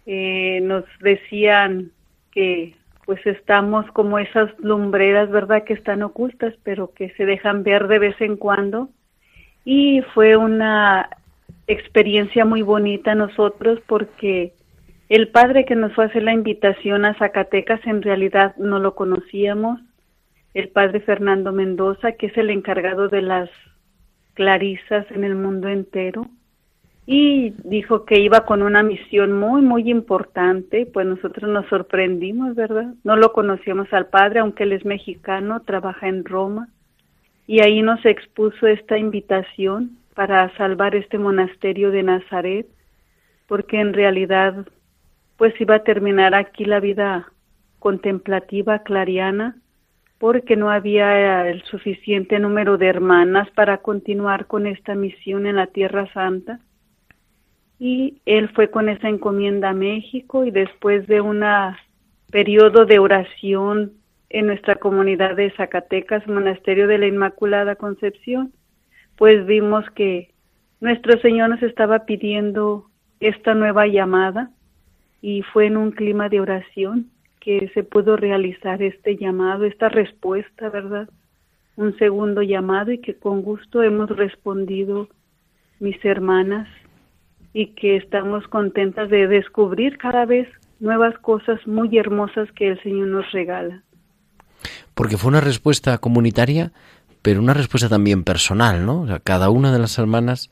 Eh, 0.06 0.60
nos 0.62 0.84
decían 1.00 1.90
que 2.30 2.74
pues 3.04 3.24
estamos 3.26 3.86
como 3.92 4.18
esas 4.18 4.50
lumbreras, 4.60 5.30
¿verdad? 5.30 5.64
Que 5.64 5.74
están 5.74 6.02
ocultas, 6.02 6.54
pero 6.62 6.92
que 6.94 7.10
se 7.10 7.26
dejan 7.26 7.62
ver 7.62 7.88
de 7.88 7.98
vez 7.98 8.20
en 8.20 8.36
cuando. 8.36 8.88
Y 9.64 10.02
fue 10.14 10.36
una 10.36 11.08
experiencia 11.66 12.44
muy 12.44 12.62
bonita 12.62 13.14
nosotros 13.14 13.80
porque 13.86 14.52
el 15.08 15.28
padre 15.28 15.64
que 15.64 15.74
nos 15.74 15.92
fue 15.94 16.04
a 16.04 16.06
hacer 16.08 16.22
la 16.22 16.32
invitación 16.32 17.04
a 17.04 17.14
Zacatecas 17.14 17.80
en 17.86 18.02
realidad 18.02 18.54
no 18.56 18.78
lo 18.78 18.94
conocíamos 18.94 19.80
el 20.54 20.68
padre 20.68 21.00
Fernando 21.00 21.52
Mendoza, 21.52 22.12
que 22.12 22.26
es 22.26 22.36
el 22.36 22.50
encargado 22.50 23.08
de 23.08 23.22
las 23.22 23.50
clarisas 24.34 25.04
en 25.10 25.24
el 25.24 25.34
mundo 25.34 25.68
entero, 25.68 26.26
y 27.06 27.50
dijo 27.64 28.04
que 28.06 28.20
iba 28.20 28.46
con 28.46 28.62
una 28.62 28.82
misión 28.82 29.32
muy, 29.32 29.60
muy 29.60 29.90
importante, 29.90 30.86
pues 30.86 31.06
nosotros 31.06 31.50
nos 31.50 31.66
sorprendimos, 31.66 32.54
¿verdad? 32.54 32.94
No 33.04 33.16
lo 33.16 33.32
conocíamos 33.32 33.92
al 33.92 34.06
padre, 34.06 34.40
aunque 34.40 34.62
él 34.62 34.72
es 34.72 34.84
mexicano, 34.84 35.60
trabaja 35.60 36.08
en 36.08 36.24
Roma, 36.24 36.68
y 37.46 37.60
ahí 37.60 37.82
nos 37.82 38.04
expuso 38.06 38.66
esta 38.66 38.96
invitación 38.96 39.98
para 40.14 40.56
salvar 40.56 40.94
este 40.94 41.18
monasterio 41.18 41.90
de 41.90 42.04
Nazaret, 42.04 42.66
porque 43.46 43.80
en 43.80 43.92
realidad 43.92 44.66
pues 45.36 45.60
iba 45.60 45.74
a 45.74 45.82
terminar 45.82 46.34
aquí 46.34 46.64
la 46.64 46.80
vida 46.80 47.28
contemplativa 47.80 48.78
clariana 48.78 49.56
porque 50.24 50.56
no 50.56 50.70
había 50.70 51.46
el 51.50 51.62
suficiente 51.64 52.38
número 52.38 52.78
de 52.78 52.86
hermanas 52.86 53.46
para 53.50 53.76
continuar 53.82 54.46
con 54.46 54.66
esta 54.66 54.94
misión 54.94 55.46
en 55.46 55.56
la 55.56 55.66
Tierra 55.66 56.10
Santa. 56.14 56.60
y 57.78 58.22
él 58.24 58.48
fue 58.54 58.70
con 58.70 58.88
esa 58.88 59.10
encomienda 59.10 59.68
a 59.68 59.74
México 59.74 60.46
y 60.46 60.50
después 60.50 61.06
de 61.08 61.20
un 61.20 61.44
periodo 62.30 62.86
de 62.86 62.98
oración 63.00 63.92
en 64.30 64.46
nuestra 64.46 64.76
comunidad 64.76 65.36
de 65.36 65.50
Zacatecas, 65.58 66.26
Monasterio 66.26 66.86
de 66.88 66.96
la 66.96 67.06
Inmaculada 67.06 67.76
Concepción, 67.76 68.50
pues 69.18 69.44
vimos 69.44 69.84
que 69.90 70.30
nuestro 70.80 71.20
Señor 71.20 71.50
nos 71.50 71.62
estaba 71.62 72.06
pidiendo 72.06 72.86
esta 73.20 73.52
nueva 73.52 73.86
llamada 73.88 74.48
y 75.20 75.42
fue 75.42 75.66
en 75.66 75.76
un 75.76 75.90
clima 75.90 76.30
de 76.30 76.40
oración 76.40 77.10
que 77.44 77.70
se 77.74 77.82
pudo 77.82 78.16
realizar 78.16 78.82
este 78.82 79.16
llamado, 79.16 79.66
esta 79.66 79.90
respuesta, 79.90 80.70
¿verdad? 80.70 81.08
Un 81.76 81.96
segundo 81.98 82.40
llamado 82.42 82.90
y 82.90 82.98
que 82.98 83.16
con 83.16 83.42
gusto 83.42 83.82
hemos 83.82 84.08
respondido 84.08 85.08
mis 85.78 86.02
hermanas 86.04 86.66
y 87.52 87.68
que 87.74 87.96
estamos 87.96 88.48
contentas 88.48 89.10
de 89.10 89.26
descubrir 89.26 89.98
cada 89.98 90.24
vez 90.24 90.48
nuevas 90.80 91.18
cosas 91.18 91.60
muy 91.66 91.98
hermosas 91.98 92.50
que 92.52 92.68
el 92.68 92.82
Señor 92.82 93.08
nos 93.08 93.30
regala. 93.32 93.82
Porque 94.94 95.18
fue 95.18 95.28
una 95.28 95.42
respuesta 95.42 95.98
comunitaria, 95.98 96.72
pero 97.20 97.40
una 97.40 97.54
respuesta 97.54 97.90
también 97.90 98.24
personal, 98.24 98.86
¿no? 98.86 99.02
O 99.02 99.06
sea, 99.06 99.18
cada 99.18 99.50
una 99.50 99.70
de 99.70 99.78
las 99.80 99.98
hermanas 99.98 100.50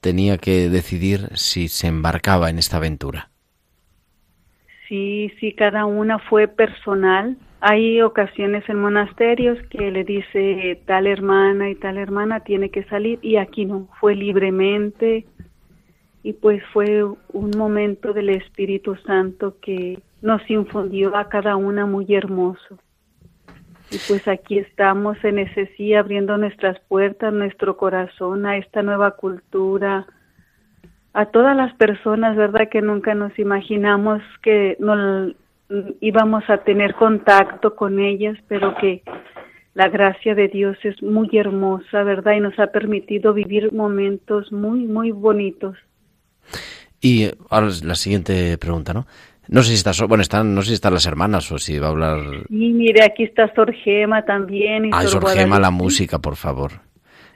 tenía 0.00 0.38
que 0.38 0.70
decidir 0.70 1.28
si 1.34 1.68
se 1.68 1.88
embarcaba 1.88 2.48
en 2.48 2.58
esta 2.58 2.78
aventura. 2.78 3.30
Sí, 4.90 5.32
sí, 5.38 5.52
cada 5.52 5.86
una 5.86 6.18
fue 6.18 6.48
personal. 6.48 7.36
Hay 7.60 8.02
ocasiones 8.02 8.68
en 8.68 8.80
monasterios 8.80 9.56
que 9.68 9.92
le 9.92 10.02
dice 10.02 10.82
tal 10.84 11.06
hermana 11.06 11.70
y 11.70 11.76
tal 11.76 11.96
hermana 11.96 12.40
tiene 12.40 12.70
que 12.70 12.82
salir 12.82 13.20
y 13.22 13.36
aquí 13.36 13.66
no, 13.66 13.86
fue 14.00 14.16
libremente, 14.16 15.26
y 16.24 16.32
pues 16.32 16.60
fue 16.72 17.04
un 17.04 17.50
momento 17.56 18.12
del 18.12 18.30
Espíritu 18.30 18.96
Santo 19.06 19.58
que 19.62 20.00
nos 20.22 20.42
infundió 20.50 21.16
a 21.16 21.28
cada 21.28 21.54
una 21.54 21.86
muy 21.86 22.12
hermoso. 22.12 22.76
Y 23.92 23.98
pues 24.08 24.26
aquí 24.26 24.58
estamos 24.58 25.22
en 25.22 25.38
ese 25.38 25.68
sí 25.76 25.94
abriendo 25.94 26.36
nuestras 26.36 26.80
puertas, 26.88 27.32
nuestro 27.32 27.76
corazón 27.76 28.44
a 28.44 28.56
esta 28.56 28.82
nueva 28.82 29.12
cultura, 29.12 30.08
a 31.12 31.26
todas 31.26 31.56
las 31.56 31.74
personas, 31.74 32.36
¿verdad? 32.36 32.68
Que 32.70 32.82
nunca 32.82 33.14
nos 33.14 33.36
imaginamos 33.38 34.22
que 34.42 34.76
no 34.78 35.32
íbamos 36.00 36.44
a 36.48 36.58
tener 36.58 36.94
contacto 36.94 37.74
con 37.74 38.00
ellas, 38.00 38.36
pero 38.48 38.74
que 38.76 39.02
la 39.74 39.88
gracia 39.88 40.34
de 40.34 40.48
Dios 40.48 40.76
es 40.82 41.02
muy 41.02 41.28
hermosa, 41.32 42.02
¿verdad? 42.02 42.34
Y 42.34 42.40
nos 42.40 42.58
ha 42.58 42.68
permitido 42.68 43.32
vivir 43.32 43.72
momentos 43.72 44.50
muy, 44.52 44.80
muy 44.80 45.10
bonitos. 45.10 45.76
Y 47.00 47.30
ahora 47.48 47.68
la 47.82 47.94
siguiente 47.94 48.58
pregunta, 48.58 48.92
¿no? 48.92 49.06
No 49.48 49.62
sé 49.62 49.70
si 49.70 49.74
está, 49.76 49.92
bueno, 50.06 50.22
están, 50.22 50.54
no 50.54 50.62
sé 50.62 50.68
si 50.68 50.74
están 50.74 50.94
las 50.94 51.06
hermanas 51.06 51.50
o 51.50 51.58
si 51.58 51.78
va 51.78 51.88
a 51.88 51.90
hablar. 51.90 52.18
Y 52.48 52.72
mire, 52.72 53.02
aquí 53.02 53.24
está 53.24 53.52
Sorgema 53.54 54.24
también. 54.24 54.86
Y 54.86 54.90
ah, 54.92 55.02
Sorgema, 55.02 55.58
la 55.58 55.70
música, 55.70 56.20
por 56.20 56.36
favor. 56.36 56.72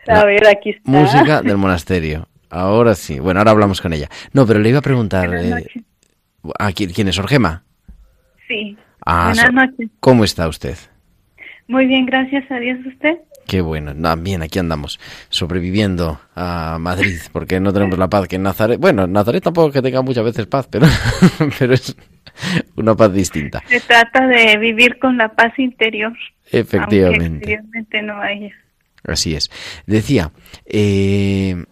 A 0.06 0.24
ver, 0.24 0.46
aquí 0.46 0.70
está. 0.70 0.88
Música 0.88 1.42
del 1.42 1.56
monasterio. 1.56 2.28
Ahora 2.50 2.94
sí. 2.94 3.18
Bueno, 3.18 3.40
ahora 3.40 3.52
hablamos 3.52 3.80
con 3.80 3.92
ella. 3.92 4.08
No, 4.32 4.46
pero 4.46 4.60
le 4.60 4.68
iba 4.68 4.78
a 4.78 4.82
preguntar. 4.82 5.34
Eh, 5.34 5.66
¿a 6.58 6.72
quién, 6.72 6.90
quién, 6.90 7.08
es 7.08 7.16
Sorgema? 7.16 7.64
Sí. 8.48 8.76
Ah, 9.04 9.32
Buenas 9.34 9.52
noches. 9.52 9.90
¿Cómo 10.00 10.24
está 10.24 10.48
usted? 10.48 10.76
Muy 11.66 11.86
bien, 11.86 12.06
gracias 12.06 12.50
a 12.50 12.58
Dios. 12.58 12.78
¿Usted? 12.86 13.18
Qué 13.46 13.60
bueno, 13.60 13.92
bien, 14.18 14.42
aquí 14.42 14.58
andamos, 14.58 14.98
sobreviviendo 15.28 16.18
a 16.34 16.78
Madrid, 16.80 17.18
porque 17.30 17.60
no 17.60 17.74
tenemos 17.74 17.98
la 17.98 18.08
paz 18.08 18.26
que 18.26 18.36
en 18.36 18.42
Nazaret. 18.42 18.80
Bueno, 18.80 19.06
Nazaret 19.06 19.44
tampoco 19.44 19.70
que 19.70 19.82
tenga 19.82 20.00
muchas 20.00 20.24
veces 20.24 20.46
paz, 20.46 20.66
pero, 20.70 20.86
pero 21.58 21.74
es 21.74 21.94
una 22.76 22.94
paz 22.94 23.12
distinta. 23.12 23.62
Se 23.68 23.80
trata 23.80 24.26
de 24.26 24.56
vivir 24.56 24.98
con 24.98 25.18
la 25.18 25.28
paz 25.28 25.58
interior. 25.58 26.12
Efectivamente. 26.50 27.24
Aunque 27.24 27.52
exteriormente 27.52 28.02
no 28.02 28.18
haya. 28.20 28.50
Así 29.04 29.34
es. 29.34 29.50
Decía, 29.86 30.32
eh, 30.64 31.62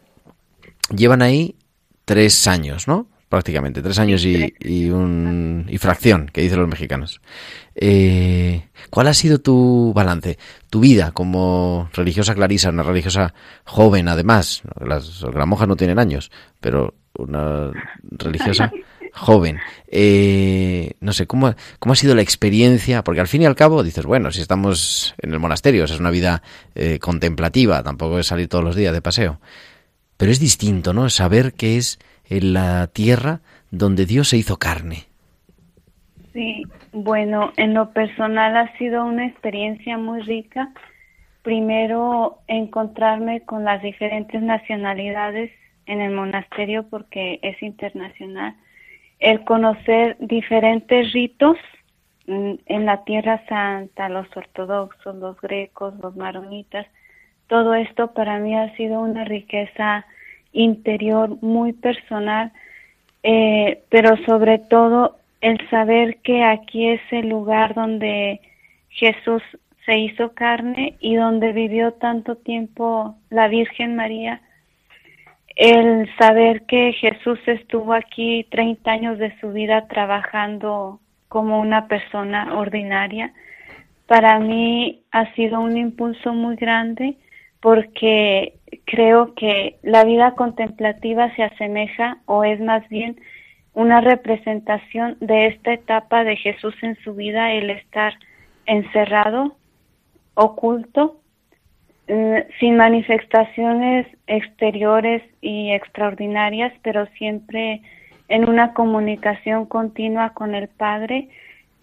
llevan 0.95 1.23
ahí 1.23 1.57
tres 2.05 2.47
años, 2.47 2.89
¿no? 2.89 3.09
Prácticamente, 3.29 3.81
tres 3.81 3.99
años 3.99 4.25
y, 4.27 4.55
y, 4.61 4.91
un, 4.91 5.67
y 5.69 5.79
fracción, 5.79 6.27
que 6.27 6.43
dicen 6.43 6.59
los 6.59 6.69
mexicanos. 6.69 7.23
Eh, 7.75 8.69
¿Cuál 8.91 9.07
ha 9.07 9.15
sido 9.15 9.41
tu 9.41 9.93
balance, 9.95 10.39
tu 10.69 10.81
vida 10.81 11.13
como 11.13 11.89
religiosa 11.95 12.35
clarisa, 12.35 12.69
una 12.69 12.83
religiosa 12.83 13.33
joven 13.65 14.09
además? 14.09 14.63
Las, 14.85 15.23
las 15.23 15.47
monjas 15.47 15.67
no 15.67 15.77
tienen 15.77 15.99
años, 15.99 16.31
pero 16.61 16.95
una 17.17 17.71
religiosa 18.03 18.71
joven. 19.15 19.59
Eh, 19.89 20.93
no 21.01 21.13
sé, 21.13 21.27
¿cómo, 21.27 21.55
¿cómo 21.79 21.93
ha 21.93 21.97
sido 21.97 22.15
la 22.15 22.23
experiencia? 22.23 23.03
Porque 23.05 23.21
al 23.21 23.29
fin 23.29 23.43
y 23.43 23.47
al 23.47 23.57
cabo 23.57 23.83
dices, 23.83 24.05
bueno, 24.05 24.31
si 24.31 24.41
estamos 24.41 25.15
en 25.19 25.33
el 25.33 25.39
monasterio, 25.39 25.85
es 25.85 25.99
una 25.99 26.11
vida 26.11 26.43
eh, 26.75 26.99
contemplativa, 26.99 27.83
tampoco 27.83 28.19
es 28.19 28.27
salir 28.27 28.49
todos 28.49 28.65
los 28.65 28.77
días 28.77 28.93
de 28.93 29.03
paseo. 29.03 29.41
Pero 30.23 30.31
es 30.31 30.39
distinto, 30.39 30.93
¿no? 30.93 31.09
Saber 31.09 31.53
que 31.53 31.79
es 31.79 31.99
en 32.31 32.53
la 32.53 32.87
tierra 32.87 33.41
donde 33.73 34.07
Dios 34.07 34.29
se 34.29 34.37
hizo 34.37 34.57
carne. 34.57 35.07
Sí, 36.33 36.63
bueno, 36.93 37.53
en 37.57 37.75
lo 37.75 37.91
personal 37.91 38.57
ha 38.57 38.73
sido 38.79 39.05
una 39.05 39.27
experiencia 39.27 39.99
muy 39.99 40.21
rica. 40.21 40.73
Primero, 41.43 42.39
encontrarme 42.47 43.41
con 43.41 43.65
las 43.65 43.83
diferentes 43.83 44.41
nacionalidades 44.41 45.51
en 45.87 46.01
el 46.01 46.13
monasterio 46.13 46.85
porque 46.89 47.41
es 47.43 47.61
internacional. 47.61 48.55
El 49.19 49.43
conocer 49.43 50.17
diferentes 50.21 51.13
ritos 51.13 51.57
mm, 52.29 52.53
en 52.67 52.87
la 52.87 53.03
Tierra 53.03 53.45
Santa, 53.49 54.09
los 54.09 54.29
ortodoxos, 54.37 55.17
los 55.17 55.41
grecos, 55.41 55.95
los 56.01 56.15
maronitas, 56.15 56.87
todo 57.53 57.75
esto 57.75 58.15
para 58.15 58.39
mí 58.39 58.57
ha 58.57 58.75
sido 58.77 59.03
una 59.03 59.27
riqueza 59.27 60.07
interior 60.55 61.37
muy 61.43 61.75
personal, 61.75 62.51
eh, 63.23 63.83
pero 63.91 64.17
sobre 64.25 64.59
todo 64.59 65.19
el 65.43 65.59
saber 65.69 66.17
que 66.23 66.45
aquí 66.45 66.89
es 66.89 67.03
el 67.11 67.29
lugar 67.29 67.75
donde 67.75 68.41
Jesús 68.89 69.43
se 69.85 69.99
hizo 69.99 70.33
carne 70.33 70.97
y 70.99 71.17
donde 71.17 71.53
vivió 71.53 71.93
tanto 71.93 72.37
tiempo 72.37 73.17
la 73.29 73.49
Virgen 73.49 73.97
María, 73.97 74.41
el 75.55 76.09
saber 76.17 76.63
que 76.63 76.95
Jesús 76.95 77.39
estuvo 77.45 77.93
aquí 77.93 78.47
30 78.51 78.91
años 78.91 79.19
de 79.19 79.39
su 79.41 79.53
vida 79.53 79.89
trabajando 79.89 81.01
como 81.29 81.61
una 81.61 81.87
persona 81.87 82.57
ordinaria, 82.57 83.35
para 84.07 84.39
mí 84.39 85.03
ha 85.11 85.31
sido 85.35 85.61
un 85.61 85.77
impulso 85.77 86.33
muy 86.33 86.57
grande 86.57 87.19
porque 87.63 88.55
creo 88.85 89.35
que 89.35 89.77
la 89.83 90.05
vida 90.05 90.35
contemplativa 90.35 91.35
se 91.37 91.45
asemeja 91.45 92.19
o 92.27 92.43
es 92.45 92.61
más 92.61 92.87
bien 92.89 93.17
una 93.73 94.01
representación 94.01 95.17
de 95.21 95.47
esta 95.47 95.73
etapa 95.73 96.25
de 96.25 96.37
Jesús 96.37 96.75
en 96.83 96.97
su 96.97 97.15
vida, 97.15 97.53
el 97.53 97.71
estar 97.71 98.15
encerrado, 98.67 99.57
oculto, 100.35 101.21
eh, 102.09 102.49
sin 102.59 102.77
manifestaciones 102.77 104.09
exteriores 104.27 105.23
y 105.41 105.71
extraordinarias, 105.71 106.73
pero 106.83 107.07
siempre 107.17 107.81
en 108.29 108.49
una 108.49 108.75
comunicación 108.75 109.67
continua 109.67 110.31
con 110.31 110.57
el 110.57 110.67
Padre 110.67 111.29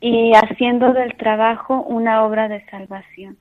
y 0.02 0.34
haciendo 0.34 0.92
del 0.92 1.16
trabajo 1.16 1.84
una 1.84 2.26
obra 2.26 2.50
de 2.50 2.66
salvación. 2.66 3.38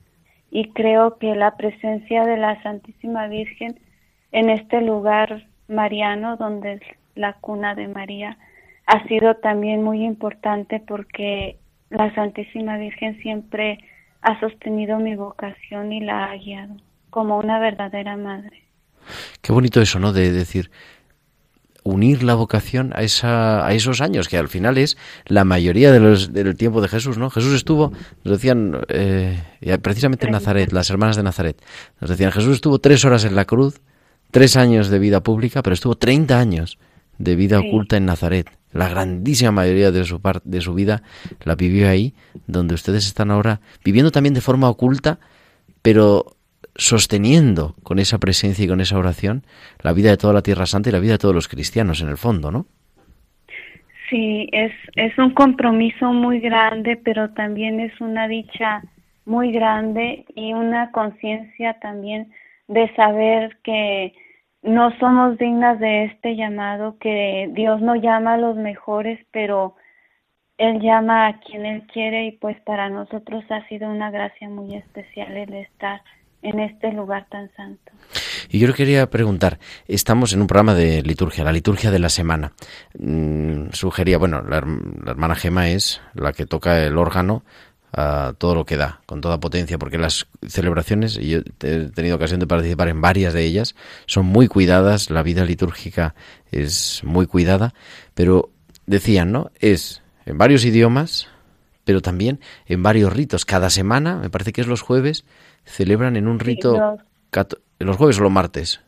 Y 0.50 0.70
creo 0.72 1.18
que 1.18 1.34
la 1.34 1.56
presencia 1.56 2.24
de 2.24 2.36
la 2.36 2.62
Santísima 2.62 3.26
Virgen 3.28 3.78
en 4.32 4.50
este 4.50 4.80
lugar 4.80 5.46
mariano 5.68 6.36
donde 6.36 6.80
la 7.14 7.34
cuna 7.34 7.74
de 7.74 7.88
María 7.88 8.38
ha 8.86 9.06
sido 9.06 9.34
también 9.36 9.82
muy 9.82 10.04
importante 10.04 10.80
porque 10.80 11.58
la 11.90 12.14
Santísima 12.14 12.78
Virgen 12.78 13.20
siempre 13.20 13.78
ha 14.22 14.40
sostenido 14.40 14.98
mi 14.98 15.14
vocación 15.14 15.92
y 15.92 16.00
la 16.00 16.30
ha 16.30 16.36
guiado 16.36 16.76
como 17.10 17.38
una 17.38 17.58
verdadera 17.58 18.16
madre. 18.16 18.62
Qué 19.42 19.52
bonito 19.52 19.80
eso, 19.80 19.98
¿no? 19.98 20.12
De 20.12 20.32
decir, 20.32 20.70
unir 21.88 22.22
la 22.22 22.34
vocación 22.34 22.92
a, 22.94 23.02
esa, 23.02 23.66
a 23.66 23.72
esos 23.72 24.00
años, 24.00 24.28
que 24.28 24.36
al 24.36 24.48
final 24.48 24.76
es 24.76 24.96
la 25.26 25.44
mayoría 25.44 25.90
de 25.90 26.00
los, 26.00 26.32
del 26.32 26.56
tiempo 26.56 26.80
de 26.80 26.88
Jesús, 26.88 27.16
¿no? 27.16 27.30
Jesús 27.30 27.54
estuvo, 27.54 27.92
nos 28.24 28.32
decían, 28.32 28.78
eh, 28.88 29.40
precisamente 29.80 30.26
en 30.26 30.32
Nazaret, 30.32 30.72
las 30.72 30.90
hermanas 30.90 31.16
de 31.16 31.22
Nazaret, 31.22 31.60
nos 32.00 32.10
decían, 32.10 32.30
Jesús 32.30 32.54
estuvo 32.56 32.78
tres 32.78 33.04
horas 33.04 33.24
en 33.24 33.34
la 33.34 33.46
cruz, 33.46 33.80
tres 34.30 34.56
años 34.56 34.88
de 34.88 34.98
vida 34.98 35.22
pública, 35.22 35.62
pero 35.62 35.74
estuvo 35.74 35.96
30 35.96 36.38
años 36.38 36.78
de 37.16 37.36
vida 37.36 37.58
oculta 37.58 37.96
en 37.96 38.04
Nazaret. 38.04 38.48
La 38.72 38.88
grandísima 38.90 39.50
mayoría 39.50 39.90
de 39.90 40.04
su, 40.04 40.20
de 40.44 40.60
su 40.60 40.74
vida 40.74 41.02
la 41.42 41.54
vivió 41.54 41.88
ahí, 41.88 42.14
donde 42.46 42.74
ustedes 42.74 43.06
están 43.06 43.30
ahora 43.30 43.62
viviendo 43.82 44.10
también 44.10 44.34
de 44.34 44.42
forma 44.42 44.68
oculta, 44.68 45.18
pero 45.80 46.36
sosteniendo 46.78 47.74
con 47.82 47.98
esa 47.98 48.18
presencia 48.18 48.64
y 48.64 48.68
con 48.68 48.80
esa 48.80 48.96
oración 48.96 49.42
la 49.82 49.92
vida 49.92 50.10
de 50.10 50.16
toda 50.16 50.32
la 50.32 50.42
Tierra 50.42 50.64
Santa 50.64 50.88
y 50.88 50.92
la 50.92 51.00
vida 51.00 51.12
de 51.12 51.18
todos 51.18 51.34
los 51.34 51.48
cristianos 51.48 52.00
en 52.00 52.08
el 52.08 52.16
fondo, 52.16 52.50
¿no? 52.50 52.66
Sí, 54.08 54.48
es, 54.52 54.72
un 55.18 55.34
compromiso 55.34 56.12
muy 56.12 56.40
grande, 56.40 56.96
pero 56.96 57.30
también 57.30 57.78
es 57.80 58.00
una 58.00 58.26
dicha 58.26 58.82
muy 59.26 59.52
grande 59.52 60.24
y 60.34 60.54
una 60.54 60.90
conciencia 60.92 61.74
también 61.80 62.30
de 62.68 62.90
saber 62.94 63.58
que 63.62 64.14
no 64.62 64.96
somos 64.98 65.36
dignas 65.36 65.78
de 65.78 66.04
este 66.04 66.36
llamado, 66.36 66.96
que 66.98 67.50
Dios 67.52 67.82
no 67.82 67.96
llama 67.96 68.34
a 68.34 68.38
los 68.38 68.56
mejores, 68.56 69.20
pero 69.30 69.74
Él 70.56 70.80
llama 70.80 71.26
a 71.26 71.40
quien 71.40 71.66
Él 71.66 71.82
quiere 71.92 72.26
y 72.26 72.32
pues 72.32 72.58
para 72.60 72.88
nosotros 72.88 73.44
ha 73.50 73.66
sido 73.68 73.90
una 73.90 74.10
gracia 74.10 74.48
muy 74.48 74.74
especial 74.74 75.36
el 75.36 75.52
estar 75.52 76.00
en 76.42 76.60
este 76.60 76.92
lugar 76.92 77.26
tan 77.30 77.50
santo. 77.56 77.92
Y 78.48 78.58
yo 78.58 78.68
le 78.68 78.74
quería 78.74 79.10
preguntar, 79.10 79.58
estamos 79.86 80.32
en 80.32 80.40
un 80.40 80.46
programa 80.46 80.74
de 80.74 81.02
liturgia, 81.02 81.44
la 81.44 81.52
liturgia 81.52 81.90
de 81.90 81.98
la 81.98 82.08
semana. 82.08 82.52
Mm, 82.98 83.70
sugería, 83.72 84.18
bueno, 84.18 84.42
la, 84.42 84.58
hermana 84.58 85.34
Gema 85.34 85.68
es 85.68 86.00
la 86.14 86.32
que 86.32 86.46
toca 86.46 86.84
el 86.84 86.96
órgano 86.96 87.44
a 87.92 88.34
todo 88.36 88.54
lo 88.54 88.64
que 88.66 88.76
da, 88.76 89.00
con 89.06 89.20
toda 89.20 89.40
potencia, 89.40 89.78
porque 89.78 89.98
las 89.98 90.26
celebraciones, 90.46 91.18
y 91.18 91.30
yo 91.30 91.38
he 91.62 91.90
tenido 91.90 92.16
ocasión 92.16 92.40
de 92.40 92.46
participar 92.46 92.88
en 92.88 93.00
varias 93.00 93.32
de 93.32 93.44
ellas, 93.44 93.74
son 94.06 94.26
muy 94.26 94.46
cuidadas, 94.46 95.10
la 95.10 95.22
vida 95.22 95.44
litúrgica 95.44 96.14
es 96.52 97.02
muy 97.04 97.26
cuidada, 97.26 97.74
pero 98.14 98.50
decían, 98.86 99.32
¿no? 99.32 99.50
Es 99.58 100.02
en 100.26 100.36
varios 100.36 100.64
idiomas, 100.64 101.28
pero 101.84 102.02
también 102.02 102.40
en 102.66 102.82
varios 102.82 103.12
ritos. 103.12 103.46
Cada 103.46 103.70
semana, 103.70 104.16
me 104.16 104.28
parece 104.28 104.52
que 104.52 104.60
es 104.60 104.66
los 104.66 104.82
jueves, 104.82 105.24
celebran 105.68 106.16
en 106.16 106.26
un 106.26 106.40
rito 106.40 106.98
los, 107.78 107.96
jueves 107.96 108.18
o 108.18 108.22
los 108.22 108.32
martes. 108.32 108.80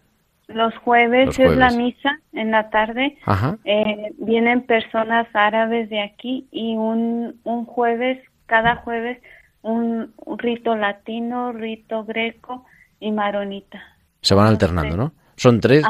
Los 0.48 0.76
jueves, 0.78 1.38
es 1.38 1.56
la 1.56 1.70
misa 1.70 2.18
en 2.32 2.50
la 2.50 2.70
tarde. 2.70 3.16
Eh, 3.64 4.12
vienen 4.18 4.62
personas 4.62 5.28
árabes 5.32 5.88
de 5.90 6.02
aquí 6.02 6.48
y 6.50 6.76
un, 6.76 7.36
un 7.44 7.64
jueves, 7.64 8.18
cada 8.46 8.76
jueves, 8.76 9.18
un, 9.62 10.12
rito 10.38 10.74
latino, 10.74 11.52
rito 11.52 12.04
greco 12.04 12.64
y 12.98 13.12
maronita. 13.12 13.80
Se 14.22 14.34
van 14.34 14.48
alternando, 14.48 14.96
¿no? 14.96 15.12
Son 15.36 15.60
tres, 15.60 15.86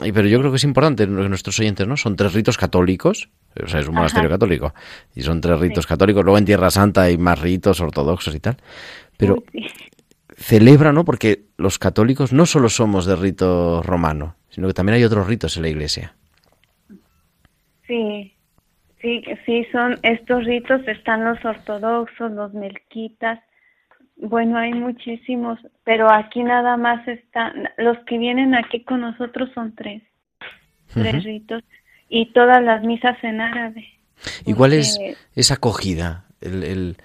pero 0.00 0.28
yo 0.28 0.38
creo 0.38 0.52
que 0.52 0.56
es 0.58 0.64
importante 0.64 1.04
nuestros 1.08 1.58
oyentes, 1.58 1.84
¿no? 1.88 1.96
Son 1.96 2.14
tres 2.14 2.32
ritos 2.32 2.56
católicos, 2.56 3.28
o 3.60 3.66
sea, 3.66 3.80
es 3.80 3.88
un 3.88 3.94
monasterio 3.96 4.30
católico, 4.30 4.72
y 5.16 5.22
son 5.22 5.40
tres 5.40 5.58
ritos 5.58 5.84
católicos. 5.84 6.22
Luego 6.22 6.38
en 6.38 6.44
Tierra 6.44 6.70
Santa 6.70 7.02
hay 7.02 7.18
más 7.18 7.40
ritos 7.40 7.80
ortodoxos 7.80 8.32
y 8.36 8.40
tal. 8.40 8.56
Pero 9.16 9.42
celebra, 10.36 10.92
¿no? 10.92 11.04
Porque 11.04 11.44
los 11.56 11.78
católicos 11.78 12.32
no 12.32 12.46
solo 12.46 12.68
somos 12.68 13.06
de 13.06 13.16
rito 13.16 13.82
romano, 13.82 14.36
sino 14.50 14.68
que 14.68 14.74
también 14.74 14.96
hay 14.96 15.04
otros 15.04 15.26
ritos 15.26 15.56
en 15.56 15.62
la 15.62 15.68
iglesia. 15.68 16.14
Sí, 17.86 18.34
sí, 19.00 19.22
sí, 19.44 19.66
son 19.72 19.98
estos 20.02 20.44
ritos, 20.44 20.86
están 20.86 21.24
los 21.24 21.44
ortodoxos, 21.44 22.32
los 22.32 22.54
melquitas, 22.54 23.40
bueno, 24.16 24.56
hay 24.56 24.72
muchísimos, 24.72 25.58
pero 25.82 26.10
aquí 26.10 26.42
nada 26.42 26.76
más 26.76 27.06
están, 27.08 27.68
los 27.78 27.98
que 28.06 28.16
vienen 28.18 28.54
aquí 28.54 28.84
con 28.84 29.00
nosotros 29.00 29.50
son 29.54 29.74
tres, 29.74 30.02
tres 30.92 31.24
ritos, 31.24 31.62
y 32.08 32.32
todas 32.32 32.62
las 32.62 32.82
misas 32.84 33.22
en 33.24 33.40
árabe. 33.40 33.86
¿Y 34.46 34.54
cuál 34.54 34.72
es 34.72 34.98
esa 35.34 35.54
acogida? 35.54 36.24
el, 36.40 36.96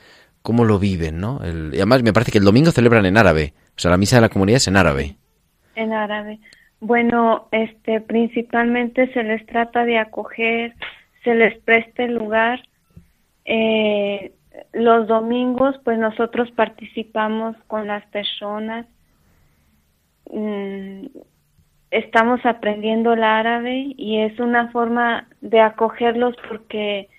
cómo 0.41 0.65
lo 0.65 0.79
viven, 0.79 1.19
¿no? 1.19 1.39
y 1.43 1.75
además 1.77 2.03
me 2.03 2.13
parece 2.13 2.31
que 2.31 2.37
el 2.37 2.45
domingo 2.45 2.71
celebran 2.71 3.05
en 3.05 3.17
árabe, 3.17 3.53
o 3.75 3.79
sea, 3.79 3.91
la 3.91 3.97
misa 3.97 4.17
de 4.17 4.21
la 4.21 4.29
comunidad 4.29 4.57
es 4.57 4.67
en 4.67 4.77
árabe. 4.77 5.15
En 5.75 5.93
árabe. 5.93 6.39
Bueno, 6.81 7.47
este, 7.51 7.99
principalmente 8.01 9.11
se 9.13 9.23
les 9.23 9.45
trata 9.45 9.83
de 9.83 9.97
acoger, 9.97 10.73
se 11.23 11.35
les 11.35 11.57
presta 11.59 12.03
el 12.03 12.15
lugar. 12.15 12.61
Eh, 13.45 14.33
los 14.73 15.07
domingos, 15.07 15.75
pues 15.83 15.97
nosotros 15.97 16.49
participamos 16.51 17.55
con 17.67 17.87
las 17.87 18.05
personas. 18.07 18.85
Mm, 20.31 21.07
estamos 21.91 22.45
aprendiendo 22.45 23.13
el 23.13 23.23
árabe 23.23 23.93
y 23.97 24.19
es 24.19 24.39
una 24.39 24.71
forma 24.71 25.27
de 25.41 25.59
acogerlos 25.59 26.35
porque 26.47 27.09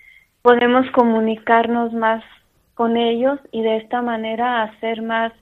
podemos 0.42 0.90
comunicarnos 0.92 1.92
más 1.92 2.24
con 2.80 2.96
ellos 2.96 3.38
y 3.52 3.60
de 3.60 3.76
esta 3.76 4.00
manera 4.00 4.62
hacer 4.62 5.02
más 5.02 5.34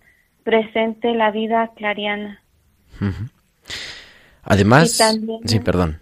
presente 0.42 1.14
la 1.14 1.30
vida 1.30 1.70
clariana. 1.76 2.42
Además, 4.42 5.00
sí, 5.44 5.60
perdón. 5.60 6.00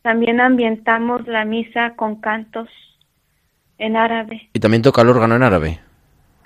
También 0.00 0.40
ambientamos 0.40 1.26
la 1.26 1.44
misa 1.44 1.92
con 1.96 2.22
cantos 2.22 2.70
en 3.76 3.98
árabe. 3.98 4.48
¿Y 4.54 4.60
también 4.60 4.80
toca 4.80 5.02
el 5.02 5.10
órgano 5.10 5.36
en 5.36 5.42
árabe? 5.42 5.80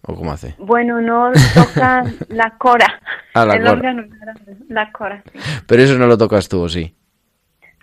¿O 0.03 0.17
cómo 0.17 0.33
hace? 0.33 0.57
Bueno, 0.59 1.01
no 1.01 1.31
toca 1.55 2.03
la 2.29 2.59
cora. 2.59 3.01
Ah, 3.35 3.45
la 3.47 3.55
el 3.55 3.69
órgano 3.69 4.03
en 4.03 4.21
árabe, 4.21 4.57
la 4.69 4.91
cora. 4.91 5.23
Pero 5.69 5.81
eso 5.81 5.97
no 5.97 6.09
lo 6.09 6.19
tocas 6.19 6.49
tú, 6.49 6.63
¿o 6.63 6.69
sí? 6.69 6.93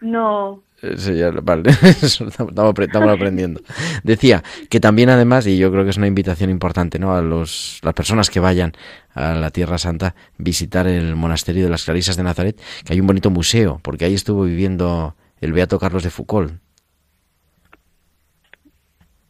No, 0.02 0.64
Sí, 0.82 1.16
ya, 1.16 1.32
vale, 1.32 1.70
estamos, 2.02 3.10
aprendiendo. 3.10 3.62
Decía 4.04 4.44
que 4.70 4.80
también 4.80 5.10
además, 5.10 5.46
y 5.46 5.58
yo 5.58 5.72
creo 5.72 5.84
que 5.84 5.90
es 5.90 5.98
una 5.98 6.08
invitación 6.08 6.50
importante, 6.50 7.00
¿no? 7.00 7.16
A 7.16 7.22
los, 7.22 7.80
las 7.84 7.94
personas 7.94 8.30
que 8.30 8.40
vayan 8.40 8.72
a 9.14 9.34
la 9.34 9.50
Tierra 9.52 9.78
Santa, 9.78 10.16
visitar 10.38 10.88
el 10.88 11.18
monasterio 11.18 11.66
de 11.66 11.70
las 11.70 11.84
Clarisas 11.84 12.16
de 12.16 12.24
Nazaret, 12.24 12.62
que 12.86 12.94
hay 12.94 13.02
un 13.02 13.08
bonito 13.08 13.30
museo, 13.30 13.80
porque 13.84 14.06
ahí 14.06 14.14
estuvo 14.14 14.44
viviendo 14.44 15.16
el 15.42 15.52
Beato 15.52 15.80
Carlos 15.80 16.04
de 16.04 16.12
Foucault. 16.12 16.54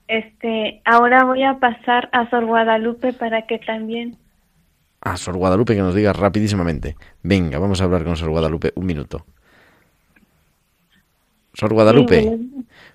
Este, 0.08 0.82
ahora 0.86 1.24
voy 1.24 1.44
a 1.44 1.60
pasar 1.60 2.10
a 2.12 2.30
Sor 2.30 2.46
Guadalupe 2.46 3.14
para 3.14 3.48
que 3.48 3.58
también. 3.58 4.18
A 5.02 5.18
Sor 5.18 5.38
Guadalupe 5.38 5.76
que 5.76 5.82
nos 5.82 5.96
diga 5.96 6.14
rapidísimamente. 6.14 6.96
Venga, 7.24 7.58
vamos 7.58 7.82
a 7.82 7.86
hablar 7.86 8.04
con 8.04 8.18
Sor 8.18 8.30
Guadalupe 8.30 8.72
un 8.76 8.86
minuto. 8.86 9.26
Sor 11.60 11.74
Guadalupe, 11.74 12.38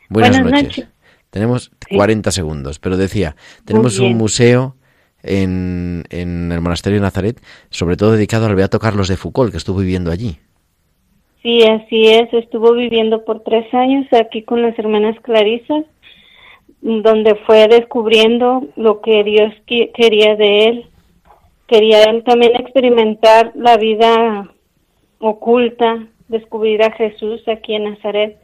buenas, 0.08 0.42
noches. 0.42 0.88
Tenemos 1.28 1.70
40 1.90 2.30
segundos, 2.30 2.78
pero 2.78 2.96
decía, 2.96 3.36
tenemos 3.66 3.98
un 3.98 4.16
museo 4.16 4.74
en, 5.22 6.04
en, 6.08 6.50
el 6.50 6.62
monasterio 6.62 6.98
de 6.98 7.02
Nazaret, 7.02 7.42
sobre 7.68 7.98
todo 7.98 8.12
dedicado 8.12 8.46
al 8.46 8.54
Beato 8.54 8.78
Carlos 8.78 9.08
de 9.08 9.18
Foucault, 9.18 9.50
que 9.50 9.58
estuvo 9.58 9.80
viviendo 9.80 10.10
allí. 10.10 10.38
Sí, 11.42 11.62
así 11.64 12.06
es, 12.06 12.32
estuvo 12.32 12.72
viviendo 12.72 13.22
por 13.26 13.42
tres 13.42 13.66
años 13.74 14.06
aquí 14.14 14.40
con 14.40 14.62
las 14.62 14.78
hermanas 14.78 15.20
Clarisas, 15.20 15.84
donde 16.80 17.34
fue 17.46 17.68
descubriendo 17.68 18.66
lo 18.76 19.02
que 19.02 19.24
Dios 19.24 19.52
quería 19.66 20.36
de 20.36 20.64
él. 20.64 20.86
Quería 21.66 22.04
él 22.04 22.24
también 22.24 22.56
experimentar 22.56 23.52
la 23.56 23.76
vida 23.76 24.50
oculta, 25.18 26.06
descubrir 26.28 26.82
a 26.82 26.92
Jesús 26.92 27.46
aquí 27.46 27.74
en 27.74 27.84
Nazaret 27.84 28.38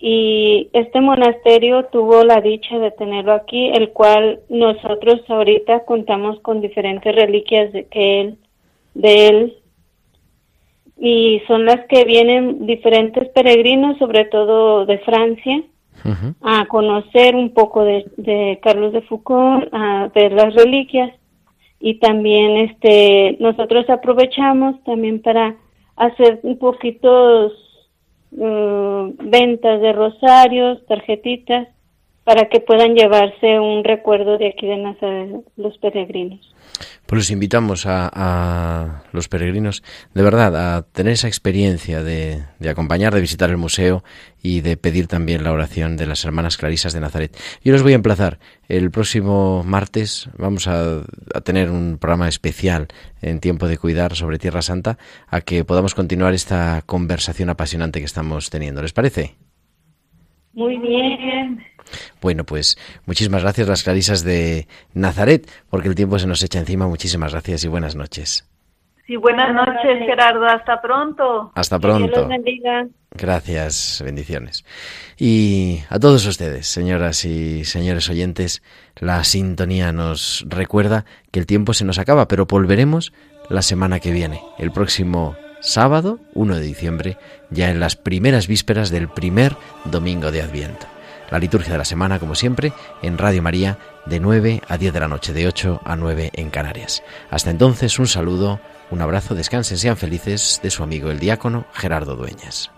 y 0.00 0.70
este 0.72 1.02
monasterio 1.02 1.84
tuvo 1.92 2.24
la 2.24 2.40
dicha 2.40 2.78
de 2.78 2.90
tenerlo 2.90 3.34
aquí, 3.34 3.68
el 3.68 3.90
cual 3.90 4.40
nosotros 4.48 5.20
ahorita 5.28 5.84
contamos 5.84 6.40
con 6.40 6.62
diferentes 6.62 7.14
reliquias 7.14 7.70
de 7.72 7.84
que 7.84 8.20
él, 8.22 8.38
de 8.94 9.28
él, 9.28 9.56
y 10.98 11.42
son 11.46 11.66
las 11.66 11.86
que 11.86 12.04
vienen 12.04 12.66
diferentes 12.66 13.28
peregrinos, 13.28 13.98
sobre 13.98 14.24
todo 14.24 14.86
de 14.86 14.98
Francia, 15.00 15.62
a 16.40 16.64
conocer 16.66 17.36
un 17.36 17.52
poco 17.52 17.84
de, 17.84 18.06
de, 18.16 18.58
Carlos 18.62 18.94
de 18.94 19.02
Foucault, 19.02 19.68
a 19.70 20.10
ver 20.14 20.32
las 20.32 20.54
reliquias, 20.54 21.12
y 21.78 21.94
también 21.94 22.56
este 22.56 23.36
nosotros 23.38 23.88
aprovechamos 23.90 24.82
también 24.84 25.20
para 25.20 25.56
hacer 25.96 26.40
un 26.42 26.58
poquito 26.58 27.50
Mm, 28.32 29.30
ventas 29.30 29.80
de 29.80 29.92
rosarios, 29.92 30.84
tarjetitas, 30.86 31.68
para 32.30 32.48
que 32.48 32.60
puedan 32.60 32.94
llevarse 32.94 33.58
un 33.58 33.82
recuerdo 33.82 34.38
de 34.38 34.50
aquí 34.50 34.64
de 34.64 34.76
Nazaret, 34.76 35.44
los 35.56 35.76
peregrinos. 35.78 36.54
Pues 37.06 37.22
los 37.22 37.30
invitamos 37.32 37.86
a, 37.88 39.02
los 39.10 39.26
peregrinos, 39.26 39.82
de 40.14 40.22
verdad, 40.22 40.76
a 40.76 40.82
tener 40.82 41.14
esa 41.14 41.26
experiencia 41.26 42.04
de, 42.04 42.44
acompañar, 42.70 43.12
de 43.12 43.20
visitar 43.20 43.50
el 43.50 43.56
museo 43.56 44.04
y 44.40 44.60
de 44.60 44.76
pedir 44.76 45.08
también 45.08 45.42
la 45.42 45.50
oración 45.50 45.96
de 45.96 46.06
las 46.06 46.24
hermanas 46.24 46.56
Clarisas 46.56 46.92
de 46.92 47.00
Nazaret. 47.00 47.36
Yo 47.64 47.72
los 47.72 47.82
voy 47.82 47.94
a 47.94 47.96
emplazar. 47.96 48.38
El 48.68 48.92
próximo 48.92 49.64
martes 49.64 50.30
vamos 50.38 50.68
a, 50.68 51.00
a 51.34 51.40
tener 51.40 51.68
un 51.68 51.98
programa 51.98 52.28
especial 52.28 52.86
en 53.22 53.40
tiempo 53.40 53.66
de 53.66 53.76
cuidar 53.76 54.14
sobre 54.14 54.38
Tierra 54.38 54.62
Santa, 54.62 54.98
a 55.26 55.40
que 55.40 55.64
podamos 55.64 55.96
continuar 55.96 56.32
esta 56.32 56.82
conversación 56.86 57.50
apasionante 57.50 57.98
que 57.98 58.06
estamos 58.06 58.50
teniendo. 58.50 58.82
¿Les 58.82 58.92
parece? 58.92 59.34
Muy 60.52 60.78
bien. 60.78 61.60
Bueno, 62.20 62.44
pues 62.44 62.78
muchísimas 63.06 63.42
gracias 63.42 63.68
las 63.68 63.82
clarisas 63.82 64.24
de 64.24 64.66
Nazaret, 64.94 65.50
porque 65.68 65.88
el 65.88 65.94
tiempo 65.94 66.18
se 66.18 66.26
nos 66.26 66.42
echa 66.42 66.58
encima. 66.58 66.86
Muchísimas 66.86 67.32
gracias 67.32 67.64
y 67.64 67.68
buenas 67.68 67.96
noches. 67.96 68.46
Sí, 69.10 69.16
buenas 69.16 69.52
noches, 69.52 69.98
Gerardo. 70.06 70.46
Hasta 70.46 70.80
pronto. 70.80 71.50
Hasta 71.56 71.80
pronto. 71.80 72.28
Gracias, 73.10 74.00
bendiciones. 74.04 74.64
Y 75.18 75.80
a 75.88 75.98
todos 75.98 76.24
ustedes, 76.26 76.68
señoras 76.68 77.24
y 77.24 77.64
señores 77.64 78.08
oyentes, 78.08 78.62
la 78.94 79.24
sintonía 79.24 79.90
nos 79.90 80.46
recuerda 80.48 81.06
que 81.32 81.40
el 81.40 81.46
tiempo 81.46 81.74
se 81.74 81.84
nos 81.84 81.98
acaba, 81.98 82.28
pero 82.28 82.46
volveremos 82.46 83.12
la 83.48 83.62
semana 83.62 83.98
que 83.98 84.12
viene, 84.12 84.40
el 84.58 84.70
próximo 84.70 85.34
sábado, 85.60 86.20
1 86.34 86.54
de 86.54 86.62
diciembre, 86.62 87.16
ya 87.50 87.70
en 87.70 87.80
las 87.80 87.96
primeras 87.96 88.46
vísperas 88.46 88.90
del 88.90 89.08
primer 89.08 89.56
domingo 89.86 90.30
de 90.30 90.42
Adviento. 90.42 90.86
La 91.30 91.38
liturgia 91.38 91.72
de 91.72 91.78
la 91.78 91.84
semana, 91.84 92.18
como 92.18 92.34
siempre, 92.34 92.72
en 93.02 93.18
Radio 93.18 93.42
María, 93.42 93.78
de 94.06 94.20
9 94.20 94.62
a 94.68 94.76
10 94.76 94.92
de 94.92 95.00
la 95.00 95.08
noche, 95.08 95.32
de 95.32 95.46
8 95.46 95.80
a 95.84 95.96
9 95.96 96.30
en 96.34 96.50
Canarias. 96.50 97.02
Hasta 97.30 97.50
entonces, 97.50 97.98
un 97.98 98.06
saludo 98.06 98.60
un 98.90 99.00
abrazo, 99.00 99.36
descansen, 99.36 99.78
sean 99.78 99.96
felices 99.96 100.58
de 100.62 100.70
su 100.70 100.82
amigo 100.82 101.10
el 101.10 101.20
diácono 101.20 101.64
Gerardo 101.72 102.16
Dueñas. 102.16 102.72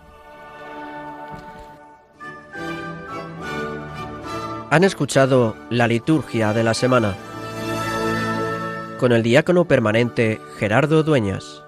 Han 4.69 4.83
escuchado 4.83 5.55
la 5.69 5.87
liturgia 5.87 6.53
de 6.53 6.63
la 6.63 6.73
semana 6.73 7.15
con 8.99 9.11
el 9.11 9.23
diácono 9.23 9.65
permanente 9.65 10.39
Gerardo 10.59 11.03
Dueñas. 11.03 11.62